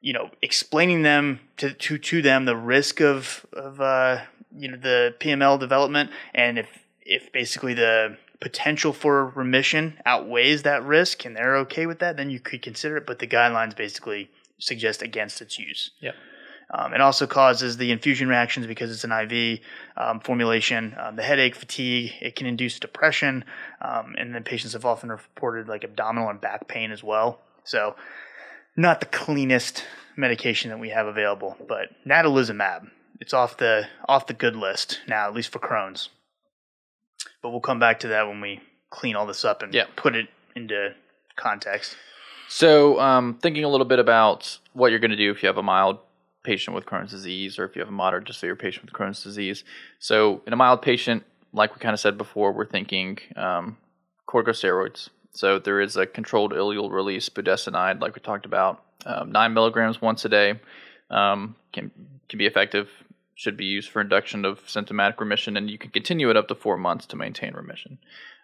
you 0.00 0.12
know, 0.12 0.30
explaining 0.42 1.02
them 1.02 1.40
to 1.58 1.72
to, 1.72 1.98
to 1.98 2.22
them 2.22 2.44
the 2.44 2.56
risk 2.56 3.00
of 3.00 3.46
of 3.52 3.80
uh, 3.80 4.22
you 4.56 4.68
know 4.68 4.76
the 4.76 5.14
PML 5.20 5.58
development 5.58 6.10
and 6.34 6.58
if 6.58 6.68
if 7.02 7.32
basically 7.32 7.74
the 7.74 8.16
potential 8.40 8.92
for 8.92 9.26
remission 9.26 9.98
outweighs 10.06 10.62
that 10.62 10.82
risk 10.84 11.24
and 11.24 11.36
they're 11.36 11.58
okay 11.58 11.86
with 11.86 11.98
that, 11.98 12.16
then 12.16 12.30
you 12.30 12.40
could 12.40 12.62
consider 12.62 12.96
it. 12.96 13.06
But 13.06 13.18
the 13.18 13.26
guidelines 13.26 13.76
basically 13.76 14.30
suggest 14.58 15.02
against 15.02 15.40
its 15.40 15.58
use. 15.58 15.90
Yeah. 16.00 16.12
Um, 16.72 16.94
it 16.94 17.00
also 17.00 17.26
causes 17.26 17.76
the 17.76 17.90
infusion 17.90 18.28
reactions 18.28 18.66
because 18.66 18.92
it's 18.92 19.02
an 19.02 19.10
IV 19.10 19.58
um, 19.96 20.20
formulation, 20.20 20.94
um, 21.00 21.16
the 21.16 21.22
headache, 21.22 21.56
fatigue. 21.56 22.12
It 22.20 22.36
can 22.36 22.46
induce 22.46 22.78
depression, 22.78 23.44
um, 23.80 24.14
and 24.16 24.32
then 24.32 24.44
patients 24.44 24.74
have 24.74 24.84
often 24.84 25.10
reported 25.10 25.66
like 25.66 25.82
abdominal 25.82 26.28
and 26.28 26.40
back 26.40 26.68
pain 26.68 26.92
as 26.92 27.02
well. 27.02 27.40
So, 27.64 27.96
not 28.76 29.00
the 29.00 29.06
cleanest 29.06 29.84
medication 30.16 30.70
that 30.70 30.78
we 30.78 30.90
have 30.90 31.06
available, 31.06 31.56
but 31.68 31.88
natalizumab. 32.06 32.90
It's 33.20 33.34
off 33.34 33.56
the 33.58 33.86
off 34.08 34.26
the 34.26 34.34
good 34.34 34.56
list 34.56 35.00
now, 35.06 35.26
at 35.26 35.34
least 35.34 35.50
for 35.50 35.58
Crohn's. 35.58 36.08
But 37.42 37.50
we'll 37.50 37.60
come 37.60 37.78
back 37.78 38.00
to 38.00 38.08
that 38.08 38.26
when 38.26 38.40
we 38.40 38.60
clean 38.90 39.16
all 39.16 39.26
this 39.26 39.44
up 39.44 39.62
and 39.62 39.74
put 39.96 40.16
it 40.16 40.28
into 40.56 40.94
context. 41.36 41.96
So, 42.48 42.98
um, 42.98 43.38
thinking 43.40 43.62
a 43.62 43.68
little 43.68 43.86
bit 43.86 43.98
about 43.98 44.58
what 44.72 44.90
you're 44.90 45.00
going 45.00 45.12
to 45.12 45.16
do 45.16 45.30
if 45.30 45.42
you 45.42 45.46
have 45.46 45.56
a 45.56 45.62
mild 45.62 45.98
patient 46.42 46.74
with 46.74 46.84
Crohn's 46.84 47.12
disease 47.12 47.58
or 47.58 47.64
if 47.64 47.76
you 47.76 47.80
have 47.80 47.88
a 47.88 47.92
moderate 47.92 48.26
to 48.26 48.32
severe 48.32 48.56
patient 48.56 48.86
with 48.86 48.94
Crohn's 48.94 49.22
disease. 49.22 49.62
So, 49.98 50.42
in 50.46 50.52
a 50.52 50.56
mild 50.56 50.82
patient, 50.82 51.24
like 51.52 51.74
we 51.74 51.80
kind 51.80 51.94
of 51.94 52.00
said 52.00 52.18
before, 52.18 52.52
we're 52.52 52.66
thinking 52.66 53.18
um, 53.36 53.76
corticosteroids. 54.28 55.10
So, 55.32 55.58
there 55.58 55.80
is 55.80 55.96
a 55.96 56.06
controlled 56.06 56.52
ileal 56.52 56.90
release 56.90 57.28
budesonide, 57.28 58.00
like 58.00 58.14
we 58.14 58.20
talked 58.20 58.46
about, 58.46 58.82
um, 59.06 59.32
nine 59.32 59.54
milligrams 59.54 60.00
once 60.00 60.24
a 60.24 60.28
day 60.28 60.60
um, 61.10 61.56
can 61.72 61.90
can 62.28 62.38
be 62.38 62.46
effective. 62.46 62.88
Should 63.34 63.56
be 63.56 63.64
used 63.64 63.88
for 63.88 64.02
induction 64.02 64.44
of 64.44 64.60
symptomatic 64.68 65.18
remission, 65.20 65.56
and 65.56 65.70
you 65.70 65.78
can 65.78 65.90
continue 65.90 66.28
it 66.28 66.36
up 66.36 66.48
to 66.48 66.54
four 66.54 66.76
months 66.76 67.06
to 67.06 67.16
maintain 67.16 67.54
remission. 67.54 67.98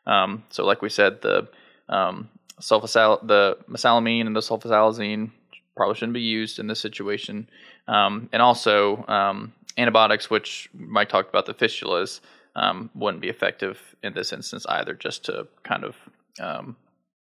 Um, 0.06 0.44
so, 0.48 0.64
like 0.64 0.80
we 0.80 0.88
said, 0.88 1.20
the 1.20 1.48
um, 1.88 2.30
sulfasal- 2.60 3.26
the 3.26 3.58
mesalamine 3.68 4.26
and 4.26 4.34
the 4.34 4.40
sulfasalazine 4.40 5.30
probably 5.76 5.94
shouldn't 5.94 6.14
be 6.14 6.20
used 6.20 6.58
in 6.58 6.66
this 6.66 6.80
situation. 6.80 7.48
Um, 7.86 8.28
and 8.32 8.40
also 8.40 9.04
um, 9.06 9.52
antibiotics, 9.76 10.30
which 10.30 10.70
Mike 10.72 11.08
talked 11.08 11.28
about 11.28 11.46
the 11.46 11.54
fistulas, 11.54 12.20
um, 12.54 12.90
wouldn't 12.94 13.20
be 13.20 13.28
effective 13.28 13.94
in 14.02 14.14
this 14.14 14.32
instance 14.32 14.64
either, 14.68 14.94
just 14.94 15.24
to 15.26 15.46
kind 15.62 15.84
of 15.84 15.96
um, 16.40 16.76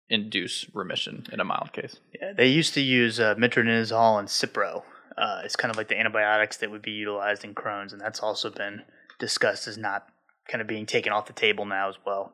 induce 0.08 0.66
remission 0.74 1.26
in 1.32 1.40
a 1.40 1.44
mild 1.44 1.72
case. 1.72 1.96
Yeah, 2.20 2.32
they 2.36 2.48
used 2.48 2.74
to 2.74 2.80
use 2.80 3.20
uh, 3.20 3.34
metronidazole 3.36 4.18
and 4.18 4.28
Cipro. 4.28 4.82
Uh, 5.16 5.42
it's 5.44 5.56
kind 5.56 5.70
of 5.70 5.76
like 5.76 5.88
the 5.88 5.98
antibiotics 5.98 6.56
that 6.58 6.70
would 6.70 6.82
be 6.82 6.90
utilized 6.90 7.44
in 7.44 7.54
Crohn's, 7.54 7.92
and 7.92 8.00
that's 8.00 8.20
also 8.20 8.50
been 8.50 8.82
discussed 9.18 9.68
as 9.68 9.78
not 9.78 10.06
kind 10.48 10.60
of 10.60 10.66
being 10.66 10.86
taken 10.86 11.12
off 11.12 11.26
the 11.26 11.32
table 11.32 11.64
now 11.64 11.88
as 11.88 11.96
well. 12.04 12.32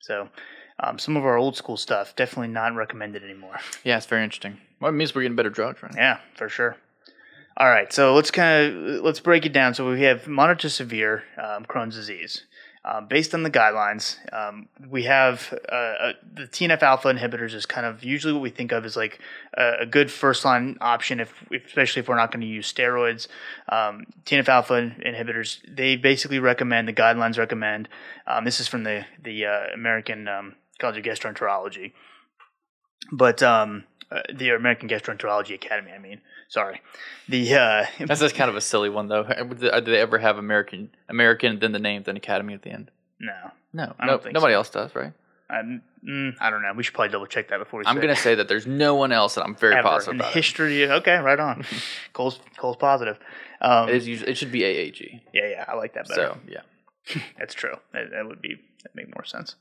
So, 0.00 0.28
um, 0.82 0.98
some 0.98 1.16
of 1.16 1.24
our 1.24 1.36
old 1.36 1.56
school 1.56 1.76
stuff 1.76 2.16
definitely 2.16 2.48
not 2.48 2.74
recommended 2.74 3.22
anymore. 3.22 3.56
Yeah, 3.84 3.96
it's 3.96 4.06
very 4.06 4.24
interesting. 4.24 4.58
Well, 4.80 4.90
it 4.90 4.94
means 4.94 5.14
we're 5.14 5.22
getting 5.22 5.36
better 5.36 5.50
drugs, 5.50 5.82
right? 5.82 5.92
Yeah, 5.94 6.18
for 6.34 6.48
sure. 6.48 6.76
All 7.56 7.68
right, 7.68 7.92
so 7.92 8.14
let's 8.14 8.30
kind 8.30 8.72
of 8.74 9.04
let's 9.04 9.20
break 9.20 9.44
it 9.44 9.52
down. 9.52 9.74
So 9.74 9.90
we 9.90 10.02
have 10.02 10.26
moderate 10.26 10.60
to 10.60 10.70
severe 10.70 11.24
um, 11.36 11.64
Crohn's 11.64 11.94
disease. 11.94 12.46
Um, 12.82 13.08
based 13.08 13.34
on 13.34 13.42
the 13.42 13.50
guidelines, 13.50 14.16
um, 14.32 14.66
we 14.88 15.02
have 15.02 15.52
uh, 15.70 15.74
uh, 15.74 16.12
the 16.32 16.44
TNF 16.44 16.82
alpha 16.82 17.08
inhibitors 17.08 17.52
is 17.52 17.66
kind 17.66 17.84
of 17.84 18.02
usually 18.02 18.32
what 18.32 18.40
we 18.40 18.48
think 18.48 18.72
of 18.72 18.86
as 18.86 18.96
like 18.96 19.18
a, 19.54 19.80
a 19.80 19.86
good 19.86 20.10
first 20.10 20.46
line 20.46 20.78
option, 20.80 21.20
if, 21.20 21.30
especially 21.66 22.00
if 22.00 22.08
we're 22.08 22.16
not 22.16 22.32
going 22.32 22.40
to 22.40 22.46
use 22.46 22.72
steroids. 22.72 23.28
Um, 23.68 24.06
TNF 24.24 24.48
alpha 24.48 24.94
inhibitors 25.04 25.58
they 25.68 25.96
basically 25.96 26.38
recommend 26.38 26.88
the 26.88 26.94
guidelines 26.94 27.36
recommend. 27.36 27.86
Um, 28.26 28.46
this 28.46 28.60
is 28.60 28.66
from 28.66 28.84
the 28.84 29.04
the 29.22 29.44
uh, 29.44 29.66
American 29.74 30.26
um, 30.26 30.54
College 30.78 30.96
of 30.96 31.04
Gastroenterology, 31.04 31.92
but 33.12 33.42
um, 33.42 33.84
uh, 34.10 34.20
the 34.34 34.50
American 34.50 34.88
Gastroenterology 34.88 35.54
Academy. 35.54 35.92
I 35.92 35.98
mean, 35.98 36.20
sorry, 36.48 36.80
the 37.28 37.54
uh, 37.54 37.86
That's 38.06 38.20
just 38.20 38.34
kind 38.34 38.50
of 38.50 38.56
a 38.56 38.60
silly 38.60 38.90
one, 38.90 39.08
though. 39.08 39.24
Do 39.24 39.80
they 39.80 40.00
ever 40.00 40.18
have 40.18 40.38
American, 40.38 40.90
American, 41.08 41.58
then 41.58 41.72
the 41.72 41.78
name, 41.78 42.02
then 42.04 42.16
Academy 42.16 42.54
at 42.54 42.62
the 42.62 42.70
end? 42.70 42.90
no. 43.18 43.32
No, 43.72 43.94
I 44.00 44.06
no 44.06 44.12
don't 44.12 44.22
think 44.24 44.34
nobody 44.34 44.52
so. 44.52 44.56
else 44.56 44.70
does, 44.70 44.94
right? 44.96 45.12
Mm, 45.52 46.34
I 46.40 46.50
don't 46.50 46.62
know. 46.62 46.72
We 46.76 46.82
should 46.82 46.94
probably 46.94 47.12
double 47.12 47.26
check 47.26 47.48
that 47.50 47.58
before 47.58 47.78
we. 47.80 47.86
I'm 47.86 47.96
going 47.96 48.08
to 48.08 48.16
say 48.16 48.34
that 48.34 48.48
there's 48.48 48.66
no 48.66 48.96
one 48.96 49.12
else 49.12 49.34
that 49.36 49.44
I'm 49.44 49.54
very 49.54 49.74
ever 49.74 49.82
positive 49.82 50.14
in 50.14 50.20
about. 50.20 50.30
it. 50.30 50.34
history. 50.34 50.90
Okay, 50.90 51.16
right 51.18 51.38
on. 51.38 51.64
Cole's 52.12 52.40
Cole's 52.56 52.76
positive. 52.76 53.18
Um, 53.60 53.88
It 53.88 53.94
is 53.94 54.08
usually, 54.08 54.30
it 54.32 54.38
should 54.38 54.50
be 54.50 54.60
AAG. 54.62 55.20
yeah, 55.32 55.48
yeah, 55.50 55.64
I 55.68 55.74
like 55.76 55.94
that 55.94 56.08
better. 56.08 56.34
So 56.34 56.38
yeah, 56.48 57.22
That's 57.38 57.54
true. 57.54 57.76
That, 57.92 58.10
that 58.10 58.26
would 58.26 58.40
be 58.42 58.56
that 58.82 58.94
make 58.94 59.14
more 59.14 59.24
sense. 59.24 59.54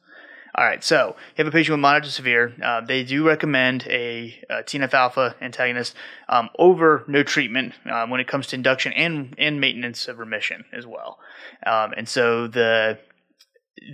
All 0.55 0.65
right, 0.65 0.83
so 0.83 1.15
you 1.35 1.43
have 1.43 1.47
a 1.47 1.51
patient 1.51 1.73
with 1.73 1.81
moderate 1.81 2.05
to 2.05 2.11
severe. 2.11 2.53
Uh, 2.63 2.81
they 2.81 3.03
do 3.03 3.25
recommend 3.25 3.85
a, 3.87 4.35
uh 4.49 4.63
TNF 4.63 4.93
alpha 4.93 5.35
antagonist 5.41 5.95
um, 6.27 6.49
over 6.57 7.03
no 7.07 7.23
treatment 7.23 7.73
um, 7.91 8.09
when 8.09 8.19
it 8.19 8.27
comes 8.27 8.47
to 8.47 8.55
induction 8.55 8.91
and 8.93 9.35
and 9.37 9.61
maintenance 9.61 10.07
of 10.07 10.17
remission 10.17 10.65
as 10.73 10.85
well. 10.87 11.19
Um, 11.65 11.93
and 11.95 12.09
so 12.09 12.47
the 12.47 12.97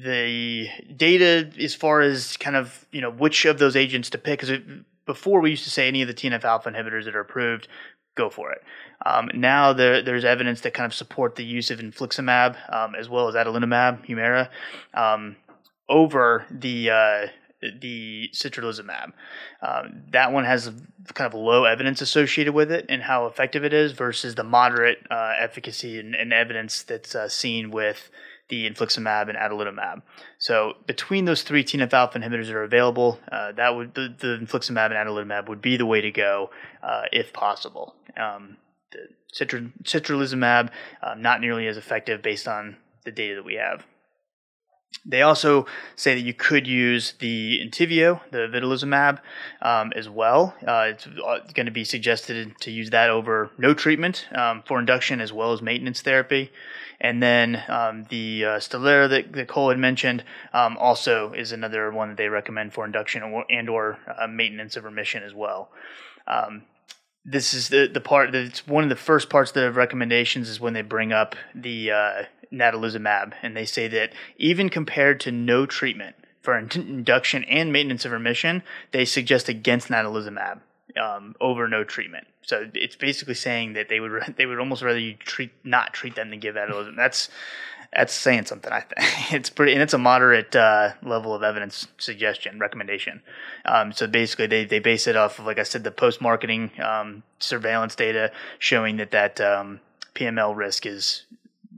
the 0.04 0.68
data 0.96 1.52
as 1.60 1.76
far 1.76 2.02
as 2.02 2.38
kind 2.38 2.56
of 2.56 2.86
you 2.92 3.02
know 3.02 3.12
which 3.12 3.46
of 3.46 3.60
those 3.60 3.76
agents 3.76 4.10
to 4.12 4.18
pick 4.18 4.40
because 4.40 4.60
before 5.06 5.42
we 5.42 5.52
used 5.52 5.66
to 5.66 5.70
say 5.70 5.88
any 5.88 6.02
of 6.02 6.08
the 6.08 6.14
TNF 6.14 6.44
alpha 6.44 6.72
inhibitors 6.72 7.06
that 7.06 7.16
are 7.16 7.22
approved 7.22 7.68
go 8.16 8.30
for 8.30 8.52
it. 8.52 8.64
Um, 9.06 9.30
now 9.34 9.74
there, 9.74 10.02
there's 10.02 10.26
evidence 10.26 10.62
that 10.62 10.74
kind 10.74 10.86
of 10.86 10.94
support 10.94 11.36
the 11.36 11.44
use 11.44 11.70
of 11.70 11.80
infliximab 11.80 12.56
um, 12.74 12.96
as 12.96 13.10
well 13.10 13.28
as 13.28 13.36
adalimumab, 13.36 14.08
Humira, 14.08 14.50
um, 14.94 15.36
over 15.90 16.46
the 16.50 16.90
uh, 16.90 17.28
the 17.82 18.30
certolizumab. 18.34 19.14
Um, 19.62 20.04
that 20.12 20.32
one 20.32 20.46
has 20.46 20.72
kind 21.14 21.34
of 21.34 21.40
low 21.40 21.66
evidence 21.66 22.02
associated 22.02 22.54
with 22.54 22.72
it 22.72 22.86
and 22.90 23.02
how 23.02 23.26
effective 23.26 23.64
it 23.64 23.74
is 23.74 23.94
versus 23.94 24.36
the 24.36 24.44
moderate 24.44 25.00
uh, 25.10 25.34
efficacy 25.40 26.00
and, 26.00 26.16
and 26.16 26.34
evidence 26.34 26.84
that's 26.84 27.16
uh, 27.16 27.28
seen 27.28 27.72
with 27.72 28.10
the 28.50 28.70
infliximab 28.70 29.28
and 29.30 29.38
adalimumab. 29.38 30.04
So 30.38 30.74
between 30.86 31.26
those 31.26 31.42
three 31.42 31.64
TNF 31.64 31.94
alpha 31.94 32.20
inhibitors 32.20 32.48
that 32.48 32.56
are 32.56 32.64
available, 32.64 33.20
uh, 33.32 33.54
that 33.54 33.76
would 33.76 33.96
the, 33.96 34.14
the 34.18 34.38
infliximab 34.40 34.92
and 34.92 34.94
adalimumab 34.94 35.50
would 35.50 35.62
be 35.62 35.78
the 35.78 35.86
way 35.86 36.02
to 36.02 36.12
go 36.12 36.52
uh, 36.84 37.04
if 37.12 37.34
possible. 37.34 37.96
Um, 38.18 38.58
the 38.92 39.08
uh, 41.02 41.16
not 41.16 41.42
nearly 41.42 41.68
as 41.68 41.78
effective 41.78 42.22
based 42.22 42.48
on 42.48 42.78
the 43.04 43.12
data 43.12 43.36
that 43.36 43.46
we 43.46 43.56
have. 43.56 43.84
They 45.06 45.22
also 45.22 45.68
say 45.96 46.16
that 46.16 46.22
you 46.22 46.34
could 46.34 46.66
use 46.66 47.14
the 47.20 47.62
Entyvio, 47.64 48.22
the 48.32 48.48
vedolizumab, 48.48 49.20
um, 49.62 49.94
as 49.96 50.10
well. 50.10 50.56
Uh, 50.66 50.94
it's 50.94 51.06
going 51.54 51.68
to 51.68 51.72
be 51.72 51.84
suggested 51.84 52.60
to 52.62 52.72
use 52.72 52.90
that 52.90 53.12
over 53.12 53.52
no 53.58 53.74
treatment 53.76 54.28
um, 54.34 54.64
for 54.66 54.80
induction 54.80 55.22
as 55.22 55.32
well 55.32 55.54
as 55.54 55.62
maintenance 55.62 56.02
therapy. 56.02 56.52
And 57.00 57.22
then 57.22 57.62
um, 57.68 58.06
the 58.10 58.46
uh, 58.46 58.60
that, 58.60 59.26
that 59.34 59.48
Cole 59.48 59.70
had 59.70 59.78
mentioned 59.78 60.24
um, 60.54 60.78
also 60.78 61.34
is 61.34 61.52
another 61.52 61.92
one 61.92 62.10
that 62.10 62.18
they 62.18 62.30
recommend 62.30 62.74
for 62.74 62.86
induction 62.86 63.22
or, 63.22 63.46
and 63.50 63.70
or 63.70 64.00
uh, 64.08 64.28
maintenance 64.28 64.76
of 64.76 64.86
remission 64.86 65.22
as 65.22 65.34
well. 65.34 65.70
Um, 66.28 66.64
this 67.26 67.54
is 67.54 67.70
the 67.70 67.88
the 67.88 68.02
part 68.02 68.32
that's 68.32 68.68
one 68.68 68.84
of 68.84 68.90
the 68.90 68.96
first 68.96 69.30
parts 69.30 69.50
of 69.52 69.56
the 69.56 69.72
recommendations 69.72 70.48
is 70.48 70.60
when 70.60 70.74
they 70.74 70.84
bring 70.84 71.12
up 71.12 71.36
the 71.56 71.92
uh, 71.92 72.24
natalizumab 72.54 73.34
and 73.42 73.58
they 73.58 73.66
say 73.66 73.88
that 73.88 74.14
even 74.38 74.70
compared 74.70 75.20
to 75.22 75.32
no 75.32 75.66
treatment 75.66 76.16
for 76.42 76.58
in- 76.58 76.70
induction 76.76 77.44
and 77.46 77.74
maintenance 77.74 78.06
of 78.06 78.12
remission, 78.12 78.62
they 78.92 79.04
suggest 79.04 79.50
against 79.50 79.88
natalizumab 79.88 80.60
um, 81.02 81.36
over 81.42 81.68
no 81.68 81.84
treatment. 81.84 82.28
So 82.44 82.70
it's 82.76 82.96
basically 82.96 83.34
saying 83.34 83.74
that 83.74 83.90
they 83.90 84.00
would 84.00 84.34
they 84.38 84.46
would 84.46 84.60
almost 84.60 84.84
rather 84.84 85.00
you 85.00 85.16
treat 85.16 85.52
not 85.64 85.94
treat 85.94 86.16
them 86.16 86.30
than 86.30 86.40
give 86.40 86.56
natalizumab. 86.56 86.96
That's 86.96 87.30
that's 87.94 88.14
saying 88.14 88.46
something. 88.46 88.72
I 88.72 88.82
think 88.82 89.00
it's 89.34 89.50
pretty, 89.50 89.74
and 89.74 89.82
it's 89.82 89.94
a 89.94 89.98
moderate 89.98 90.56
uh, 90.56 90.92
level 91.04 91.34
of 91.34 91.44
evidence 91.44 91.88
suggestion 91.98 92.60
recommendation. 92.60 93.22
Um, 93.66 93.92
so 93.92 94.08
basically, 94.08 94.48
they 94.48 94.66
they 94.66 94.80
base 94.80 95.08
it 95.08 95.16
off 95.16 95.40
of, 95.40 95.46
like 95.46 95.60
I 95.60 95.64
said, 95.64 95.84
the 95.84 95.92
post 95.92 96.22
marketing 96.22 96.72
um, 96.82 97.24
surveillance 97.40 97.96
data 97.96 98.32
showing 98.60 98.98
that 98.98 99.12
that 99.12 99.40
um, 99.42 99.80
PML 100.14 100.56
risk 100.56 100.86
is 100.86 101.26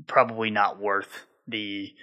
probably 0.08 0.50
not 0.50 0.80
worth 0.80 1.26
the 1.48 1.94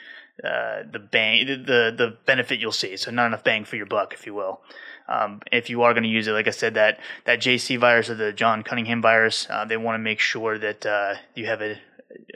uh, 0.43 0.83
the 0.91 0.99
bang 0.99 1.47
the, 1.47 1.95
the 1.97 2.17
benefit 2.27 2.61
you'll 2.61 2.73
see. 2.73 2.97
So 2.97 3.11
not 3.11 3.27
enough 3.27 3.45
bang 3.45 3.65
for 3.65 3.77
your 3.77 3.87
buck, 3.87 4.13
if 4.13 4.27
you 4.27 4.35
will. 4.35 4.61
Um, 5.07 5.43
if 5.53 5.69
you 5.69 5.83
are 5.83 5.93
going 5.93 6.05
to 6.05 6.09
use 6.09 6.27
it, 6.27 6.33
like 6.33 6.49
I 6.49 6.51
said, 6.51 6.75
that 6.75 6.99
that 7.25 7.41
JC 7.41 7.79
virus 7.79 8.09
or 8.09 8.15
the 8.15 8.33
John 8.33 8.63
Cunningham 8.63 9.03
virus, 9.03 9.47
uh, 9.51 9.65
they 9.65 9.77
want 9.77 9.97
to 9.97 9.99
make 9.99 10.19
sure 10.19 10.59
that 10.59 10.87
uh, 10.87 11.15
you 11.35 11.47
have 11.47 11.61
a 11.61 11.79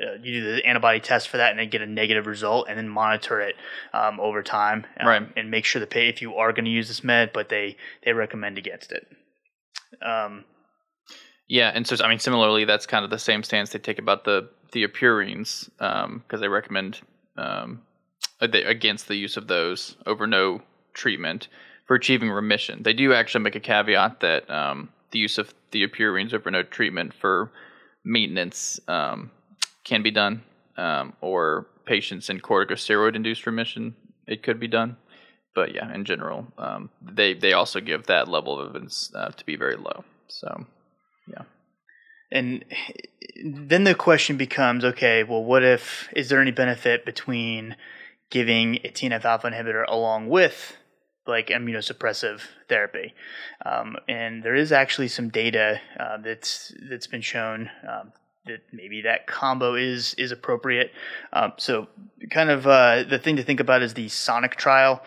uh, 0.03 0.15
you 0.23 0.41
do 0.41 0.57
the 0.57 0.67
antibody 0.67 1.01
test 1.01 1.29
for 1.29 1.37
that 1.39 1.51
and 1.51 1.59
then 1.59 1.69
get 1.71 1.83
a 1.83 1.87
negative 1.87 2.27
result 2.27 2.67
and 2.69 2.79
then 2.79 2.89
monitor 2.89 3.41
it 3.41 3.55
um, 3.93 4.19
over 4.21 4.43
time 4.43 4.87
um, 5.01 5.07
Right. 5.07 5.23
and 5.37 5.51
make 5.51 5.65
sure 5.65 5.81
the 5.81 5.87
pay 5.87 6.09
if 6.09 6.21
you 6.23 6.35
are 6.37 6.53
going 6.53 6.65
to 6.65 6.71
use 6.71 6.89
this 6.89 7.03
med 7.05 7.33
but 7.33 7.49
they 7.49 7.77
they 8.05 8.13
recommend 8.13 8.59
against 8.59 8.93
it 8.93 9.07
um, 10.07 10.45
Yeah, 11.49 11.71
and 11.75 11.87
so 11.87 11.97
I 12.05 12.09
mean, 12.09 12.19
similarly, 12.19 12.65
that's 12.67 12.87
kind 12.87 13.05
of 13.05 13.11
the 13.11 13.19
same 13.19 13.43
stance 13.43 13.71
they 13.71 13.79
take 13.79 13.99
about 13.99 14.25
the 14.25 14.51
the 14.73 14.85
thiopurines 14.87 15.71
because 15.79 16.41
they 16.41 16.49
recommend 16.49 17.01
um, 17.39 17.81
uh, 18.41 18.47
they, 18.47 18.63
against 18.65 19.09
the 19.09 19.15
use 19.17 19.37
of 19.39 19.47
those 19.47 19.97
over 20.05 20.27
no 20.27 20.61
treatment 20.93 21.49
for 21.87 21.95
achieving 21.97 22.31
remission. 22.31 22.83
They 22.83 22.93
do 22.93 23.15
actually 23.15 23.45
make 23.45 23.57
a 23.57 23.61
caveat 23.61 24.21
that 24.21 24.51
um, 24.51 24.91
the 25.11 25.19
use 25.19 25.39
of 25.39 25.55
the 25.71 25.87
thiopurines 25.87 26.35
over 26.35 26.51
no 26.51 26.63
treatment 26.63 27.15
for 27.15 27.51
maintenance 28.05 28.79
um, 28.89 29.31
can 29.89 30.03
be 30.03 30.11
done, 30.11 30.43
um, 30.77 31.15
or 31.21 31.67
patients 31.87 32.29
in 32.29 32.41
corticosteroid-induced 32.41 33.47
remission, 33.47 33.97
it 34.27 34.43
could 34.43 34.61
be 34.61 34.69
done. 34.69 34.97
But 35.55 35.75
yeah, 35.75 35.93
in 35.93 36.05
general, 36.05 36.47
um, 36.59 36.91
they 37.03 37.35
they 37.35 37.53
also 37.53 37.81
give 37.81 38.07
that 38.07 38.29
level 38.29 38.61
of 38.61 38.69
evidence 38.69 39.11
uh, 39.15 39.31
to 39.31 39.45
be 39.45 39.57
very 39.57 39.77
low. 39.77 40.05
So. 40.29 40.67
Yeah. 41.27 41.43
And 42.31 42.65
then 43.43 43.85
the 43.85 43.95
question 43.95 44.37
becomes 44.37 44.85
okay, 44.85 45.25
well, 45.25 45.43
what 45.43 45.65
if, 45.65 46.09
is 46.15 46.29
there 46.29 46.41
any 46.41 46.51
benefit 46.51 47.05
between 47.05 47.77
giving 48.31 48.77
a 48.77 48.89
TNF 48.89 49.25
alpha 49.25 49.51
inhibitor 49.51 49.85
along 49.89 50.29
with 50.29 50.77
like 51.27 51.49
immunosuppressive 51.49 52.43
therapy? 52.69 53.15
Um, 53.65 53.97
and 54.09 54.43
there 54.43 54.55
is 54.55 54.73
actually 54.73 55.09
some 55.09 55.31
data 55.31 55.81
uh, 55.99 56.19
that's 56.19 56.73
that's 56.89 57.07
been 57.07 57.23
shown 57.23 57.71
um, 57.89 58.13
that 58.49 58.61
maybe 58.73 59.03
that 59.03 59.27
combo 59.27 59.75
is 59.75 60.15
is 60.15 60.33
appropriate. 60.33 60.93
Um, 61.33 61.53
so, 61.57 61.89
kind 62.31 62.51
of 62.51 62.67
uh, 62.67 63.05
the 63.05 63.19
thing 63.19 63.37
to 63.37 63.43
think 63.43 63.61
about 63.61 63.83
is 63.83 63.95
the 63.95 64.09
Sonic 64.09 64.57
trial. 64.57 65.03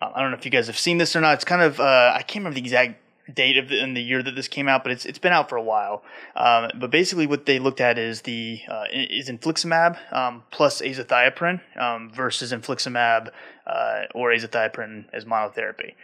Uh, 0.00 0.10
I 0.14 0.20
don't 0.20 0.30
know 0.30 0.36
if 0.36 0.44
you 0.44 0.50
guys 0.50 0.66
have 0.66 0.78
seen 0.78 0.98
this 0.98 1.16
or 1.16 1.20
not. 1.20 1.34
It's 1.34 1.44
kind 1.44 1.62
of 1.62 1.80
uh, 1.80 2.12
I 2.14 2.22
can't 2.22 2.44
remember 2.44 2.54
the 2.54 2.60
exact 2.60 2.98
date 3.32 3.56
of 3.56 3.68
the, 3.68 3.82
in 3.82 3.94
the 3.94 4.02
year 4.02 4.22
that 4.22 4.34
this 4.34 4.48
came 4.48 4.68
out, 4.68 4.82
but 4.82 4.92
it's 4.92 5.04
it's 5.04 5.18
been 5.18 5.32
out 5.32 5.48
for 5.48 5.56
a 5.56 5.62
while. 5.62 6.02
Um, 6.36 6.70
but 6.74 6.90
basically, 6.90 7.26
what 7.26 7.46
they 7.46 7.58
looked 7.58 7.80
at 7.80 7.98
is 7.98 8.22
the 8.22 8.60
uh, 8.68 8.84
is 8.92 9.28
infliximab 9.28 9.98
um, 10.12 10.42
plus 10.50 10.80
azathioprine 10.80 11.60
um, 11.80 12.10
versus 12.14 12.52
infliximab 12.52 13.30
uh, 13.66 14.02
or 14.14 14.30
azathioprine 14.30 15.06
as 15.12 15.24
monotherapy, 15.24 15.94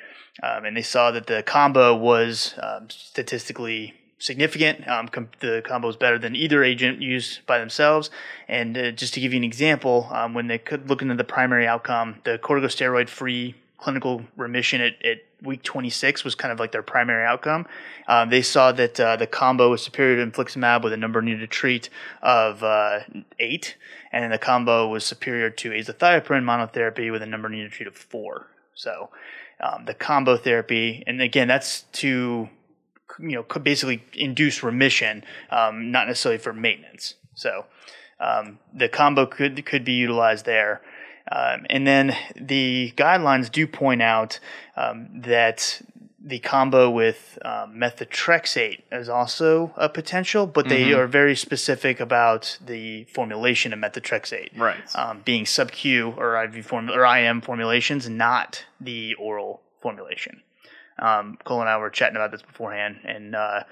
um, 0.42 0.64
and 0.64 0.76
they 0.76 0.82
saw 0.82 1.10
that 1.10 1.26
the 1.26 1.42
combo 1.42 1.94
was 1.94 2.54
um, 2.62 2.88
statistically 2.88 3.94
significant. 4.18 4.86
Um, 4.88 5.08
com- 5.08 5.30
the 5.40 5.62
combo 5.64 5.88
is 5.88 5.96
better 5.96 6.18
than 6.18 6.34
either 6.34 6.62
agent 6.64 7.00
used 7.00 7.46
by 7.46 7.58
themselves. 7.58 8.10
And 8.48 8.76
uh, 8.76 8.90
just 8.90 9.14
to 9.14 9.20
give 9.20 9.32
you 9.32 9.38
an 9.38 9.44
example, 9.44 10.08
um, 10.12 10.34
when 10.34 10.46
they 10.48 10.58
could 10.58 10.88
look 10.88 11.02
into 11.02 11.14
the 11.14 11.24
primary 11.24 11.66
outcome, 11.66 12.16
the 12.24 12.38
corticosteroid-free 12.38 13.54
clinical 13.78 14.22
remission 14.36 14.80
at, 14.80 15.02
at 15.04 15.18
week 15.42 15.62
26 15.62 16.24
was 16.24 16.34
kind 16.34 16.50
of 16.50 16.58
like 16.58 16.72
their 16.72 16.82
primary 16.82 17.24
outcome. 17.24 17.66
Um, 18.08 18.28
they 18.28 18.42
saw 18.42 18.72
that 18.72 18.98
uh, 18.98 19.16
the 19.16 19.26
combo 19.26 19.70
was 19.70 19.82
superior 19.82 20.24
to 20.24 20.30
infliximab 20.30 20.82
with 20.82 20.92
a 20.92 20.96
number 20.96 21.22
needed 21.22 21.40
to 21.40 21.46
treat 21.46 21.88
of 22.20 22.62
uh, 22.62 23.00
eight, 23.38 23.76
and 24.10 24.32
the 24.32 24.38
combo 24.38 24.88
was 24.88 25.04
superior 25.04 25.50
to 25.50 25.70
azathioprine 25.70 26.42
monotherapy 26.42 27.12
with 27.12 27.22
a 27.22 27.26
number 27.26 27.48
needed 27.48 27.70
to 27.70 27.76
treat 27.76 27.86
of 27.86 27.96
four. 27.96 28.48
So 28.74 29.10
um, 29.60 29.84
the 29.84 29.94
combo 29.94 30.36
therapy, 30.36 31.04
and 31.06 31.22
again, 31.22 31.48
that's 31.48 31.82
to 31.92 32.48
you 33.20 33.32
know 33.32 33.42
could 33.42 33.64
basically 33.64 34.04
induce 34.14 34.62
remission, 34.62 35.24
um, 35.50 35.90
not 35.90 36.06
necessarily 36.06 36.38
for 36.38 36.52
maintenance. 36.52 37.14
So 37.34 37.66
um, 38.20 38.58
the 38.74 38.88
combo 38.88 39.26
could 39.26 39.64
could 39.64 39.84
be 39.84 39.92
utilized 39.92 40.44
there. 40.44 40.82
Um, 41.30 41.66
and 41.68 41.86
then 41.86 42.16
the 42.36 42.94
guidelines 42.96 43.52
do 43.52 43.66
point 43.66 44.00
out 44.00 44.40
um, 44.76 45.08
that 45.26 45.82
the 46.20 46.38
combo 46.40 46.90
with 46.90 47.38
um, 47.44 47.74
methotrexate 47.74 48.82
is 48.90 49.08
also 49.08 49.72
a 49.76 49.88
potential, 49.88 50.46
but 50.46 50.68
they 50.68 50.92
are 50.92 51.06
very 51.06 51.36
specific 51.36 52.00
about 52.00 52.58
the 52.64 53.04
formulation 53.04 53.72
of 53.72 53.78
methotrexate, 53.78 54.58
Right. 54.58 54.76
Um, 54.94 55.22
being 55.24 55.46
sub 55.46 55.70
Q 55.70 56.14
or 56.16 56.42
IV 56.44 56.66
form 56.66 56.90
or 56.90 57.04
IM 57.04 57.40
formulations, 57.40 58.08
not 58.08 58.64
the 58.80 59.14
oral 59.14 59.62
formulation. 59.80 60.42
Um, 60.98 61.38
Cole 61.44 61.60
and 61.60 61.68
I 61.68 61.76
were 61.78 61.90
chatting 61.90 62.16
about 62.16 62.30
this 62.30 62.42
beforehand, 62.42 62.98
and 63.04 63.34
uh, 63.34 63.64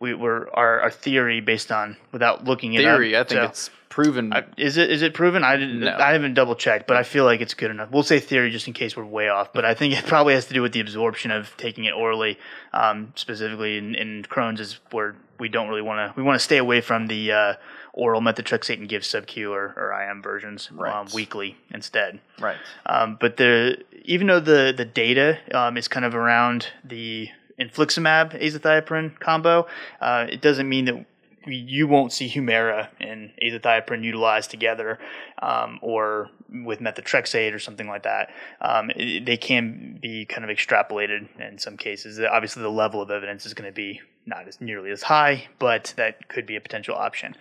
we 0.00 0.14
were 0.14 0.48
our, 0.54 0.80
our 0.82 0.90
theory 0.90 1.40
based 1.40 1.72
on 1.72 1.96
without 2.12 2.44
looking 2.44 2.74
it 2.74 2.78
Theory, 2.78 3.14
up. 3.16 3.26
I 3.26 3.28
think 3.28 3.40
so- 3.40 3.44
it's 3.48 3.70
proven. 3.88 4.32
I- 4.32 4.44
is 4.56 4.76
it 4.76 4.90
is 4.90 5.02
it 5.02 5.12
proven? 5.14 5.42
I 5.42 5.56
didn't. 5.56 5.80
No. 5.80 5.96
I 5.96 6.12
haven't 6.12 6.34
double 6.34 6.54
checked, 6.54 6.86
but 6.86 6.96
I 6.96 7.02
feel 7.02 7.24
like 7.24 7.40
it's 7.40 7.54
good 7.54 7.70
enough. 7.70 7.90
We'll 7.90 8.02
say 8.02 8.20
theory 8.20 8.50
just 8.50 8.68
in 8.68 8.74
case 8.74 8.96
we're 8.96 9.04
way 9.04 9.28
off, 9.28 9.52
but 9.52 9.64
I 9.64 9.74
think 9.74 9.94
it 9.98 10.04
probably 10.06 10.34
has 10.34 10.46
to 10.46 10.54
do 10.54 10.62
with 10.62 10.72
the 10.72 10.80
absorption 10.80 11.30
of 11.30 11.56
taking 11.56 11.84
it 11.84 11.94
orally, 11.94 12.38
um, 12.72 13.12
specifically 13.16 13.76
in, 13.78 13.94
in 13.94 14.22
Crohn's 14.24 14.60
is 14.60 14.78
where 14.92 15.16
we 15.40 15.48
don't 15.48 15.68
really 15.68 15.82
want 15.82 15.98
to. 16.14 16.16
We 16.16 16.22
want 16.22 16.38
to 16.38 16.44
stay 16.44 16.58
away 16.58 16.80
from 16.80 17.06
the 17.08 17.32
uh, 17.32 17.54
oral 17.92 18.20
methotrexate 18.20 18.78
and 18.78 18.88
give 18.88 19.04
sub 19.04 19.26
Q 19.26 19.52
or, 19.52 19.74
or 19.76 19.92
IM 20.02 20.22
versions 20.22 20.70
um, 20.78 21.08
weekly 21.14 21.56
instead. 21.70 22.20
right. 22.40 22.56
Um, 22.86 23.16
but 23.20 23.36
the 23.36 23.78
even 24.04 24.26
though 24.26 24.40
the 24.40 24.72
the 24.76 24.84
data 24.84 25.38
um, 25.52 25.76
is 25.76 25.88
kind 25.88 26.04
of 26.04 26.14
around 26.14 26.68
the 26.84 27.28
infliximab 27.60 28.40
azathioprine 28.40 29.18
combo, 29.20 29.66
uh, 30.00 30.26
it 30.30 30.40
doesn't 30.40 30.68
mean 30.68 30.84
that 30.86 31.04
you 31.46 31.86
won't 31.88 32.12
see 32.12 32.28
Humira 32.28 32.88
and 33.00 33.30
azathioprine 33.42 34.04
utilized 34.04 34.50
together, 34.50 34.98
um, 35.40 35.78
or 35.82 36.28
with 36.50 36.80
methotrexate 36.80 37.54
or 37.54 37.58
something 37.58 37.88
like 37.88 38.02
that. 38.02 38.30
Um, 38.60 38.90
it- 38.94 39.24
they 39.24 39.36
can 39.38 39.98
be 40.00 40.24
kind 40.26 40.44
of 40.48 40.54
extrapolated 40.54 41.26
in 41.40 41.58
some 41.58 41.76
cases. 41.76 42.20
Obviously, 42.20 42.62
the 42.62 42.68
level 42.70 43.00
of 43.00 43.10
evidence 43.10 43.46
is 43.46 43.54
going 43.54 43.68
to 43.68 43.74
be 43.74 44.00
not 44.26 44.46
as 44.46 44.60
nearly 44.60 44.90
as 44.90 45.02
high, 45.02 45.48
but 45.58 45.94
that 45.96 46.28
could 46.28 46.44
be 46.44 46.56
a 46.56 46.60
potential 46.60 46.94
option. 46.94 47.34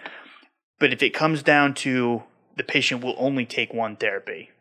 But 0.79 0.93
if 0.93 1.01
it 1.01 1.11
comes 1.11 1.43
down 1.43 1.73
to 1.75 2.23
the 2.55 2.63
patient 2.63 3.03
will 3.03 3.15
only 3.17 3.45
take 3.45 3.73
one 3.73 3.95
therapy 3.95 4.51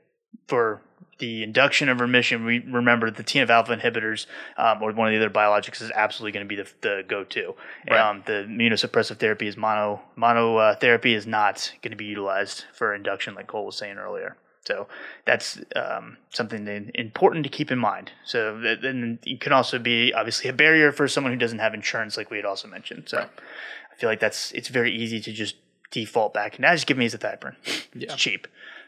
for 0.47 0.83
the 1.19 1.43
induction 1.43 1.89
of 1.89 2.01
remission, 2.01 2.45
we 2.45 2.59
remember 2.59 3.11
the 3.11 3.25
TNF 3.25 3.49
alpha 3.49 3.77
inhibitors 3.77 4.27
um, 4.59 4.83
or 4.83 4.93
one 4.93 5.09
of 5.09 5.13
the 5.13 5.25
other 5.25 5.33
biologics 5.33 5.81
is 5.81 5.91
absolutely 5.95 6.33
going 6.33 6.47
to 6.47 6.49
be 6.49 6.57
the, 6.57 6.69
the 6.83 7.05
go-to. 7.09 7.55
Right. 7.89 7.99
Um, 7.99 8.23
the 8.27 8.47
immunosuppressive 8.49 9.19
therapy 9.19 9.47
is 9.47 9.57
mono 9.57 10.03
mono 10.15 10.57
uh, 10.57 10.77
therapy 10.77 11.15
is 11.15 11.27
not 11.27 11.73
going 11.83 11.93
to 11.93 11.97
be 11.97 12.05
utilized 12.05 12.65
for 12.75 12.95
induction, 12.95 13.35
like 13.35 13.47
Cole 13.47 13.67
was 13.67 13.77
saying 13.77 13.97
earlier. 13.97 14.37
So 14.67 14.89
that's 15.25 15.61
um, 15.77 16.17
something 16.31 16.91
important 16.95 17.45
to 17.45 17.51
keep 17.51 17.71
in 17.71 17.79
mind. 17.79 18.11
So 18.25 18.61
then 18.61 19.21
it 19.25 19.41
can 19.41 19.53
also 19.53 19.79
be 19.79 20.13
obviously 20.13 20.51
a 20.51 20.53
barrier 20.53 20.91
for 20.91 21.07
someone 21.07 21.33
who 21.33 21.39
doesn't 21.39 21.61
have 21.61 21.73
insurance, 21.73 22.17
like 22.17 22.31
we 22.31 22.37
had 22.37 22.45
also 22.45 22.67
mentioned. 22.67 23.05
So 23.07 23.19
I 23.19 23.95
feel 23.95 24.11
like 24.11 24.19
that's 24.19 24.51
it's 24.53 24.69
very 24.69 24.93
easy 24.93 25.21
to 25.21 25.33
just 25.33 25.55
default 25.91 26.35
back. 26.35 26.59
Now 26.59 26.73
just 26.73 26.87
give 26.87 26.97
me 26.99 27.07
azathioprine. 27.09 27.57
Yeah. 27.95 28.13
It's 28.13 28.17
cheap. 28.17 28.47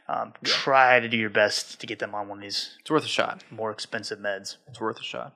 Um, 0.09 0.33
Try 0.43 1.01
to 1.01 1.09
do 1.09 1.17
your 1.19 1.29
best 1.31 1.81
to 1.81 1.87
get 1.87 1.99
them 1.99 2.15
on 2.15 2.29
one 2.29 2.39
of 2.39 2.43
these 2.43 2.77
It's 2.81 2.91
worth 2.91 3.05
a 3.05 3.09
shot. 3.09 3.45
more 3.51 3.71
expensive 3.71 4.19
meds. 4.19 4.57
It's 4.69 4.81
worth 4.81 4.99
a 4.99 5.03
shot. 5.05 5.35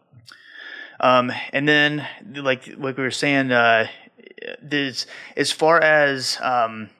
Um, 1.00 1.32
and 1.52 1.68
then, 1.68 2.06
like 2.34 2.66
like 2.78 2.96
we 2.96 3.02
were 3.02 3.10
saying, 3.10 3.50
uh, 3.52 3.88
there's 4.62 5.06
as 5.36 5.50
far 5.52 5.80
as 5.80 6.38
um, 6.40 6.90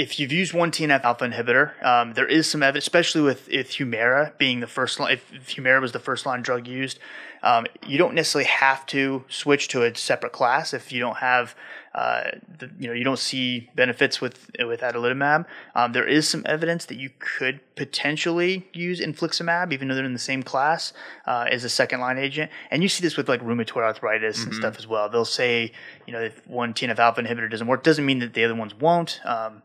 if 0.00 0.18
you've 0.18 0.32
used 0.32 0.54
one 0.54 0.70
TNF 0.70 1.04
alpha 1.04 1.28
inhibitor, 1.28 1.84
um, 1.84 2.14
there 2.14 2.26
is 2.26 2.50
some 2.50 2.62
evidence, 2.62 2.84
especially 2.84 3.20
with 3.20 3.46
if 3.50 3.72
Humira 3.72 4.36
being 4.38 4.60
the 4.60 4.66
first 4.66 4.98
line. 4.98 5.12
If, 5.12 5.30
if 5.30 5.48
Humira 5.54 5.78
was 5.78 5.92
the 5.92 5.98
first 5.98 6.24
line 6.24 6.40
drug 6.40 6.66
used, 6.66 6.98
um, 7.42 7.66
you 7.86 7.98
don't 7.98 8.14
necessarily 8.14 8.48
have 8.48 8.86
to 8.86 9.24
switch 9.28 9.68
to 9.68 9.82
a 9.82 9.94
separate 9.94 10.32
class 10.32 10.72
if 10.72 10.90
you 10.90 11.00
don't 11.00 11.18
have. 11.18 11.54
Uh, 11.94 12.30
the, 12.58 12.70
you 12.78 12.86
know, 12.86 12.94
you 12.94 13.04
don't 13.04 13.18
see 13.18 13.68
benefits 13.74 14.22
with 14.22 14.50
with 14.60 14.80
adalimumab. 14.80 15.44
Um, 15.74 15.92
there 15.92 16.06
is 16.06 16.26
some 16.26 16.44
evidence 16.46 16.86
that 16.86 16.96
you 16.96 17.10
could 17.18 17.60
potentially 17.74 18.66
use 18.72 19.00
infliximab, 19.00 19.70
even 19.70 19.88
though 19.88 19.94
they're 19.96 20.04
in 20.04 20.14
the 20.14 20.18
same 20.18 20.42
class 20.42 20.94
uh, 21.26 21.46
as 21.50 21.62
a 21.62 21.68
second 21.68 22.00
line 22.00 22.16
agent. 22.16 22.50
And 22.70 22.82
you 22.82 22.88
see 22.88 23.02
this 23.02 23.18
with 23.18 23.28
like 23.28 23.42
rheumatoid 23.42 23.82
arthritis 23.82 24.44
and 24.44 24.54
stuff 24.54 24.78
as 24.78 24.86
well. 24.86 25.10
They'll 25.10 25.26
say, 25.26 25.72
you 26.06 26.14
know, 26.14 26.20
if 26.20 26.46
one 26.46 26.72
TNF 26.72 26.98
alpha 26.98 27.22
inhibitor 27.22 27.50
doesn't 27.50 27.66
work, 27.66 27.82
doesn't 27.82 28.06
mean 28.06 28.20
that 28.20 28.32
the 28.32 28.44
other 28.44 28.54
ones 28.54 28.74
won't. 28.74 29.20
Um, 29.26 29.62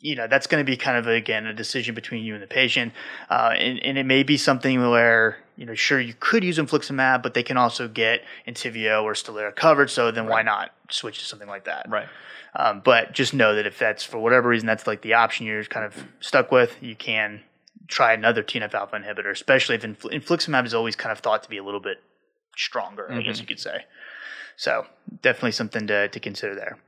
you 0.00 0.16
know 0.16 0.26
that's 0.26 0.46
going 0.46 0.64
to 0.64 0.70
be 0.70 0.76
kind 0.76 0.96
of 0.96 1.06
again 1.06 1.46
a 1.46 1.54
decision 1.54 1.94
between 1.94 2.24
you 2.24 2.34
and 2.34 2.42
the 2.42 2.46
patient, 2.46 2.92
uh, 3.28 3.54
and, 3.56 3.78
and 3.80 3.98
it 3.98 4.04
may 4.04 4.22
be 4.22 4.36
something 4.36 4.80
where 4.80 5.38
you 5.60 5.66
know, 5.66 5.74
sure 5.74 6.00
you 6.00 6.14
could 6.18 6.42
use 6.42 6.56
infliximab, 6.56 7.22
but 7.22 7.34
they 7.34 7.42
can 7.42 7.58
also 7.58 7.86
get 7.86 8.24
Entyvio 8.48 9.02
or 9.02 9.12
Stelara 9.12 9.54
covered. 9.54 9.90
So 9.90 10.10
then 10.10 10.26
why 10.26 10.40
not 10.40 10.72
switch 10.88 11.18
to 11.18 11.26
something 11.26 11.48
like 11.48 11.64
that? 11.64 11.86
Right. 11.86 12.08
Um, 12.56 12.80
but 12.82 13.12
just 13.12 13.34
know 13.34 13.54
that 13.54 13.66
if 13.66 13.78
that's 13.78 14.02
for 14.02 14.18
whatever 14.18 14.48
reason 14.48 14.66
that's 14.66 14.86
like 14.86 15.02
the 15.02 15.12
option 15.12 15.44
you're 15.44 15.62
kind 15.64 15.84
of 15.84 16.06
stuck 16.18 16.50
with, 16.50 16.78
you 16.80 16.96
can 16.96 17.42
try 17.88 18.14
another 18.14 18.42
TNF 18.42 18.72
alpha 18.72 18.96
inhibitor, 18.96 19.30
especially 19.30 19.74
if 19.74 19.82
infl- 19.82 20.10
infliximab 20.10 20.64
is 20.64 20.72
always 20.72 20.96
kind 20.96 21.12
of 21.12 21.18
thought 21.18 21.42
to 21.42 21.50
be 21.50 21.58
a 21.58 21.62
little 21.62 21.78
bit 21.78 21.98
stronger, 22.56 23.12
I 23.12 23.20
guess 23.20 23.38
you 23.38 23.46
could 23.46 23.60
say. 23.60 23.84
So 24.56 24.86
definitely 25.20 25.52
something 25.52 25.86
to, 25.88 26.08
to 26.08 26.20
consider 26.20 26.54
there. 26.54 26.78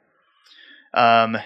Um, 0.94 1.36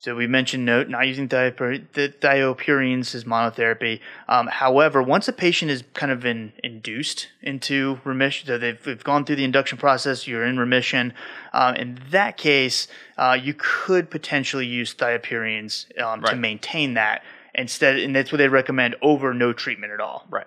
so 0.00 0.16
we 0.16 0.26
mentioned 0.26 0.64
note 0.64 0.88
not 0.88 1.06
using 1.06 1.28
thiopur- 1.28 1.84
the 1.92 2.08
thiopurines 2.08 3.14
as 3.14 3.24
monotherapy. 3.24 4.00
Um, 4.28 4.46
however, 4.46 5.02
once 5.02 5.28
a 5.28 5.32
patient 5.32 5.70
is 5.70 5.84
kind 5.92 6.10
of 6.10 6.20
been 6.20 6.54
induced 6.64 7.28
into 7.42 8.00
remission, 8.02 8.46
so 8.46 8.56
they've, 8.56 8.82
they've 8.82 9.04
gone 9.04 9.26
through 9.26 9.36
the 9.36 9.44
induction 9.44 9.76
process, 9.76 10.26
you're 10.26 10.46
in 10.46 10.58
remission. 10.58 11.12
Um, 11.52 11.76
in 11.76 12.00
that 12.10 12.38
case, 12.38 12.88
uh, 13.18 13.36
you 13.40 13.54
could 13.56 14.10
potentially 14.10 14.66
use 14.66 14.94
thiopurines 14.94 15.84
um, 16.00 16.22
to 16.22 16.34
maintain 16.34 16.94
that 16.94 17.22
instead, 17.54 17.96
and 17.98 18.16
that's 18.16 18.32
what 18.32 18.38
they 18.38 18.48
recommend 18.48 18.96
over 19.02 19.34
no 19.34 19.52
treatment 19.52 19.92
at 19.92 20.00
all. 20.00 20.26
Right. 20.30 20.46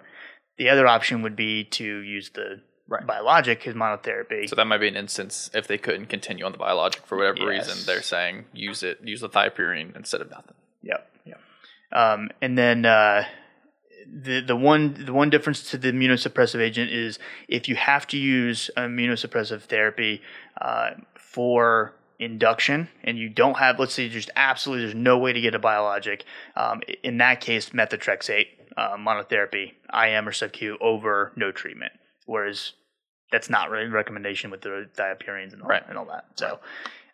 The 0.57 0.69
other 0.69 0.87
option 0.87 1.21
would 1.21 1.35
be 1.35 1.63
to 1.65 1.83
use 1.83 2.31
the 2.31 2.61
Right. 2.87 3.07
biologic 3.07 3.65
as 3.65 3.75
monotherapy. 3.75 4.47
So 4.49 4.55
that 4.55 4.65
might 4.65 4.79
be 4.79 4.87
an 4.89 4.95
instance 4.97 5.49
if 5.53 5.67
they 5.67 5.77
couldn't 5.77 6.07
continue 6.07 6.43
on 6.45 6.51
the 6.51 6.57
biologic 6.57 7.05
for 7.05 7.17
whatever 7.17 7.37
Yes. 7.39 7.67
reason, 7.67 7.85
they're 7.85 8.01
saying 8.01 8.45
use 8.53 8.83
it, 8.83 8.99
use 9.03 9.21
the 9.21 9.29
thiopurine 9.29 9.95
instead 9.95 10.19
of 10.21 10.29
nothing. 10.29 10.55
Yep. 10.81 11.09
Yep. 11.25 11.39
Um, 11.93 12.29
and 12.41 12.57
then 12.57 12.85
uh, 12.85 13.25
the 14.05 14.41
the 14.41 14.55
one 14.55 15.05
the 15.05 15.13
one 15.13 15.29
difference 15.29 15.69
to 15.71 15.77
the 15.77 15.91
immunosuppressive 15.91 16.59
agent 16.59 16.91
is 16.91 17.19
if 17.47 17.69
you 17.69 17.75
have 17.75 18.05
to 18.07 18.17
use 18.17 18.69
immunosuppressive 18.75 19.61
therapy 19.61 20.21
uh, 20.59 20.91
for 21.17 21.93
induction 22.19 22.89
and 23.03 23.17
you 23.17 23.29
don't 23.29 23.57
have 23.57 23.79
let's 23.79 23.93
say 23.93 24.07
just 24.09 24.29
absolutely 24.35 24.83
there's 24.85 24.95
no 24.95 25.17
way 25.17 25.33
to 25.33 25.41
get 25.41 25.55
a 25.55 25.59
biologic 25.59 26.25
um, 26.55 26.81
in 27.01 27.17
that 27.17 27.41
case 27.41 27.69
methotrexate 27.71 28.47
uh, 28.77 28.95
monotherapy 28.97 29.71
im 29.93 30.27
or 30.27 30.31
subq 30.31 30.75
over 30.79 31.31
no 31.35 31.51
treatment 31.51 31.91
whereas 32.25 32.73
that's 33.31 33.49
not 33.49 33.69
really 33.69 33.85
a 33.85 33.89
recommendation 33.89 34.51
with 34.51 34.61
the 34.61 34.87
thiopurines 34.95 35.53
and 35.53 35.61
all, 35.61 35.67
Right. 35.69 35.83
and 35.87 35.97
all 35.97 36.05
that 36.05 36.25
so 36.35 36.59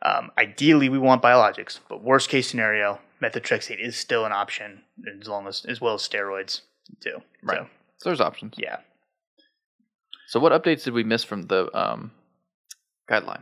um, 0.02 0.32
ideally, 0.38 0.88
we 0.88 0.98
want 0.98 1.22
biologics, 1.22 1.80
but 1.90 2.02
worst 2.02 2.30
case 2.30 2.48
scenario, 2.48 3.00
methotrexate 3.22 3.86
is 3.86 3.98
still 3.98 4.26
an 4.26 4.32
option 4.32 4.82
as 5.20 5.28
long 5.28 5.46
as 5.46 5.66
as 5.68 5.82
well 5.82 5.96
as 5.96 6.02
steroids 6.08 6.62
too. 7.02 7.18
Right. 7.44 7.58
So, 7.58 7.68
So 7.98 8.10
there's 8.10 8.22
options. 8.22 8.54
yeah. 8.58 8.78
So 10.28 10.40
what 10.40 10.54
updates 10.54 10.84
did 10.86 10.94
we 10.94 11.04
miss 11.04 11.24
from 11.26 11.48
the 11.48 11.70
um, 11.78 12.12
guideline? 13.10 13.42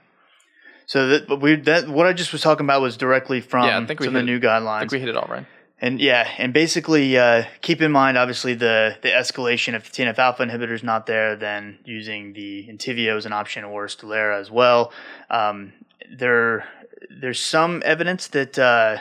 So 0.87 1.07
that 1.09 1.39
we 1.39 1.57
that 1.57 1.89
what 1.89 2.07
I 2.07 2.13
just 2.13 2.31
was 2.31 2.41
talking 2.41 2.65
about 2.65 2.81
was 2.81 2.97
directly 2.97 3.39
from 3.41 3.65
Yeah, 3.65 3.77
I 3.77 3.85
think 3.85 3.99
we 3.99 4.07
the 4.07 4.13
hit 4.13 4.25
new 4.25 4.47
I 4.49 4.79
think 4.79 4.91
we 4.93 4.99
hit 4.99 5.09
it 5.09 5.17
all 5.17 5.27
right. 5.29 5.45
And 5.79 6.01
yeah, 6.01 6.27
and 6.39 6.53
basically 6.53 7.17
uh, 7.17 7.43
keep 7.61 7.81
in 7.81 7.91
mind, 7.91 8.17
obviously, 8.17 8.55
the 8.55 8.97
the 9.01 9.09
escalation. 9.09 9.75
If 9.75 9.91
the 9.91 10.03
TNF 10.03 10.17
alpha 10.17 10.43
inhibitor 10.43 10.71
is 10.73 10.83
not 10.83 11.05
there, 11.05 11.35
then 11.35 11.77
using 11.85 12.33
the 12.33 12.67
Entyvio 12.67 13.15
as 13.15 13.27
an 13.27 13.33
option 13.33 13.63
or 13.63 13.85
Stelara 13.85 14.39
as 14.39 14.49
well. 14.49 14.91
Um, 15.29 15.73
there, 16.11 16.67
there's 17.09 17.39
some 17.39 17.83
evidence 17.85 18.27
that 18.29 18.57
uh, 18.57 18.97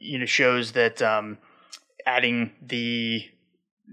you 0.00 0.18
know 0.18 0.26
shows 0.26 0.72
that 0.72 1.00
um, 1.00 1.38
adding 2.04 2.50
the 2.60 3.24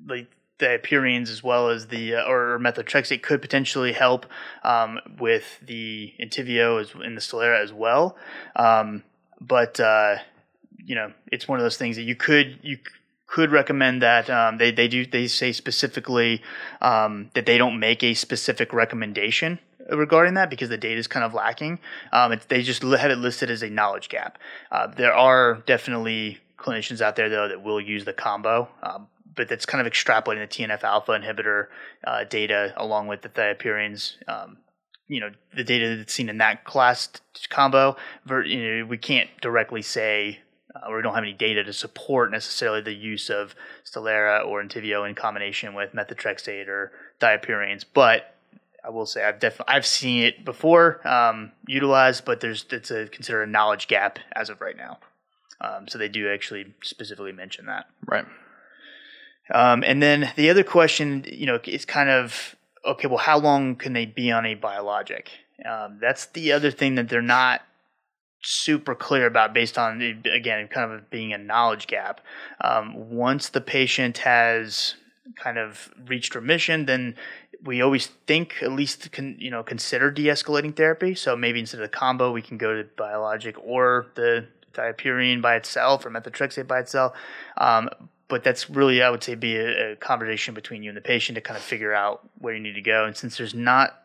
like 0.07 0.27
thiopurines 0.57 1.29
as 1.29 1.43
well 1.43 1.69
as 1.69 1.87
the 1.87 2.15
uh, 2.15 2.25
or 2.25 2.57
methotrexate 2.59 3.21
could 3.21 3.43
potentially 3.43 3.91
help 3.91 4.25
um, 4.63 4.99
with 5.19 5.59
the 5.61 6.13
Entyvio 6.19 6.81
as 6.81 6.93
in 7.05 7.13
the 7.13 7.21
Stelara 7.21 7.61
as 7.61 7.71
well. 7.71 8.17
Um, 8.55 9.03
but 9.39 9.79
uh, 9.79 10.15
you 10.85 10.95
know, 10.95 11.11
it's 11.31 11.47
one 11.47 11.59
of 11.59 11.63
those 11.63 11.77
things 11.77 11.95
that 11.95 12.03
you 12.03 12.15
could 12.15 12.59
you 12.61 12.77
could 13.27 13.51
recommend 13.51 14.01
that 14.01 14.29
um, 14.29 14.57
they 14.57 14.71
they 14.71 14.87
do 14.87 15.05
they 15.05 15.27
say 15.27 15.51
specifically 15.51 16.41
um, 16.81 17.29
that 17.33 17.45
they 17.45 17.57
don't 17.57 17.79
make 17.79 18.03
a 18.03 18.13
specific 18.13 18.73
recommendation 18.73 19.59
regarding 19.89 20.35
that 20.35 20.49
because 20.49 20.69
the 20.69 20.77
data 20.77 20.99
is 20.99 21.07
kind 21.07 21.25
of 21.25 21.33
lacking. 21.33 21.79
Um, 22.11 22.31
it, 22.33 22.45
they 22.47 22.61
just 22.61 22.83
have 22.83 23.11
it 23.11 23.17
listed 23.17 23.49
as 23.49 23.63
a 23.63 23.69
knowledge 23.69 24.09
gap. 24.09 24.37
Uh, 24.71 24.87
there 24.87 25.13
are 25.13 25.63
definitely 25.65 26.39
clinicians 26.57 27.01
out 27.01 27.15
there 27.15 27.29
though 27.29 27.47
that 27.47 27.63
will 27.63 27.81
use 27.81 28.05
the 28.05 28.13
combo. 28.13 28.69
Um, 28.81 29.07
but 29.35 29.49
that's 29.49 29.65
kind 29.65 29.85
of 29.85 29.91
extrapolating 29.91 30.47
the 30.47 30.63
TNF 30.63 30.83
alpha 30.83 31.11
inhibitor 31.11 31.67
uh, 32.05 32.23
data 32.25 32.73
along 32.77 33.07
with 33.07 33.23
the 33.23 33.29
thiopurines 33.29 34.15
um, 34.27 34.57
you 35.07 35.19
know 35.19 35.31
the 35.55 35.63
data 35.63 35.97
that's 35.97 36.13
seen 36.13 36.29
in 36.29 36.37
that 36.37 36.63
class 36.63 37.09
combo 37.49 37.95
you 38.45 38.79
know, 38.79 38.85
we 38.85 38.97
can't 38.97 39.29
directly 39.41 39.81
say 39.81 40.39
uh, 40.75 40.87
or 40.87 40.97
we 40.97 41.01
don't 41.03 41.13
have 41.15 41.23
any 41.23 41.33
data 41.33 41.63
to 41.63 41.73
support 41.73 42.31
necessarily 42.31 42.81
the 42.81 42.93
use 42.93 43.29
of 43.29 43.55
Stelara 43.85 44.45
or 44.45 44.63
Entyvio 44.63 45.07
in 45.07 45.15
combination 45.15 45.73
with 45.73 45.93
methotrexate 45.93 46.67
or 46.67 46.91
thiopurines 47.19 47.85
but 47.93 48.35
I 48.85 48.89
will 48.89 49.05
say 49.05 49.23
I've 49.23 49.39
definitely 49.39 49.73
I've 49.73 49.85
seen 49.85 50.23
it 50.23 50.43
before 50.43 51.05
um, 51.07 51.51
utilized 51.67 52.25
but 52.25 52.41
there's 52.41 52.65
it's 52.71 52.91
a 52.91 53.07
considered 53.07 53.43
a 53.43 53.47
knowledge 53.51 53.87
gap 53.87 54.19
as 54.35 54.49
of 54.49 54.61
right 54.61 54.75
now 54.77 54.99
um, 55.61 55.87
so 55.87 55.97
they 55.97 56.09
do 56.09 56.29
actually 56.31 56.73
specifically 56.81 57.31
mention 57.31 57.67
that 57.67 57.85
Right. 58.05 58.25
um, 59.53 59.83
and 59.85 60.01
then 60.01 60.31
the 60.35 60.49
other 60.49 60.63
question, 60.63 61.25
you 61.31 61.45
know, 61.45 61.59
is 61.65 61.85
kind 61.85 62.09
of 62.09 62.55
okay. 62.85 63.07
Well, 63.07 63.17
how 63.17 63.37
long 63.39 63.75
can 63.75 63.93
they 63.93 64.05
be 64.05 64.31
on 64.31 64.45
a 64.45 64.55
biologic? 64.55 65.29
Um, 65.63 65.99
that's 66.01 66.25
the 66.27 66.51
other 66.51 66.71
thing 66.71 66.95
that 66.95 67.07
they're 67.09 67.21
not 67.21 67.61
super 68.43 68.93
clear 68.95 69.25
about, 69.25 69.53
based 69.53 69.77
on 69.77 70.01
again, 70.01 70.67
kind 70.67 70.91
of 70.91 71.09
being 71.09 71.33
a 71.33 71.37
knowledge 71.37 71.87
gap. 71.87 72.21
Um, 72.61 73.09
once 73.09 73.49
the 73.49 73.61
patient 73.61 74.19
has 74.19 74.95
kind 75.35 75.57
of 75.57 75.93
reached 76.05 76.35
remission, 76.35 76.85
then 76.85 77.15
we 77.63 77.81
always 77.81 78.07
think 78.27 78.55
at 78.61 78.71
least 78.71 79.11
con, 79.11 79.37
you 79.39 79.49
know 79.49 79.63
consider 79.63 80.11
de-escalating 80.11 80.75
therapy. 80.75 81.15
So 81.15 81.35
maybe 81.35 81.59
instead 81.59 81.79
of 81.79 81.89
the 81.89 81.97
combo, 81.97 82.31
we 82.31 82.41
can 82.41 82.57
go 82.57 82.75
to 82.75 82.83
biologic 82.97 83.55
or 83.63 84.07
the 84.15 84.47
thiopurine 84.73 85.41
by 85.41 85.55
itself 85.55 86.05
or 86.05 86.09
methotrexate 86.09 86.67
by 86.67 86.79
itself. 86.79 87.13
Um, 87.57 87.89
but 88.27 88.43
that's 88.43 88.69
really, 88.69 89.01
I 89.03 89.09
would 89.09 89.23
say, 89.23 89.35
be 89.35 89.55
a, 89.55 89.91
a 89.91 89.95
conversation 89.95 90.53
between 90.53 90.81
you 90.81 90.89
and 90.89 90.97
the 90.97 91.01
patient 91.01 91.35
to 91.35 91.41
kind 91.41 91.57
of 91.57 91.63
figure 91.63 91.93
out 91.93 92.27
where 92.39 92.53
you 92.53 92.59
need 92.59 92.73
to 92.73 92.81
go. 92.81 93.05
And 93.05 93.15
since 93.15 93.37
there's 93.37 93.53
not 93.53 94.02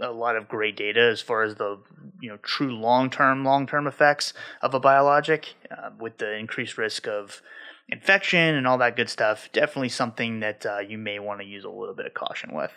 a 0.00 0.10
lot 0.10 0.36
of 0.36 0.48
great 0.48 0.76
data 0.76 1.00
as 1.00 1.20
far 1.20 1.42
as 1.42 1.56
the 1.56 1.78
you 2.20 2.28
know 2.28 2.38
true 2.38 2.74
long 2.74 3.10
term 3.10 3.44
long 3.44 3.66
term 3.66 3.86
effects 3.86 4.32
of 4.62 4.74
a 4.74 4.80
biologic, 4.80 5.54
uh, 5.70 5.90
with 5.98 6.18
the 6.18 6.36
increased 6.36 6.78
risk 6.78 7.06
of 7.06 7.42
infection 7.88 8.54
and 8.54 8.66
all 8.66 8.78
that 8.78 8.96
good 8.96 9.08
stuff, 9.08 9.48
definitely 9.52 9.88
something 9.88 10.40
that 10.40 10.66
uh, 10.66 10.78
you 10.78 10.98
may 10.98 11.18
want 11.18 11.40
to 11.40 11.46
use 11.46 11.64
a 11.64 11.70
little 11.70 11.94
bit 11.94 12.06
of 12.06 12.14
caution 12.14 12.54
with. 12.54 12.72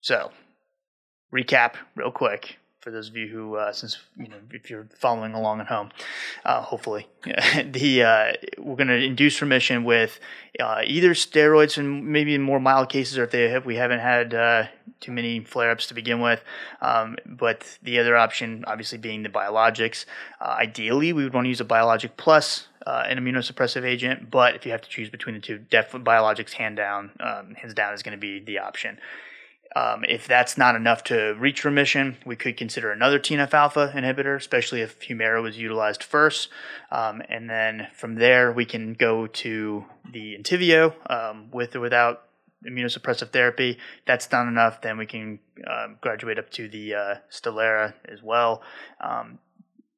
So, 0.00 0.30
recap 1.34 1.74
real 1.96 2.12
quick 2.12 2.59
for 2.80 2.90
those 2.90 3.08
of 3.08 3.16
you 3.16 3.28
who, 3.28 3.56
uh, 3.56 3.72
since 3.72 3.98
you 4.16 4.28
know, 4.28 4.36
if 4.52 4.70
you're 4.70 4.86
following 4.94 5.34
along 5.34 5.60
at 5.60 5.66
home, 5.66 5.90
uh, 6.44 6.62
hopefully, 6.62 7.06
the 7.64 8.02
uh, 8.02 8.32
we're 8.58 8.76
going 8.76 8.88
to 8.88 9.02
induce 9.02 9.40
remission 9.40 9.84
with 9.84 10.18
uh, 10.58 10.80
either 10.84 11.10
steroids 11.10 11.76
and 11.76 12.06
maybe 12.06 12.34
in 12.34 12.42
more 12.42 12.60
mild 12.60 12.88
cases, 12.88 13.18
or 13.18 13.24
if 13.24 13.30
they 13.30 13.50
have, 13.50 13.66
we 13.66 13.76
haven't 13.76 14.00
had 14.00 14.34
uh, 14.34 14.64
too 15.00 15.12
many 15.12 15.40
flare-ups 15.40 15.86
to 15.88 15.94
begin 15.94 16.20
with. 16.20 16.42
Um, 16.80 17.16
but 17.26 17.78
the 17.82 17.98
other 17.98 18.16
option, 18.16 18.64
obviously, 18.66 18.98
being 18.98 19.22
the 19.22 19.28
biologics. 19.28 20.06
Uh, 20.40 20.56
ideally, 20.58 21.12
we 21.12 21.24
would 21.24 21.34
want 21.34 21.44
to 21.44 21.48
use 21.50 21.60
a 21.60 21.64
biologic 21.64 22.16
plus 22.16 22.68
uh, 22.86 23.04
an 23.06 23.18
immunosuppressive 23.18 23.84
agent. 23.84 24.30
But 24.30 24.54
if 24.54 24.64
you 24.64 24.72
have 24.72 24.82
to 24.82 24.88
choose 24.88 25.10
between 25.10 25.34
the 25.34 25.40
two, 25.40 25.58
definitely 25.58 26.10
biologics, 26.10 26.52
hand 26.52 26.76
down, 26.76 27.10
um, 27.20 27.54
hands 27.54 27.74
down, 27.74 27.94
is 27.94 28.02
going 28.02 28.16
to 28.16 28.20
be 28.20 28.40
the 28.40 28.58
option. 28.58 28.98
Um, 29.76 30.04
if 30.08 30.26
that's 30.26 30.58
not 30.58 30.74
enough 30.74 31.04
to 31.04 31.34
reach 31.38 31.64
remission, 31.64 32.16
we 32.26 32.34
could 32.34 32.56
consider 32.56 32.90
another 32.90 33.20
TNF 33.20 33.54
alpha 33.54 33.92
inhibitor, 33.94 34.36
especially 34.36 34.80
if 34.80 34.98
Humira 35.00 35.42
was 35.42 35.56
utilized 35.56 36.02
first. 36.02 36.48
Um, 36.90 37.22
and 37.28 37.48
then 37.48 37.86
from 37.94 38.16
there, 38.16 38.50
we 38.50 38.64
can 38.64 38.94
go 38.94 39.28
to 39.28 39.84
the 40.12 40.36
Entyvio 40.36 40.94
um, 41.08 41.50
with 41.52 41.76
or 41.76 41.80
without 41.80 42.24
immunosuppressive 42.68 43.30
therapy. 43.30 43.78
That's 44.06 44.30
not 44.32 44.48
enough, 44.48 44.82
then 44.82 44.98
we 44.98 45.06
can 45.06 45.38
um, 45.66 45.96
graduate 46.00 46.38
up 46.38 46.50
to 46.50 46.68
the 46.68 46.94
uh, 46.94 47.14
Stelara 47.30 47.94
as 48.08 48.22
well. 48.22 48.62
Um, 49.00 49.38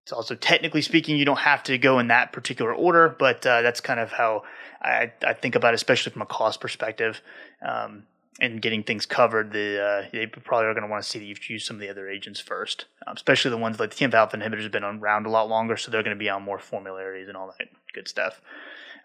it's 0.03 0.13
also 0.13 0.35
technically 0.35 0.83
speaking, 0.83 1.17
you 1.17 1.25
don't 1.25 1.39
have 1.39 1.63
to 1.65 1.79
go 1.79 1.99
in 1.99 2.09
that 2.09 2.33
particular 2.33 2.75
order, 2.75 3.15
but 3.19 3.47
uh, 3.47 3.63
that's 3.63 3.81
kind 3.81 4.01
of 4.01 4.11
how 4.11 4.43
I, 4.83 5.13
I 5.25 5.33
think 5.33 5.55
about 5.55 5.75
it, 5.75 5.77
especially 5.77 6.13
from 6.13 6.23
a 6.23 6.27
cost 6.27 6.61
perspective. 6.61 7.23
Um, 7.67 8.05
and 8.41 8.63
getting 8.63 8.83
things 8.83 9.07
covered, 9.07 9.53
the 9.53 9.81
uh, 9.81 10.09
they 10.13 10.27
probably 10.27 10.67
are 10.67 10.75
going 10.75 10.85
to 10.85 10.91
want 10.91 11.03
to 11.03 11.09
see 11.09 11.19
that 11.19 11.25
you've 11.25 11.51
used 11.51 11.67
some 11.67 11.77
of 11.77 11.81
the 11.81 11.89
other 11.89 12.09
agents 12.09 12.41
first, 12.41 12.87
um, 13.07 13.15
especially 13.15 13.51
the 13.51 13.59
ones 13.59 13.79
like 13.79 13.95
the 13.95 13.97
TNF 13.97 14.15
alpha 14.15 14.37
inhibitors 14.37 14.63
have 14.63 14.73
been 14.73 14.85
around 14.85 15.27
a 15.27 15.31
lot 15.31 15.49
longer, 15.49 15.77
so 15.77 15.91
they're 15.91 16.03
going 16.03 16.17
to 16.17 16.19
be 16.19 16.31
on 16.31 16.43
more 16.43 16.59
formularies 16.59 17.29
and 17.29 17.37
all 17.37 17.53
that 17.59 17.69
good 17.95 18.09
stuff. 18.09 18.41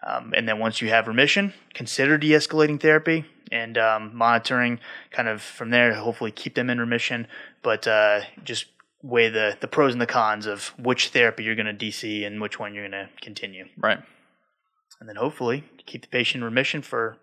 Um, 0.06 0.32
and 0.36 0.48
then 0.48 0.58
once 0.58 0.80
you 0.80 0.88
have 0.90 1.08
remission, 1.08 1.52
consider 1.74 2.18
de-escalating 2.18 2.80
therapy. 2.80 3.24
and 3.50 3.78
um, 3.78 4.14
monitoring 4.14 4.78
kind 5.10 5.26
of 5.26 5.40
from 5.40 5.70
there. 5.70 5.94
Hopefully, 5.94 6.30
keep 6.30 6.54
them 6.54 6.70
in 6.70 6.78
remission, 6.78 7.26
but 7.62 7.86
uh, 7.86 8.20
just 8.44 8.66
weigh 9.02 9.28
the 9.28 9.56
the 9.60 9.68
pros 9.68 9.92
and 9.92 10.00
the 10.00 10.06
cons 10.06 10.46
of 10.46 10.74
which 10.78 11.08
therapy 11.08 11.44
you're 11.44 11.54
going 11.54 11.66
to 11.66 11.86
DC 11.86 12.26
and 12.26 12.40
which 12.40 12.58
one 12.58 12.74
you're 12.74 12.88
going 12.88 13.06
to 13.06 13.10
continue. 13.22 13.66
Right. 13.76 13.98
And 15.00 15.08
then 15.08 15.16
hopefully 15.16 15.64
keep 15.86 16.02
the 16.02 16.08
patient 16.08 16.42
in 16.42 16.44
remission 16.44 16.82
for 16.82 17.16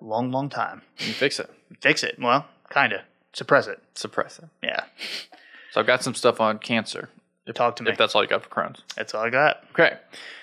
long, 0.00 0.30
long 0.30 0.48
time. 0.48 0.82
You 0.98 1.12
fix 1.12 1.38
it. 1.38 1.50
Fix 1.80 2.02
it. 2.02 2.16
Well, 2.20 2.46
kind 2.68 2.92
of 2.92 3.00
suppress 3.32 3.66
it. 3.66 3.82
Suppress 3.94 4.38
it. 4.38 4.46
Yeah. 4.62 4.84
So 5.72 5.80
I've 5.80 5.86
got 5.86 6.02
some 6.02 6.14
stuff 6.14 6.40
on 6.40 6.58
cancer. 6.58 7.10
If, 7.46 7.54
Talk 7.54 7.76
to 7.76 7.84
me. 7.84 7.92
If 7.92 7.98
that's 7.98 8.14
all 8.14 8.22
you 8.22 8.28
got 8.28 8.42
for 8.42 8.48
Crohn's. 8.48 8.82
That's 8.96 9.14
all 9.14 9.22
I 9.22 9.30
got. 9.30 9.64
Okay. 9.70 9.98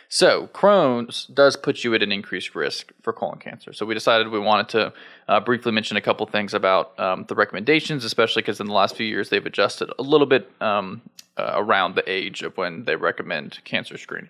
So 0.08 0.48
Crohn's 0.54 1.26
does 1.26 1.58
put 1.58 1.84
you 1.84 1.94
at 1.96 2.04
an 2.04 2.12
increased 2.12 2.54
risk 2.54 2.92
for 3.02 3.12
colon 3.12 3.40
cancer. 3.40 3.74
So 3.74 3.86
we 3.86 3.96
decided 3.96 4.28
we 4.28 4.40
wanted 4.40 4.70
to 4.70 4.94
uh, 5.28 5.40
briefly 5.40 5.72
mention 5.72 5.98
a 5.98 6.02
couple 6.02 6.26
things 6.28 6.54
about 6.54 6.98
um, 7.00 7.26
the 7.28 7.36
recommendations, 7.36 8.06
especially 8.06 8.44
because 8.44 8.60
in 8.60 8.68
the 8.68 8.74
last 8.74 8.96
few 8.96 9.08
years 9.08 9.30
they've 9.30 9.46
adjusted 9.46 9.92
a 9.98 10.04
little 10.04 10.28
bit 10.28 10.50
um, 10.62 11.02
uh, 11.36 11.54
around 11.56 11.96
the 11.96 12.08
age 12.10 12.44
of 12.44 12.56
when 12.58 12.86
they 12.86 12.96
recommend 12.96 13.60
cancer 13.64 13.98
screening. 13.98 14.30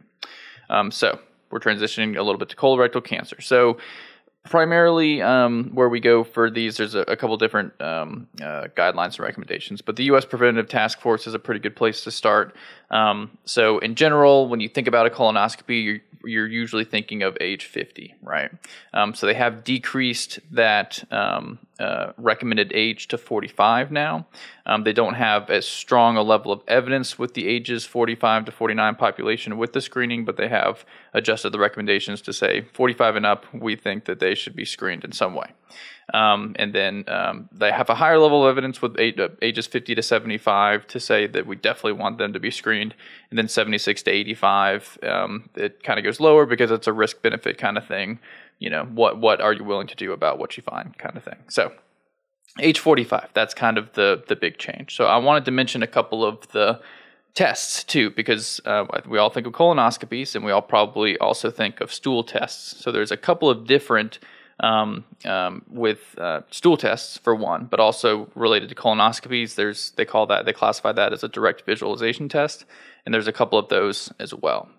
Um, 0.70 0.90
so 0.90 1.20
we're 1.52 1.60
transitioning 1.60 2.18
a 2.18 2.24
little 2.24 2.40
bit 2.40 2.48
to 2.50 2.56
colorectal 2.56 3.04
cancer. 3.04 3.42
So 3.42 3.78
primarily 4.44 5.22
um, 5.22 5.72
where 5.74 5.88
we 5.88 6.00
go 6.00 6.24
for 6.24 6.50
these 6.50 6.78
there's 6.78 6.96
a, 6.96 7.02
a 7.02 7.16
couple 7.16 7.36
different 7.38 7.80
um, 7.82 8.28
uh, 8.42 8.68
guidelines 8.76 9.16
and 9.16 9.20
recommendations 9.20 9.82
but 9.82 9.96
the 9.96 10.04
us 10.06 10.26
preventative 10.26 10.70
task 10.70 11.00
force 11.00 11.26
is 11.28 11.34
a 11.34 11.40
pretty 11.40 11.60
good 11.60 11.76
place 11.76 12.04
to 12.04 12.12
start. 12.12 12.56
Um, 12.92 13.38
so 13.46 13.80
in 13.80 13.96
general 13.96 14.48
when 14.48 14.60
you 14.60 14.70
think 14.70 14.88
about 14.88 15.06
a 15.06 15.10
colonoscopy 15.10 15.84
you're, 15.84 16.00
you're 16.26 16.48
usually 16.48 16.84
thinking 16.84 17.24
of 17.24 17.38
age 17.40 17.66
50 17.66 18.16
right? 18.22 18.52
Um, 18.94 19.14
so 19.14 19.26
they 19.28 19.34
have 19.34 19.64
decreased 19.64 20.40
that 20.52 21.04
um, 21.12 21.60
uh, 21.80 22.14
recommended 22.18 22.72
age 22.74 23.08
to 23.08 23.18
45 23.18 23.92
now 23.92 24.26
um, 24.66 24.84
they 24.84 24.94
don't 24.94 25.16
have 25.16 25.50
as 25.50 25.68
strong 25.68 26.18
a 26.18 26.22
level 26.22 26.52
of 26.52 26.62
evidence 26.68 27.18
with 27.18 27.34
the 27.34 27.48
ages 27.48 27.86
45 27.86 28.46
to 28.46 28.52
49 28.52 28.96
population 28.96 29.58
with 29.58 29.74
the 29.74 29.82
screening 29.82 30.24
but 30.26 30.38
they 30.38 30.48
have 30.48 30.86
adjusted 31.14 31.52
the 31.52 31.60
recommendations 31.60 32.22
to 32.22 32.34
say 32.34 32.62
45 32.74 33.16
and 33.16 33.26
up 33.26 33.46
we 33.54 33.76
think 33.76 34.06
that 34.06 34.20
they 34.20 34.36
should 34.36 34.56
be 34.56 34.66
screened 34.66 35.04
in 35.04 35.12
some 35.12 35.34
way 35.34 35.52
um, 36.14 36.56
and 36.58 36.74
then 36.74 37.06
um, 37.08 37.50
they 37.52 37.72
have 37.72 37.90
a 37.90 37.96
higher 37.96 38.20
level 38.20 38.46
of 38.46 38.50
evidence 38.50 38.82
with 38.82 39.00
uh, 39.00 39.30
ages 39.42 39.68
50 39.68 39.96
to 39.96 40.02
75 40.02 40.88
to 40.88 41.00
say 41.00 41.28
that 41.28 41.48
we 41.48 41.56
definitely 41.56 41.94
want 41.94 42.18
them 42.18 42.34
to 42.34 42.40
be 42.40 42.52
screened. 42.52 42.94
And 43.30 43.38
then 43.38 43.48
76 43.48 44.04
to 44.04 44.12
85, 44.12 45.00
um, 45.04 45.50
it 45.56 45.84
kind 45.84 46.00
of 46.00 46.04
goes 46.04 46.20
lower 46.20 46.46
because 46.46 46.72
it's 46.72 46.88
a 46.88 46.94
risk 46.94 47.22
benefit 47.22 47.58
kind 47.58 47.78
of 47.78 47.88
thing. 47.88 48.20
You 48.64 48.70
know, 48.70 48.86
what 48.86 49.20
what 49.20 49.42
are 49.42 49.52
you 49.52 49.66
willing 49.66 49.88
to 49.88 49.96
do 49.96 50.14
about 50.14 50.40
what 50.40 50.56
you 50.56 50.64
find 50.64 50.98
kind 50.98 51.18
of 51.18 51.24
thing. 51.26 51.40
So 51.50 51.74
age 52.62 52.80
45, 52.80 53.32
that's 53.34 53.54
kind 53.54 53.78
of 53.78 53.92
the 53.92 54.24
the 54.30 54.38
big 54.38 54.58
change. 54.58 54.96
So 54.96 55.04
I 55.06 55.18
wanted 55.18 55.44
to 55.46 55.52
mention 55.52 55.84
a 55.84 55.88
couple 55.88 56.24
of 56.24 56.48
the 56.54 56.80
tests 57.34 57.84
too, 57.84 58.10
because 58.12 58.62
uh, 58.64 58.86
we 59.06 59.18
all 59.18 59.30
think 59.30 59.48
of 59.48 59.52
colonoscopies 59.52 60.34
and 60.34 60.46
we 60.46 60.52
all 60.52 60.62
probably 60.62 61.18
also 61.18 61.52
think 61.52 61.82
of 61.82 61.92
stool 61.92 62.24
tests. 62.24 62.82
So 62.82 62.90
there's 62.90 63.12
a 63.12 63.18
couple 63.18 63.50
of 63.50 63.68
different 63.68 64.20
um, 64.62 65.04
um, 65.26 65.64
with 65.68 66.18
uh, 66.18 66.42
stool 66.50 66.78
tests 66.78 67.18
for 67.18 67.36
one, 67.36 67.66
but 67.66 67.82
also 67.82 68.30
related 68.34 68.70
to 68.70 68.76
colonoscopies. 68.76 69.56
There's 69.56 69.92
they 69.98 70.06
call 70.06 70.26
that 70.28 70.46
they 70.46 70.54
classify 70.54 70.94
that 70.94 71.12
as 71.12 71.22
a 71.22 71.28
direct 71.28 71.66
visualization 71.66 72.30
test, 72.30 72.64
and 73.06 73.14
there's 73.14 73.28
a 73.28 73.34
couple 73.34 73.60
of 73.60 73.68
those 73.68 74.14
as 74.20 74.34
well. 74.34 74.70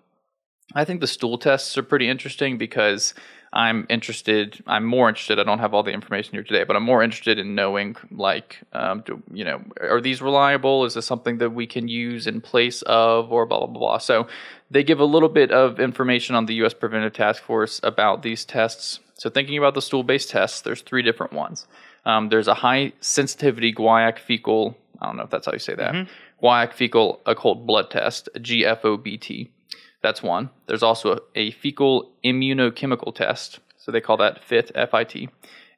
I 0.73 0.85
think 0.85 1.01
the 1.01 1.07
stool 1.07 1.37
tests 1.37 1.77
are 1.77 1.83
pretty 1.83 2.09
interesting 2.09 2.57
because 2.57 3.13
I'm 3.55 3.87
interested. 3.89 4.61
I'm 4.67 4.83
more 4.83 5.07
interested. 5.07 5.39
I 5.39 5.43
don't 5.43 5.59
have 5.59 5.73
all 5.73 5.81
the 5.81 5.93
information 5.93 6.33
here 6.33 6.43
today, 6.43 6.65
but 6.65 6.75
I'm 6.75 6.83
more 6.83 7.01
interested 7.01 7.39
in 7.39 7.55
knowing, 7.55 7.95
like, 8.11 8.59
um, 8.73 9.01
do, 9.05 9.23
you 9.31 9.45
know, 9.45 9.61
are 9.79 10.01
these 10.01 10.21
reliable? 10.21 10.83
Is 10.83 10.95
this 10.95 11.05
something 11.05 11.37
that 11.37 11.51
we 11.51 11.65
can 11.65 11.87
use 11.87 12.27
in 12.27 12.41
place 12.41 12.81
of, 12.81 13.31
or 13.31 13.45
blah 13.45 13.59
blah 13.59 13.67
blah. 13.67 13.79
blah. 13.79 13.97
So 13.99 14.27
they 14.69 14.83
give 14.83 14.99
a 14.99 15.05
little 15.05 15.29
bit 15.29 15.51
of 15.51 15.79
information 15.79 16.35
on 16.35 16.47
the 16.47 16.55
U.S. 16.55 16.73
Preventive 16.73 17.13
Task 17.13 17.41
Force 17.41 17.79
about 17.81 18.23
these 18.23 18.43
tests. 18.43 18.99
So 19.13 19.29
thinking 19.29 19.57
about 19.57 19.73
the 19.73 19.81
stool-based 19.81 20.29
tests, 20.29 20.59
there's 20.59 20.81
three 20.81 21.01
different 21.01 21.31
ones. 21.31 21.65
Um, 22.03 22.27
there's 22.27 22.49
a 22.49 22.55
high 22.55 22.91
sensitivity 22.99 23.73
guaiac 23.73 24.19
fecal. 24.19 24.77
I 25.01 25.05
don't 25.05 25.15
know 25.15 25.23
if 25.23 25.29
that's 25.29 25.45
how 25.45 25.53
you 25.53 25.59
say 25.59 25.75
that. 25.75 25.93
Mm-hmm. 25.93 26.45
Guaiac 26.45 26.73
fecal 26.73 27.21
occult 27.25 27.65
blood 27.65 27.89
test, 27.89 28.27
GFOBT. 28.35 29.49
That's 30.05 30.21
one. 30.21 30.51
There's 30.67 30.83
also 30.83 31.13
a, 31.13 31.19
a, 31.33 31.49
fecal 31.49 32.11
immunochemical 32.23 33.15
test. 33.15 33.59
So 33.79 33.91
they 33.91 33.99
call 33.99 34.17
that 34.17 34.43
FIT, 34.43 34.71
F-I-T, 34.75 35.29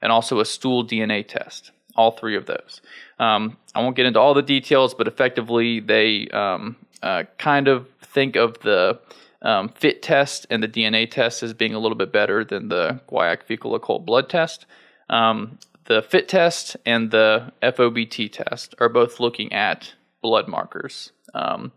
and 0.01 0.11
also 0.11 0.41
a 0.41 0.45
stool 0.45 0.85
DNA 0.85 1.25
test. 1.25 1.71
All 1.95 2.11
three 2.11 2.35
of 2.35 2.45
those. 2.45 2.81
Um, 3.19 3.55
I 3.73 3.81
won't 3.81 3.95
get 3.95 4.05
into 4.05 4.19
all 4.19 4.33
the 4.33 4.41
details, 4.41 4.93
but 4.93 5.07
effectively 5.07 5.79
they 5.79 6.27
um, 6.33 6.75
uh, 7.01 7.23
kind 7.37 7.69
of 7.69 7.87
think 8.01 8.35
of 8.35 8.59
the 8.59 8.99
um, 9.43 9.69
FIT 9.69 10.01
test 10.01 10.45
and 10.49 10.61
the 10.61 10.67
DNA 10.67 11.09
test 11.09 11.41
as 11.41 11.53
being 11.53 11.73
a 11.73 11.79
little 11.79 11.97
bit 11.97 12.11
better 12.11 12.43
than 12.43 12.67
the 12.67 12.99
guaiac 13.09 13.43
fecal 13.43 13.75
occult 13.75 14.05
blood 14.05 14.27
test. 14.27 14.65
Um, 15.09 15.57
the 15.85 16.01
FIT 16.01 16.27
test 16.27 16.75
and 16.85 17.11
the 17.11 17.53
FOBT 17.63 18.29
test 18.29 18.75
are 18.77 18.89
both 18.89 19.21
looking 19.21 19.53
at 19.53 19.93
blood 20.21 20.49
markers. 20.49 21.13
Um, 21.33 21.71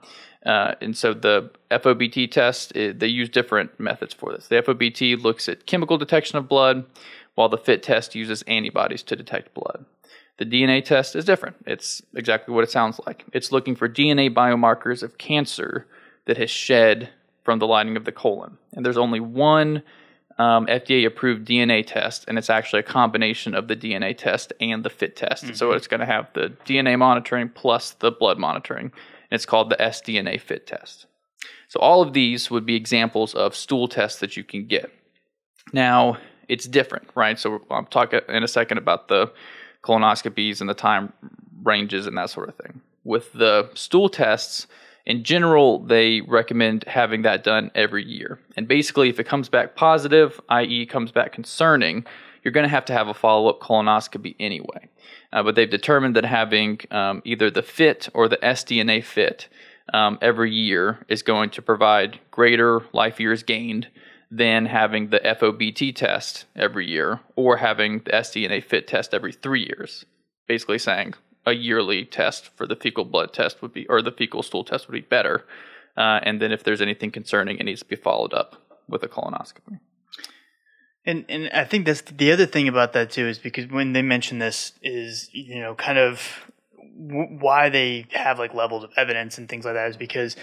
uh, 0.46 0.74
and 0.80 0.96
so 0.96 1.12
the 1.12 1.50
FOBT 1.70 2.30
test, 2.30 2.74
it, 2.74 2.98
they 2.98 3.06
use 3.06 3.28
different 3.28 3.78
methods 3.78 4.14
for 4.14 4.32
this. 4.32 4.48
The 4.48 4.62
FOBT 4.62 5.22
looks 5.22 5.48
at 5.48 5.66
chemical 5.66 5.98
detection 5.98 6.38
of 6.38 6.48
blood, 6.48 6.84
while 7.34 7.48
the 7.48 7.58
FIT 7.58 7.82
test 7.82 8.14
uses 8.14 8.42
antibodies 8.42 9.02
to 9.04 9.16
detect 9.16 9.54
blood. 9.54 9.84
The 10.38 10.46
DNA 10.46 10.84
test 10.84 11.14
is 11.14 11.24
different. 11.24 11.56
It's 11.66 12.02
exactly 12.14 12.54
what 12.54 12.64
it 12.64 12.70
sounds 12.70 13.00
like. 13.06 13.24
It's 13.32 13.52
looking 13.52 13.76
for 13.76 13.88
DNA 13.88 14.32
biomarkers 14.32 15.02
of 15.02 15.18
cancer 15.18 15.86
that 16.24 16.38
has 16.38 16.50
shed 16.50 17.10
from 17.44 17.58
the 17.58 17.66
lining 17.66 17.96
of 17.96 18.04
the 18.04 18.12
colon. 18.12 18.56
And 18.72 18.84
there's 18.84 18.96
only 18.96 19.20
one 19.20 19.82
um, 20.38 20.66
FDA 20.66 21.06
approved 21.06 21.46
DNA 21.46 21.86
test, 21.86 22.24
and 22.26 22.38
it's 22.38 22.48
actually 22.48 22.80
a 22.80 22.84
combination 22.84 23.54
of 23.54 23.68
the 23.68 23.76
DNA 23.76 24.16
test 24.16 24.54
and 24.60 24.82
the 24.82 24.88
FIT 24.88 25.16
test. 25.16 25.44
Mm-hmm. 25.44 25.54
So 25.54 25.72
it's 25.72 25.86
going 25.86 26.00
to 26.00 26.06
have 26.06 26.28
the 26.32 26.52
DNA 26.64 26.98
monitoring 26.98 27.50
plus 27.50 27.90
the 27.92 28.10
blood 28.10 28.38
monitoring, 28.38 28.92
and 29.30 29.36
it's 29.36 29.46
called 29.46 29.70
the 29.70 29.76
sDNA 29.76 30.40
FIT 30.40 30.66
test. 30.66 31.06
So 31.68 31.78
all 31.80 32.02
of 32.02 32.12
these 32.12 32.50
would 32.50 32.66
be 32.66 32.74
examples 32.74 33.34
of 33.34 33.54
stool 33.54 33.88
tests 33.88 34.20
that 34.20 34.36
you 34.36 34.44
can 34.44 34.66
get. 34.66 34.90
Now, 35.72 36.18
it's 36.48 36.66
different, 36.66 37.08
right? 37.14 37.38
So 37.38 37.62
I'll 37.70 37.84
talk 37.84 38.12
in 38.12 38.42
a 38.42 38.48
second 38.48 38.78
about 38.78 39.08
the 39.08 39.32
colonoscopies 39.84 40.60
and 40.60 40.68
the 40.68 40.74
time 40.74 41.12
ranges 41.62 42.06
and 42.06 42.18
that 42.18 42.30
sort 42.30 42.48
of 42.48 42.56
thing. 42.56 42.80
With 43.04 43.32
the 43.32 43.70
stool 43.74 44.08
tests, 44.08 44.66
in 45.06 45.24
general, 45.24 45.78
they 45.78 46.20
recommend 46.22 46.84
having 46.84 47.22
that 47.22 47.44
done 47.44 47.70
every 47.74 48.04
year. 48.04 48.38
And 48.56 48.68
basically, 48.68 49.08
if 49.08 49.18
it 49.18 49.24
comes 49.24 49.48
back 49.48 49.74
positive, 49.74 50.40
i.e., 50.50 50.86
comes 50.86 51.10
back 51.10 51.32
concerning, 51.32 52.04
you're 52.42 52.52
going 52.52 52.64
to 52.64 52.70
have 52.70 52.84
to 52.86 52.92
have 52.92 53.08
a 53.08 53.14
follow 53.14 53.48
up 53.48 53.60
colonoscopy 53.60 54.34
anyway. 54.40 54.88
Uh, 55.32 55.42
but 55.42 55.54
they've 55.54 55.70
determined 55.70 56.16
that 56.16 56.24
having 56.24 56.80
um, 56.90 57.22
either 57.24 57.50
the 57.50 57.62
FIT 57.62 58.08
or 58.14 58.28
the 58.28 58.38
sDNA 58.38 59.04
FIT 59.04 59.48
um, 59.92 60.18
every 60.20 60.52
year 60.52 61.04
is 61.08 61.22
going 61.22 61.50
to 61.50 61.62
provide 61.62 62.20
greater 62.30 62.82
life 62.92 63.20
years 63.20 63.42
gained 63.42 63.88
than 64.30 64.66
having 64.66 65.10
the 65.10 65.18
FOBT 65.18 65.94
test 65.94 66.44
every 66.54 66.88
year 66.88 67.20
or 67.34 67.56
having 67.56 67.98
the 68.00 68.12
sDNA 68.12 68.62
FIT 68.62 68.86
test 68.86 69.12
every 69.12 69.32
three 69.32 69.66
years. 69.66 70.04
Basically, 70.46 70.78
saying 70.78 71.14
a 71.46 71.52
yearly 71.52 72.04
test 72.04 72.50
for 72.56 72.66
the 72.66 72.76
fecal 72.76 73.04
blood 73.04 73.32
test 73.32 73.62
would 73.62 73.72
be, 73.72 73.86
or 73.88 74.02
the 74.02 74.12
fecal 74.12 74.42
stool 74.42 74.64
test 74.64 74.86
would 74.86 74.94
be 74.94 75.00
better. 75.00 75.44
Uh, 75.96 76.20
and 76.22 76.40
then 76.40 76.52
if 76.52 76.62
there's 76.62 76.80
anything 76.80 77.10
concerning, 77.10 77.58
it 77.58 77.64
needs 77.64 77.80
to 77.80 77.86
be 77.86 77.96
followed 77.96 78.32
up 78.32 78.62
with 78.88 79.02
a 79.02 79.08
colonoscopy. 79.08 79.80
And 81.06 81.24
and 81.28 81.50
I 81.52 81.64
think 81.64 81.86
that's 81.86 82.02
the 82.02 82.30
other 82.32 82.46
thing 82.46 82.68
about 82.68 82.92
that 82.92 83.10
too 83.10 83.26
is 83.26 83.38
because 83.38 83.66
when 83.70 83.92
they 83.92 84.02
mention 84.02 84.38
this 84.38 84.72
is 84.82 85.30
you 85.32 85.60
know 85.60 85.74
kind 85.74 85.98
of 85.98 86.50
why 87.00 87.70
they 87.70 88.06
have 88.12 88.38
like 88.38 88.52
levels 88.52 88.84
of 88.84 88.90
evidence 88.96 89.38
and 89.38 89.48
things 89.48 89.64
like 89.64 89.72
that 89.72 89.88
is 89.88 89.96
because 89.96 90.36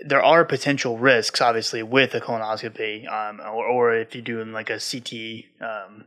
there 0.00 0.22
are 0.22 0.42
potential 0.42 0.96
risks 0.96 1.42
obviously 1.42 1.82
with 1.82 2.14
a 2.14 2.20
colonoscopy 2.20 3.06
um, 3.12 3.40
or, 3.40 3.66
or 3.66 3.94
if 3.94 4.14
you're 4.14 4.24
doing 4.24 4.50
like 4.52 4.70
a 4.70 4.80
CT 4.80 5.44
um, 5.60 6.04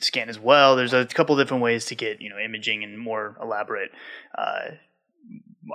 scan 0.00 0.28
as 0.28 0.38
well. 0.38 0.76
There's 0.76 0.92
a 0.92 1.06
couple 1.06 1.36
different 1.36 1.62
ways 1.62 1.86
to 1.86 1.94
get 1.94 2.20
you 2.20 2.30
know 2.30 2.38
imaging 2.38 2.84
and 2.84 2.98
more 2.98 3.36
elaborate, 3.40 3.92
uh, 4.36 4.72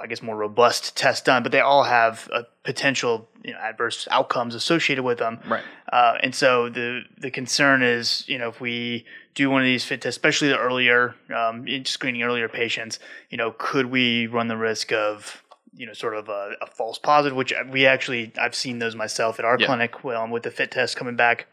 I 0.01 0.07
guess 0.07 0.21
more 0.21 0.35
robust 0.35 0.97
tests 0.97 1.21
done, 1.23 1.43
but 1.43 1.51
they 1.51 1.59
all 1.59 1.83
have 1.83 2.29
a 2.33 2.43
potential 2.63 3.29
you 3.43 3.53
know, 3.53 3.59
adverse 3.59 4.07
outcomes 4.09 4.55
associated 4.55 5.03
with 5.03 5.19
them. 5.19 5.39
Right. 5.47 5.63
Uh, 5.91 6.17
and 6.21 6.33
so 6.33 6.69
the 6.69 7.03
the 7.17 7.31
concern 7.31 7.83
is 7.83 8.27
you 8.27 8.37
know 8.37 8.49
if 8.49 8.59
we 8.59 9.05
do 9.35 9.49
one 9.49 9.61
of 9.61 9.65
these 9.65 9.85
fit 9.85 10.01
tests, 10.01 10.17
especially 10.17 10.47
the 10.47 10.57
earlier 10.57 11.15
um, 11.35 11.65
screening 11.85 12.23
earlier 12.23 12.49
patients, 12.49 12.99
you 13.29 13.37
know 13.37 13.53
could 13.57 13.87
we 13.87 14.27
run 14.27 14.47
the 14.47 14.57
risk 14.57 14.91
of 14.91 15.43
you 15.77 15.85
know, 15.85 15.93
sort 15.93 16.15
of 16.15 16.29
a, 16.29 16.53
a, 16.61 16.65
false 16.65 16.97
positive, 16.97 17.35
which 17.35 17.53
we 17.69 17.85
actually 17.85 18.31
I've 18.39 18.55
seen 18.55 18.79
those 18.79 18.95
myself 18.95 19.39
at 19.39 19.45
our 19.45 19.57
yeah. 19.59 19.65
clinic 19.65 20.03
well, 20.03 20.27
with 20.27 20.43
the 20.43 20.51
fit 20.51 20.71
test 20.71 20.95
coming 20.95 21.15
back 21.15 21.47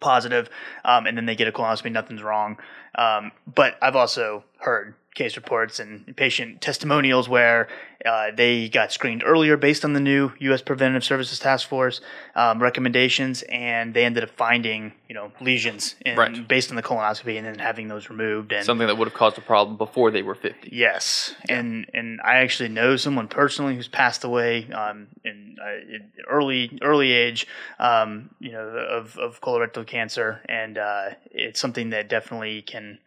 positive, 0.00 0.50
um, 0.84 1.06
and 1.06 1.16
then 1.16 1.26
they 1.26 1.34
get 1.34 1.48
a 1.48 1.52
colonoscopy, 1.52 1.90
nothing's 1.90 2.22
wrong. 2.22 2.58
Um, 2.94 3.32
but 3.52 3.78
I've 3.80 3.96
also 3.96 4.44
heard 4.58 4.94
case 5.18 5.36
reports 5.36 5.80
and 5.80 6.16
patient 6.16 6.60
testimonials 6.60 7.28
where 7.28 7.66
uh, 8.06 8.30
they 8.36 8.68
got 8.68 8.92
screened 8.92 9.22
earlier 9.26 9.56
based 9.56 9.84
on 9.84 9.92
the 9.92 10.00
new 10.00 10.30
U.S. 10.38 10.62
Preventive 10.62 11.02
Services 11.02 11.40
Task 11.40 11.68
Force 11.68 12.00
um, 12.36 12.62
recommendations, 12.62 13.42
and 13.50 13.92
they 13.92 14.04
ended 14.04 14.22
up 14.22 14.30
finding 14.30 14.92
you 15.08 15.14
know 15.16 15.32
lesions 15.40 15.96
in, 16.06 16.16
Right. 16.16 16.46
based 16.46 16.70
on 16.70 16.76
the 16.76 16.82
colonoscopy, 16.82 17.36
and 17.36 17.44
then 17.44 17.58
having 17.58 17.88
those 17.88 18.08
removed. 18.08 18.52
And 18.52 18.64
Something 18.64 18.86
that 18.86 18.96
would 18.96 19.08
have 19.08 19.16
caused 19.16 19.36
a 19.36 19.40
problem 19.40 19.76
before 19.76 20.12
they 20.12 20.22
were 20.22 20.36
50. 20.36 20.68
Yes, 20.72 21.34
and 21.48 21.90
and 21.92 22.20
I 22.22 22.36
actually 22.36 22.68
know 22.68 22.96
someone 22.96 23.26
personally 23.26 23.74
who's 23.74 23.88
passed 23.88 24.22
away 24.22 24.70
um, 24.70 25.08
in, 25.24 25.56
uh, 25.60 25.94
in 25.94 26.12
early 26.30 26.78
early 26.80 27.10
age, 27.12 27.48
um, 27.80 28.30
you 28.38 28.52
know, 28.52 28.60
of 28.68 29.18
of 29.18 29.40
colorectal 29.40 29.84
cancer, 29.84 30.40
and 30.48 30.78
uh, 30.78 31.10
it's 31.32 31.58
something 31.58 31.90
that 31.90 32.08
definitely 32.08 32.62
can. 32.62 33.00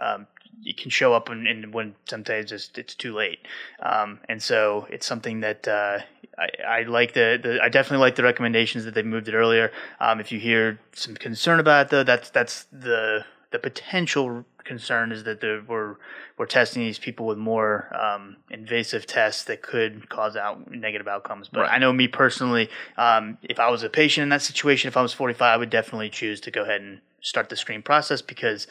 Um, 0.00 0.26
it 0.64 0.76
can 0.76 0.90
show 0.90 1.14
up 1.14 1.28
and, 1.28 1.46
and 1.46 1.72
when 1.72 1.94
sometimes 2.08 2.52
it's, 2.52 2.70
it's 2.76 2.94
too 2.94 3.14
late, 3.14 3.38
um, 3.82 4.20
and 4.28 4.42
so 4.42 4.86
it's 4.90 5.06
something 5.06 5.40
that 5.40 5.66
uh, 5.68 5.98
I, 6.38 6.48
I 6.66 6.82
like 6.82 7.14
the, 7.14 7.38
the 7.42 7.60
I 7.62 7.68
definitely 7.68 8.04
like 8.04 8.16
the 8.16 8.22
recommendations 8.22 8.84
that 8.84 8.94
they 8.94 9.02
moved 9.02 9.28
it 9.28 9.34
earlier. 9.34 9.72
Um, 10.00 10.20
if 10.20 10.32
you 10.32 10.38
hear 10.38 10.78
some 10.92 11.14
concern 11.14 11.60
about 11.60 11.86
it, 11.86 11.90
though, 11.90 12.04
that's 12.04 12.30
that's 12.30 12.64
the 12.72 13.24
the 13.50 13.58
potential 13.58 14.44
concern 14.64 15.10
is 15.10 15.24
that 15.24 15.42
we're 15.66 15.96
we're 16.36 16.46
testing 16.46 16.82
these 16.82 16.98
people 16.98 17.26
with 17.26 17.38
more 17.38 17.90
um, 17.98 18.36
invasive 18.50 19.06
tests 19.06 19.44
that 19.44 19.62
could 19.62 20.08
cause 20.08 20.36
out 20.36 20.70
negative 20.70 21.08
outcomes. 21.08 21.48
But 21.48 21.60
Right. 21.60 21.72
I 21.72 21.78
know 21.78 21.92
me 21.92 22.06
personally, 22.06 22.68
um, 22.96 23.38
if 23.42 23.58
I 23.58 23.70
was 23.70 23.82
a 23.82 23.88
patient 23.90 24.22
in 24.24 24.28
that 24.28 24.42
situation, 24.42 24.88
if 24.88 24.96
I 24.96 25.02
was 25.02 25.12
45, 25.12 25.42
I 25.42 25.56
would 25.56 25.70
definitely 25.70 26.10
choose 26.10 26.40
to 26.42 26.50
go 26.50 26.62
ahead 26.62 26.80
and 26.80 27.00
start 27.20 27.48
the 27.48 27.56
screen 27.56 27.82
process 27.82 28.22
because 28.22 28.68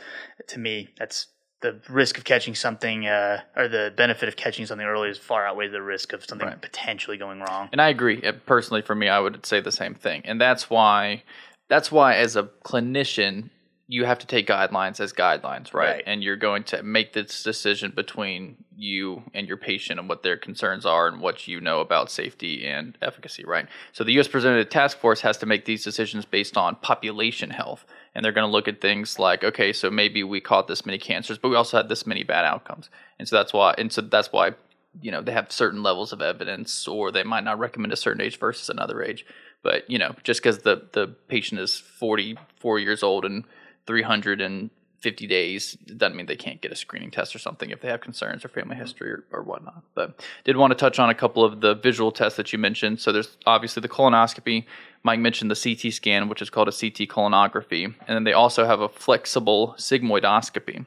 to 0.48 0.60
me, 0.60 0.90
that's 0.98 1.28
the 1.62 1.80
risk 1.90 2.18
of 2.18 2.24
catching 2.24 2.54
something 2.54 3.08
uh, 3.08 3.42
or 3.56 3.68
the 3.68 3.92
benefit 3.96 4.30
of 4.30 4.36
catching 4.36 4.66
something 4.66 4.86
early 4.86 5.10
is 5.10 5.18
far 5.18 5.48
outweighs 5.48 5.72
the 5.72 5.82
risk 5.82 6.14
of 6.14 6.24
something 6.24 6.48
Right. 6.48 6.62
potentially 6.62 7.18
going 7.18 7.40
wrong. 7.40 7.70
And 7.72 7.82
I 7.82 7.90
agree. 7.90 8.22
Uh, 8.22 8.34
Personally, 8.46 8.82
for 8.82 8.94
me, 8.96 9.10
I 9.10 9.20
would 9.20 9.46
say 9.46 9.60
the 9.60 9.72
same 9.72 9.96
thing. 9.96 10.22
And 10.26 10.40
that's 10.40 10.70
why, 10.70 11.24
that's 11.68 11.92
why 11.92 12.16
as 12.16 12.36
a 12.36 12.44
clinician, 12.64 13.50
you 13.90 14.04
have 14.04 14.20
to 14.20 14.28
take 14.28 14.48
guidelines 14.48 15.00
as 15.00 15.14
guidelines, 15.14 15.74
right? 15.74 15.88
Right. 15.88 16.04
And 16.06 16.22
you're 16.22 16.36
going 16.36 16.64
to 16.66 16.84
make 16.84 17.14
this 17.14 17.42
decision 17.42 17.94
between 17.96 18.58
you 18.76 19.24
and 19.34 19.48
your 19.48 19.56
patient 19.56 19.98
and 19.98 20.10
what 20.10 20.24
their 20.24 20.36
concerns 20.36 20.86
are 20.86 21.08
and 21.08 21.22
what 21.22 21.48
you 21.48 21.62
know 21.62 21.80
about 21.80 22.12
safety 22.12 22.68
and 22.68 22.98
efficacy, 23.02 23.46
right? 23.46 23.68
So 23.94 24.04
the 24.04 24.12
U.S. 24.14 24.28
Preventive 24.28 24.68
Task 24.70 24.98
Force 24.98 25.22
has 25.22 25.38
to 25.38 25.46
make 25.46 25.64
these 25.64 25.86
decisions 25.86 26.26
based 26.26 26.58
on 26.58 26.76
population 26.76 27.50
health. 27.50 27.86
And 28.14 28.26
they're 28.26 28.34
going 28.34 28.48
to 28.48 28.52
look 28.52 28.68
at 28.68 28.82
things 28.82 29.20
like, 29.20 29.46
okay, 29.46 29.72
so 29.72 29.90
maybe 29.90 30.22
we 30.22 30.42
caught 30.42 30.68
this 30.68 30.86
many 30.86 30.98
cancers, 30.98 31.38
but 31.38 31.48
we 31.48 31.56
also 31.56 31.78
had 31.78 31.88
this 31.88 32.06
many 32.06 32.24
bad 32.24 32.44
outcomes. 32.44 32.90
And 33.18 33.28
so 33.28 33.38
that's 33.38 33.54
why, 33.54 33.74
and 33.78 33.92
so 33.92 34.02
that's 34.02 34.34
why 34.34 34.52
you 35.00 35.12
know 35.12 35.22
they 35.22 35.32
have 35.32 35.52
certain 35.52 35.84
levels 35.84 36.12
of 36.12 36.22
evidence 36.22 36.88
or 36.88 37.12
they 37.12 37.24
might 37.24 37.44
not 37.44 37.60
recommend 37.60 37.94
a 37.94 37.98
certain 37.98 38.22
age 38.22 38.40
versus 38.40 38.68
another 38.68 39.04
age 39.04 39.28
but 39.62 39.88
you 39.88 40.00
know 40.00 40.16
just 40.24 40.42
because 40.42 40.60
the 40.60 40.88
the 40.94 41.08
patient 41.28 41.62
is 41.62 41.78
44 41.78 42.80
years 42.80 43.04
old 43.04 43.24
and 43.24 43.44
350 43.88 45.28
days 45.28 45.74
doesn't 45.74 46.16
mean 46.16 46.26
they 46.26 46.36
can't 46.36 46.62
get 46.62 46.72
a 46.72 46.76
screening 46.76 47.10
test 47.10 47.36
or 47.36 47.40
something 47.40 47.72
if 47.72 47.82
they 47.82 47.88
have 47.88 48.02
concerns 48.02 48.46
or 48.46 48.50
family 48.50 48.76
history 48.76 49.10
or, 49.10 49.24
or 49.32 49.44
whatnot. 49.44 49.84
But 49.96 50.24
did 50.44 50.58
want 50.58 50.72
to 50.72 50.76
touch 50.76 51.00
on 51.00 51.10
a 51.10 51.16
couple 51.16 51.44
of 51.44 51.62
the 51.62 51.76
visual 51.76 52.12
tests 52.12 52.38
that 52.38 52.54
you 52.54 52.60
mentioned. 52.60 53.00
So 53.00 53.12
there's 53.12 53.38
obviously 53.46 53.82
the 53.82 53.90
colonoscopy. 53.90 54.66
Mike 55.04 55.20
mentioned 55.20 55.50
the 55.50 55.76
ct 55.76 55.94
scan 55.94 56.28
which 56.28 56.42
is 56.42 56.50
called 56.50 56.68
a 56.68 56.72
ct 56.72 57.10
colonography 57.10 57.86
and 57.86 58.16
then 58.16 58.24
they 58.26 58.34
also 58.34 58.66
have 58.66 58.82
a 58.82 58.90
flexible 58.90 59.74
sigmoidoscopy. 59.78 60.86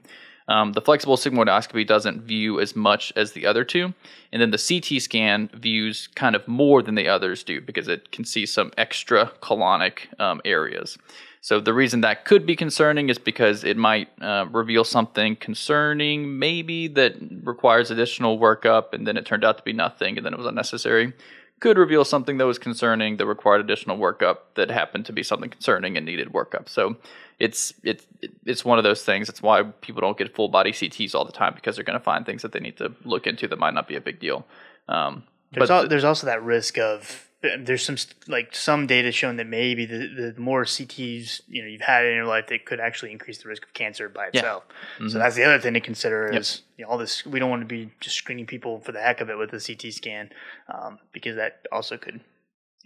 Um, 0.51 0.73
the 0.73 0.81
flexible 0.81 1.17
sigmoidoscopy 1.17 1.87
doesn't 1.87 2.23
view 2.23 2.61
as 2.61 2.75
much 2.75 3.13
as 3.15 3.33
the 3.33 3.47
other 3.47 3.65
two, 3.65 3.95
and 4.33 4.43
then 4.43 4.51
the 4.51 4.59
CT 4.59 5.01
scan 5.01 5.49
views 5.55 6.09
kind 6.17 6.35
of 6.35 6.47
more 6.49 6.83
than 6.83 6.97
the 6.97 7.07
others 7.07 7.45
do 7.45 7.61
because 7.61 7.87
it 7.87 8.11
can 8.11 8.25
see 8.25 8.45
some 8.47 8.73
extra 8.77 9.31
colonic 9.41 10.21
um, 10.21 10.41
areas. 10.45 10.99
So 11.43 11.59
the 11.59 11.72
reason 11.72 12.03
that 12.03 12.24
could 12.24 12.45
be 12.45 12.55
concerning 12.55 13.09
is 13.09 13.18
because 13.18 13.64
it 13.64 13.76
might 13.76 14.09
uh, 14.20 14.47
reveal 14.51 14.84
something 14.84 15.36
concerning, 15.36 16.38
maybe 16.38 16.86
that 16.88 17.14
requires 17.43 17.91
additional 17.91 18.38
workup, 18.38 18.93
and 18.93 19.07
then 19.07 19.16
it 19.16 19.24
turned 19.24 19.45
out 19.45 19.57
to 19.57 19.64
be 19.64 19.72
nothing, 19.72 20.18
and 20.18 20.26
then 20.26 20.34
it 20.34 20.36
was 20.36 20.47
unnecessary. 20.47 21.14
Could 21.61 21.78
reveal 21.78 22.05
something 22.05 22.38
that 22.38 22.47
was 22.47 22.59
concerning 22.59 23.16
that 23.16 23.26
required 23.26 23.61
additional 23.61 23.99
workup 23.99 24.38
that 24.55 24.70
happened 24.70 25.07
to 25.07 25.12
be 25.12 25.22
something 25.22 25.51
concerning 25.51 25.97
and 25.97 26.05
needed 26.05 26.28
workup. 26.32 26.68
So 26.68 26.97
it's 27.38 27.72
it's 27.82 28.07
it's 28.45 28.64
one 28.64 28.78
of 28.78 28.84
those 28.84 29.03
things. 29.03 29.28
It's 29.28 29.43
why 29.43 29.62
people 29.62 30.01
don't 30.03 30.16
get 30.16 30.34
full 30.34 30.49
body 30.49 30.72
CTs 30.72 31.14
all 31.14 31.24
the 31.24 31.32
time 31.32 31.55
because 31.55 31.76
they're 31.76 31.84
going 31.84 31.99
to 31.99 32.05
find 32.05 32.24
things 32.24 32.43
that 32.43 32.53
they 32.53 32.61
need 32.61 32.76
to 32.78 32.95
look 33.05 33.26
into 33.26 33.49
that 33.49 33.59
might 33.59 33.74
not 33.74 33.88
be 33.88 33.97
a 33.97 34.01
big 34.01 34.20
deal. 34.20 34.47
Um, 34.88 35.24
There's, 35.53 35.68
but 35.68 35.74
al- 35.74 35.88
there's 35.88 36.05
also 36.05 36.26
that 36.26 36.43
risk 36.43 36.78
of 36.78 37.30
there's 37.43 37.82
some 37.84 37.97
like 38.28 38.55
some 38.55 38.86
data 38.86 39.11
showing 39.11 39.36
that 39.36 39.47
maybe 39.47 39.86
the, 39.86 40.32
the 40.34 40.41
more 40.41 40.64
CTs 40.64 41.41
you 41.49 41.62
know 41.62 41.68
you've 41.68 41.80
had 41.80 42.05
in 42.05 42.14
your 42.14 42.26
life 42.26 42.49
that 42.49 42.66
could 42.66 42.80
actually 42.80 43.12
increase 43.12 43.38
the 43.43 43.49
risk 43.49 43.64
of 43.64 43.72
cancer 43.72 44.09
by 44.09 44.24
Yeah. 44.32 44.41
itself. 44.41 44.64
Mhm. 44.99 45.11
So 45.11 45.18
that's 45.18 45.36
the 45.36 45.45
other 45.45 45.59
thing 45.59 45.72
to 45.74 45.80
consider 45.80 46.28
Yep. 46.32 46.41
is 46.41 46.62
you 46.76 46.84
know, 46.84 46.91
all 46.91 46.99
this. 46.99 47.24
We 47.24 47.38
don't 47.38 47.49
want 47.51 47.62
to 47.62 47.66
be 47.66 47.91
just 48.01 48.16
screening 48.16 48.47
people 48.47 48.80
for 48.80 48.93
the 48.93 49.01
heck 49.01 49.20
of 49.20 49.30
it 49.30 49.38
with 49.38 49.53
a 49.55 49.61
CT 49.61 49.91
scan 49.93 50.30
um, 50.72 50.99
because 51.12 51.36
that 51.36 51.66
also 51.72 51.97
could 51.97 52.20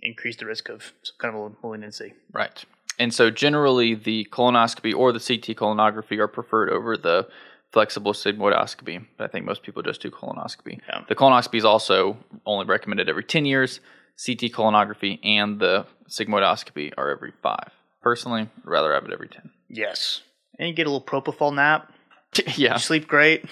increase 0.03 0.37
the 0.37 0.47
risk 0.47 0.69
of 0.69 0.93
some 1.03 1.17
kind 1.19 1.35
of 1.35 1.41
a 1.53 1.57
malignancy. 1.63 2.15
Right. 2.33 2.65
And 2.99 3.13
so 3.13 3.31
generally 3.31 3.95
the 3.95 4.29
colonoscopy 4.31 4.95
or 4.95 5.13
the 5.13 5.19
CT 5.19 5.57
colonography 5.57 6.19
are 6.19 6.29
preferred 6.29 6.71
over 6.71 6.97
the 6.97 7.27
flexible 7.73 8.13
sigmoidoscopy. 8.13 9.05
But 9.17 9.25
I 9.25 9.27
think 9.29 9.47
most 9.47 9.65
people 9.65 9.83
just 9.83 10.01
do 10.01 10.11
colonoscopy. 10.13 10.81
Yeah. 10.89 11.03
The 11.09 11.17
colonoscopy 11.17 11.57
is 11.57 11.65
also 11.65 12.19
only 12.47 12.67
recommended 12.67 13.09
every 13.09 13.25
10 13.25 13.47
years. 13.47 13.81
CT 14.17 14.53
colonography 14.53 15.19
and 15.25 15.59
the 15.61 15.87
sigmoidoscopy 16.09 16.93
are 16.97 17.11
every 17.11 17.33
five. 17.43 17.71
Personally, 18.03 18.43
I'd 18.43 18.49
rather 18.65 18.93
have 18.95 19.05
it 19.05 19.13
every 19.13 19.29
10. 19.29 19.51
Yes, 19.69 20.23
and 20.59 20.69
you 20.69 20.75
get 20.75 20.87
a 20.87 20.91
little 20.91 21.05
propofol 21.07 21.55
nap. 21.55 21.91
yeah. 22.57 22.75
You 22.75 22.79
sleep 22.79 23.09
great. 23.09 23.45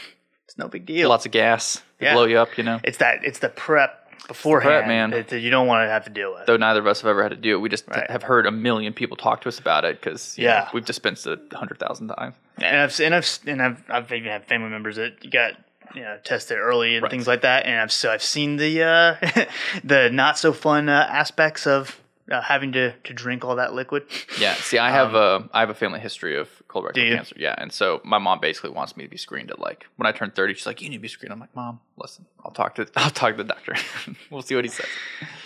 It's 0.44 0.58
no 0.58 0.68
big 0.68 0.86
deal. 0.86 1.08
Lots 1.08 1.24
of 1.26 1.32
gas 1.32 1.76
to 1.98 2.04
Yeah. 2.04 2.14
blow 2.14 2.24
you 2.24 2.38
up, 2.38 2.56
you 2.58 2.64
know. 2.64 2.80
It's 2.84 2.98
that. 2.98 3.24
It's 3.24 3.38
the 3.38 3.48
prep 3.48 3.98
beforehand 4.28 4.86
man. 4.86 5.10
that, 5.10 5.32
you 5.32 5.50
don't 5.50 5.66
want 5.66 5.84
to 5.86 5.90
have 5.90 6.04
to 6.04 6.10
deal 6.10 6.32
with. 6.34 6.46
Though 6.46 6.56
neither 6.56 6.78
of 6.80 6.86
us 6.86 7.00
have 7.00 7.08
ever 7.08 7.22
had 7.22 7.30
to 7.30 7.36
do 7.36 7.54
it, 7.56 7.60
we 7.60 7.68
just 7.68 7.88
Right. 7.88 8.08
have 8.10 8.22
heard 8.22 8.46
a 8.46 8.50
million 8.52 8.92
people 8.92 9.16
talk 9.16 9.40
to 9.42 9.48
us 9.48 9.58
about 9.58 9.84
it 9.84 10.00
because 10.00 10.38
Yeah. 10.38 10.68
we've 10.72 10.84
dispensed 10.84 11.26
it 11.26 11.40
a 11.50 11.56
hundred 11.56 11.78
thousand 11.78 12.08
times. 12.08 12.36
And 12.58 12.76
I've 12.76 13.00
and 13.00 13.14
I've 13.14 13.38
and 13.46 13.62
I've 13.62 13.82
I've 13.88 14.12
even 14.12 14.30
had 14.30 14.44
family 14.46 14.68
members 14.70 14.96
that 14.96 15.28
got 15.30 15.54
you 15.94 16.02
know 16.02 16.18
tested 16.24 16.58
early 16.58 16.94
and 16.96 17.02
Right. 17.02 17.10
things 17.10 17.26
like 17.26 17.42
that. 17.42 17.66
And 17.66 17.80
I've 17.80 17.92
so 17.92 18.10
I've 18.10 18.22
seen 18.22 18.56
the 18.56 18.82
uh, 18.82 19.44
the 19.84 20.08
not 20.10 20.38
so 20.38 20.52
fun 20.52 20.88
uh, 20.88 21.06
aspects 21.10 21.66
of 21.66 21.98
uh, 22.30 22.40
having 22.40 22.72
to 22.72 22.92
to 22.92 23.12
drink 23.12 23.44
all 23.44 23.56
that 23.56 23.74
liquid. 23.74 24.04
Yeah. 24.38 24.54
See, 24.54 24.78
I 24.78 24.90
have 24.90 25.14
a 25.14 25.48
I 25.52 25.60
have 25.60 25.70
a 25.70 25.74
family 25.74 26.00
history 26.00 26.36
of 26.38 26.48
colorectal 26.68 26.94
cancer. 27.16 27.34
Yeah, 27.38 27.54
and 27.58 27.70
so 27.72 28.00
my 28.04 28.18
mom 28.18 28.40
basically 28.40 28.70
wants 28.70 28.96
me 28.96 29.04
to 29.04 29.10
be 29.10 29.16
screened 29.18 29.50
at 29.50 29.58
like 29.58 29.86
when 29.96 30.06
I 30.06 30.12
turn 30.12 30.30
thirty. 30.30 30.54
She's 30.54 30.66
like, 30.66 30.80
"You 30.80 30.88
need 30.88 30.96
to 30.96 31.02
be 31.02 31.08
screened." 31.08 31.32
I'm 31.32 31.40
like, 31.40 31.54
"Mom, 31.54 31.80
listen, 31.96 32.24
I'll 32.44 32.52
talk 32.52 32.76
to 32.76 32.86
I'll 32.96 33.10
talk 33.10 33.36
to 33.36 33.42
the 33.42 33.48
doctor. 33.48 33.74
we'll 34.30 34.42
see 34.42 34.54
what 34.54 34.64
he 34.64 34.70
says." 34.70 34.86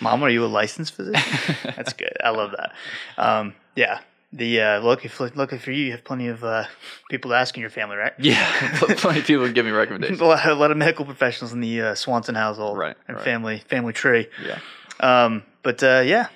Mom, 0.00 0.22
are 0.22 0.30
you 0.30 0.44
a 0.44 0.46
licensed 0.46 0.94
physician? 0.94 1.56
That's 1.76 1.94
good. 1.94 2.16
I 2.22 2.30
love 2.30 2.52
that. 2.52 2.72
Um, 3.16 3.54
yeah. 3.74 4.00
The 4.32 4.60
uh, 4.60 4.80
lucky 4.82 5.10
lucky 5.34 5.58
for 5.58 5.70
you, 5.70 5.84
you 5.86 5.92
have 5.92 6.04
plenty 6.04 6.26
of 6.28 6.42
uh, 6.44 6.64
people 7.10 7.30
to 7.30 7.36
ask 7.36 7.56
in 7.56 7.60
your 7.60 7.70
family, 7.70 7.96
right? 7.96 8.12
Yeah, 8.18 8.76
plenty 8.96 9.20
of 9.20 9.26
people 9.26 9.48
give 9.50 9.64
me 9.64 9.70
recommendations. 9.70 10.20
a, 10.20 10.24
lot, 10.24 10.44
a 10.46 10.54
lot 10.54 10.70
of 10.70 10.76
medical 10.76 11.04
professionals 11.04 11.52
in 11.52 11.60
the 11.60 11.80
uh, 11.80 11.94
Swanson 11.94 12.34
household, 12.34 12.76
Right, 12.76 12.96
And 13.08 13.16
right. 13.16 13.24
family 13.24 13.62
family 13.68 13.92
tree. 13.92 14.26
Yeah. 14.44 14.58
Um, 15.00 15.42
but 15.62 15.82
uh, 15.82 16.02
yeah, 16.04 16.28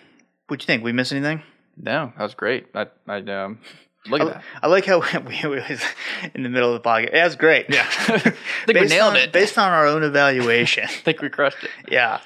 what'd 0.47 0.63
you 0.63 0.67
think? 0.67 0.85
We 0.85 0.93
miss 0.93 1.11
anything? 1.13 1.43
No, 1.77 2.13
that 2.17 2.23
was 2.23 2.35
great. 2.35 2.69
I 2.75 2.87
I 3.09 3.19
um 3.19 3.59
look 4.07 4.21
at 4.21 4.27
that. 4.29 4.43
I 4.63 4.67
like 4.69 4.85
how 4.87 5.01
we, 5.27 5.49
we 5.49 5.57
was 5.57 5.83
in 6.35 6.43
the 6.45 6.49
middle 6.49 6.73
of 6.75 6.83
the 6.83 6.89
podcast. 6.89 7.13
Yeah, 7.13 7.25
was 7.25 7.37
great. 7.37 7.67
Yeah, 7.69 7.87
I 8.09 8.19
think 8.19 8.35
we 8.81 8.87
nailed 8.87 9.15
on, 9.15 9.17
it. 9.17 9.33
Based 9.33 9.59
on 9.59 9.71
our 9.73 9.87
own 9.87 10.05
evaluation. 10.05 10.85
I 10.85 10.89
think 10.89 11.21
we 11.23 11.29
crushed 11.29 11.65
it. 11.65 11.71
yeah. 11.89 12.21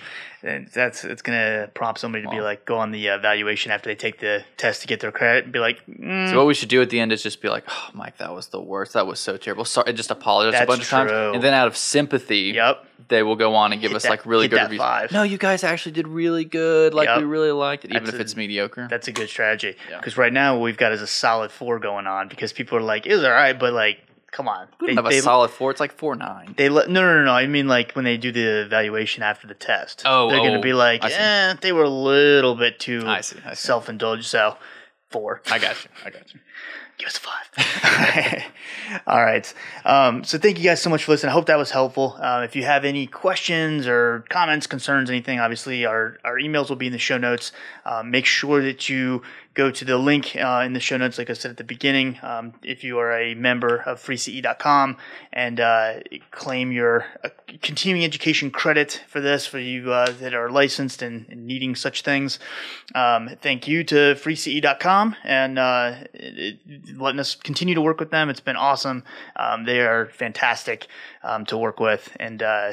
And 0.44 0.68
that's 0.68 1.04
it's 1.04 1.22
gonna 1.22 1.70
prompt 1.72 1.98
somebody 2.00 2.22
to 2.24 2.30
be 2.30 2.40
like 2.42 2.66
go 2.66 2.76
on 2.76 2.90
the 2.90 3.08
uh, 3.08 3.16
evaluation 3.16 3.72
after 3.72 3.88
they 3.88 3.94
take 3.94 4.20
the 4.20 4.44
test 4.58 4.82
to 4.82 4.86
get 4.86 5.00
their 5.00 5.10
credit 5.10 5.44
and 5.44 5.52
be 5.54 5.58
like, 5.58 5.80
mm, 5.86 6.28
So 6.28 6.36
what 6.36 6.46
we 6.46 6.52
should 6.52 6.68
do 6.68 6.82
at 6.82 6.90
the 6.90 7.00
end 7.00 7.12
is 7.12 7.22
just 7.22 7.40
be 7.40 7.48
like, 7.48 7.64
"Oh, 7.66 7.88
Mike, 7.94 8.18
that 8.18 8.34
was 8.34 8.48
the 8.48 8.60
worst. 8.60 8.92
That 8.92 9.06
was 9.06 9.18
so 9.18 9.38
terrible. 9.38 9.64
Sorry." 9.64 9.90
Just 9.94 10.10
apologize 10.10 10.54
a 10.54 10.58
That's 10.58 10.68
bunch 10.68 10.82
of 10.82 10.88
times, 10.88 11.10
and 11.12 11.42
then 11.42 11.54
out 11.54 11.66
of 11.66 11.78
sympathy, 11.78 12.52
"Yep, 12.54 12.84
they 13.08 13.22
will 13.22 13.36
go 13.36 13.54
on 13.54 13.72
and 13.72 13.80
give 13.80 13.92
Hit 13.92 13.96
us 13.96 14.02
that- 14.02 14.10
like 14.10 14.26
really 14.26 14.48
good 14.48 14.60
reviews. 14.60 14.80
five. 14.80 15.12
No, 15.12 15.22
you 15.22 15.38
guys 15.38 15.64
actually 15.64 15.92
did 15.92 16.06
really 16.08 16.44
good. 16.44 16.92
Like 16.92 17.08
Yep. 17.08 17.18
we 17.20 17.24
really 17.24 17.50
liked 17.52 17.86
it, 17.86 17.92
even 17.92 18.04
That's 18.04 18.14
if 18.14 18.20
a- 18.20 18.22
it's 18.22 18.36
mediocre. 18.36 18.86
that's 18.90 19.08
a 19.08 19.12
good 19.12 19.30
strategy." 19.30 19.76
Yeah. 19.88 19.96
Because 19.96 20.18
right 20.18 20.32
now 20.32 20.56
what 20.58 20.62
we've 20.64 20.76
got 20.76 20.92
is 20.92 21.00
a 21.00 21.06
solid 21.06 21.52
four 21.52 21.78
going 21.78 22.06
on 22.06 22.28
because 22.28 22.52
people 22.52 22.76
are 22.76 22.82
like, 22.82 23.06
"It 23.06 23.14
was 23.14 23.24
all 23.24 23.30
right," 23.30 23.58
but 23.58 23.72
like, 23.72 24.00
come 24.34 24.48
on, 24.48 24.66
we 24.80 24.88
don't 24.88 24.96
have 24.96 25.06
a 25.06 25.20
solid 25.20 25.50
four. 25.50 25.70
It's 25.70 25.80
like 25.80 25.92
four 25.92 26.16
nine. 26.16 26.54
They 26.56 26.68
let 26.68 26.90
no, 26.90 27.00
no, 27.00 27.18
no, 27.18 27.24
no. 27.24 27.32
I 27.32 27.46
mean, 27.46 27.68
like 27.68 27.92
when 27.92 28.04
they 28.04 28.16
do 28.16 28.32
the 28.32 28.62
evaluation 28.62 29.22
after 29.22 29.46
the 29.46 29.54
test. 29.54 30.02
Oh, 30.04 30.28
they're 30.28 30.40
oh, 30.40 30.44
gonna 30.44 30.60
be 30.60 30.72
like, 30.72 31.04
I 31.04 31.08
see. 31.08 31.14
eh, 31.16 31.54
they 31.60 31.72
were 31.72 31.84
a 31.84 31.88
little 31.88 32.56
bit 32.56 32.80
too 32.80 33.04
I 33.06 33.20
see, 33.20 33.38
I 33.46 33.50
see. 33.50 33.66
self-indulgent. 33.66 34.26
So 34.26 34.56
four. 35.08 35.40
I 35.50 35.58
got 35.58 35.82
you. 35.84 35.90
I 36.04 36.10
got 36.10 36.34
you. 36.34 36.40
Give 36.98 37.08
us 37.08 37.16
a 37.16 37.20
five. 37.20 38.44
All 39.06 39.22
right. 39.22 39.52
Um, 39.84 40.22
so 40.22 40.38
thank 40.38 40.58
you 40.58 40.64
guys 40.64 40.80
so 40.80 40.90
much 40.90 41.04
for 41.04 41.12
listening. 41.12 41.30
I 41.30 41.32
hope 41.32 41.46
that 41.46 41.58
was 41.58 41.72
helpful. 41.72 42.16
Uh, 42.20 42.42
if 42.44 42.54
you 42.54 42.62
have 42.62 42.84
any 42.84 43.08
questions 43.08 43.88
or 43.88 44.24
comments, 44.28 44.68
concerns, 44.68 45.10
anything, 45.10 45.40
obviously 45.40 45.84
our, 45.86 46.18
our 46.24 46.36
emails 46.38 46.68
will 46.68 46.76
be 46.76 46.86
in 46.86 46.92
the 46.92 46.98
show 47.00 47.18
notes. 47.18 47.50
Uh, 47.84 48.04
make 48.04 48.26
sure 48.26 48.62
that 48.62 48.88
you 48.88 49.22
go 49.54 49.70
to 49.70 49.84
the 49.84 49.96
link 49.96 50.36
uh, 50.36 50.62
in 50.66 50.72
the 50.72 50.80
show 50.80 50.96
notes, 50.96 51.16
like 51.16 51.30
I 51.30 51.32
said 51.32 51.52
at 51.52 51.56
the 51.56 51.64
beginning, 51.64 52.18
um, 52.22 52.54
if 52.64 52.82
you 52.82 52.98
are 52.98 53.16
a 53.16 53.34
member 53.34 53.76
of 53.76 54.02
freece.com 54.02 54.96
and 55.32 55.60
uh, 55.60 56.00
claim 56.32 56.72
your 56.72 57.06
uh, 57.22 57.28
continuing 57.62 58.04
education 58.04 58.50
credit 58.50 59.04
for 59.06 59.20
this, 59.20 59.46
for 59.46 59.60
you 59.60 59.92
uh, 59.92 60.10
that 60.20 60.34
are 60.34 60.50
licensed 60.50 61.02
and, 61.02 61.26
and 61.28 61.46
needing 61.46 61.76
such 61.76 62.02
things. 62.02 62.40
Um, 62.96 63.30
thank 63.40 63.68
you 63.68 63.84
to 63.84 64.16
freece.com 64.16 65.14
and 65.22 65.58
uh, 65.58 65.94
letting 66.96 67.20
us 67.20 67.36
continue 67.36 67.76
to 67.76 67.80
work 67.80 68.00
with 68.00 68.10
them. 68.10 68.28
It's 68.30 68.40
been 68.40 68.56
awesome. 68.56 69.04
Um, 69.36 69.64
they 69.64 69.80
are 69.80 70.06
fantastic 70.06 70.88
um, 71.22 71.46
to 71.46 71.56
work 71.56 71.78
with, 71.78 72.14
and 72.18 72.42
uh, 72.42 72.72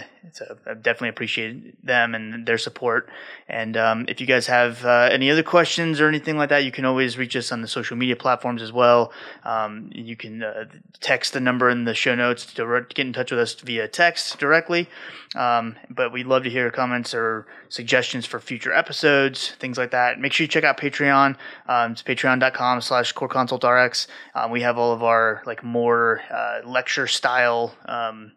I 0.68 0.74
definitely 0.74 1.10
appreciate 1.10 1.86
them 1.86 2.16
and 2.16 2.46
their 2.46 2.58
support. 2.58 3.08
And 3.48 3.78
um, 3.78 4.06
if 4.08 4.20
you 4.20 4.28
guys 4.28 4.48
have 4.48 4.84
any 4.84 5.30
other 5.30 5.44
questions 5.44 6.02
or 6.02 6.08
anything 6.08 6.38
like 6.38 6.50
that, 6.50 6.64
you 6.64 6.71
can 6.72 6.86
always 6.86 7.18
reach 7.18 7.36
us 7.36 7.52
on 7.52 7.62
the 7.62 7.68
social 7.68 7.98
media 7.98 8.16
platforms 8.16 8.62
as 8.62 8.72
well. 8.72 9.12
Um, 9.44 9.90
you 9.94 10.16
can 10.16 10.44
uh, 10.44 10.66
text 11.00 11.34
the 11.34 11.40
number 11.40 11.70
in 11.70 11.86
the 11.86 11.94
show 11.94 12.16
notes 12.16 12.46
to 12.54 12.86
get 12.94 13.06
in 13.06 13.14
touch 13.14 13.32
with 13.32 13.40
us 13.40 13.54
via 13.56 13.88
text 13.88 14.38
directly. 14.40 14.90
Um, 15.36 15.78
but 15.90 16.12
we'd 16.12 16.28
love 16.28 16.44
to 16.44 16.50
hear 16.50 16.70
comments 16.72 17.14
or 17.14 17.48
suggestions 17.70 18.26
for 18.26 18.40
future 18.40 18.74
episodes, 18.74 19.52
things 19.60 19.78
like 19.78 19.92
that. 19.92 20.20
Make 20.20 20.34
sure 20.34 20.44
you 20.44 20.50
check 20.50 20.64
out 20.64 20.78
Patreon. 20.78 21.38
Um, 21.68 21.94
it's 21.94 22.04
patreon.com 22.04 22.82
slash 22.82 23.12
core 23.14 23.30
corconsultrx. 23.30 24.08
Um, 24.36 24.52
we 24.52 24.62
have 24.62 24.78
all 24.78 24.92
of 24.92 25.04
our 25.04 25.42
like 25.46 25.64
more 25.64 26.22
uh, 26.30 26.62
lecture 26.66 27.08
style 27.08 27.76
um, 27.86 28.34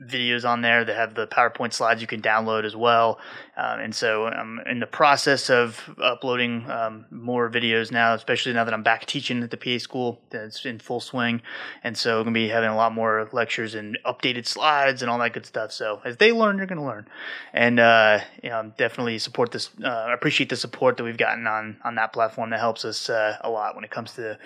videos 0.00 0.48
on 0.48 0.60
there 0.60 0.84
that 0.84 0.96
have 0.96 1.14
the 1.14 1.26
PowerPoint 1.28 1.72
slides 1.72 2.00
you 2.00 2.06
can 2.08 2.20
download 2.20 2.64
as 2.64 2.74
well. 2.74 3.20
Um, 3.56 3.78
and 3.78 3.94
so 3.94 4.26
I'm 4.26 4.58
in 4.66 4.80
the 4.80 4.86
process 4.86 5.48
of 5.48 5.88
uploading 6.02 6.68
um, 6.68 7.06
more 7.10 7.48
videos 7.48 7.92
now, 7.92 8.14
especially 8.14 8.52
now 8.54 8.64
that 8.64 8.74
I'm 8.74 8.82
back 8.82 9.06
teaching 9.06 9.42
at 9.44 9.52
the 9.52 9.56
PA 9.56 9.78
school 9.78 10.20
that's 10.30 10.64
in 10.66 10.80
full 10.80 10.98
swing. 10.98 11.42
And 11.84 11.96
so 11.96 12.18
I'm 12.18 12.24
going 12.24 12.34
to 12.34 12.40
be 12.40 12.48
having 12.48 12.70
a 12.70 12.76
lot 12.76 12.92
more 12.92 13.28
lectures 13.32 13.76
and 13.76 13.96
updated 14.04 14.46
slides 14.46 15.00
and 15.00 15.10
all 15.10 15.18
that 15.20 15.32
good 15.32 15.46
stuff. 15.46 15.70
So 15.70 16.00
as 16.04 16.16
they 16.16 16.32
learn, 16.32 16.56
they're 16.56 16.66
going 16.66 16.80
to 16.80 16.84
learn. 16.84 17.06
And 17.52 17.78
uh, 17.78 18.18
you 18.42 18.50
know, 18.50 18.72
definitely 18.76 19.18
support 19.18 19.52
this. 19.52 19.70
Uh, 19.82 20.08
appreciate 20.12 20.50
the 20.50 20.56
support 20.56 20.96
that 20.96 21.04
we've 21.04 21.16
gotten 21.16 21.46
on, 21.46 21.76
on 21.84 21.94
that 21.94 22.12
platform 22.12 22.50
that 22.50 22.58
helps 22.58 22.84
us 22.84 23.08
uh, 23.08 23.38
a 23.42 23.48
lot 23.48 23.76
when 23.76 23.84
it 23.84 23.90
comes 23.92 24.14
to 24.14 24.38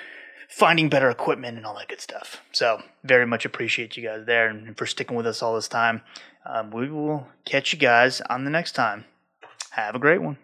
finding 0.49 0.89
better 0.89 1.11
equipment 1.11 1.57
and 1.57 1.67
all 1.67 1.75
that 1.77 1.89
good 1.89 2.01
stuff. 2.01 2.43
So, 2.53 2.83
very 3.05 3.27
much 3.27 3.45
appreciate 3.45 3.97
you 3.97 4.03
guys 4.03 4.27
there 4.27 4.49
and 4.49 4.77
for 4.77 4.87
sticking 4.87 5.17
with 5.17 5.27
us 5.27 5.43
all 5.43 5.55
this 5.55 5.69
time. 5.69 6.03
Um, 6.45 6.71
we 6.71 6.91
will 6.91 7.29
catch 7.45 7.73
you 7.73 7.79
guys 7.79 8.21
on 8.23 8.45
the 8.45 8.51
next 8.51 8.73
time. 8.73 9.05
Have 9.71 9.95
a 9.95 9.99
great 9.99 10.23
one. 10.23 10.39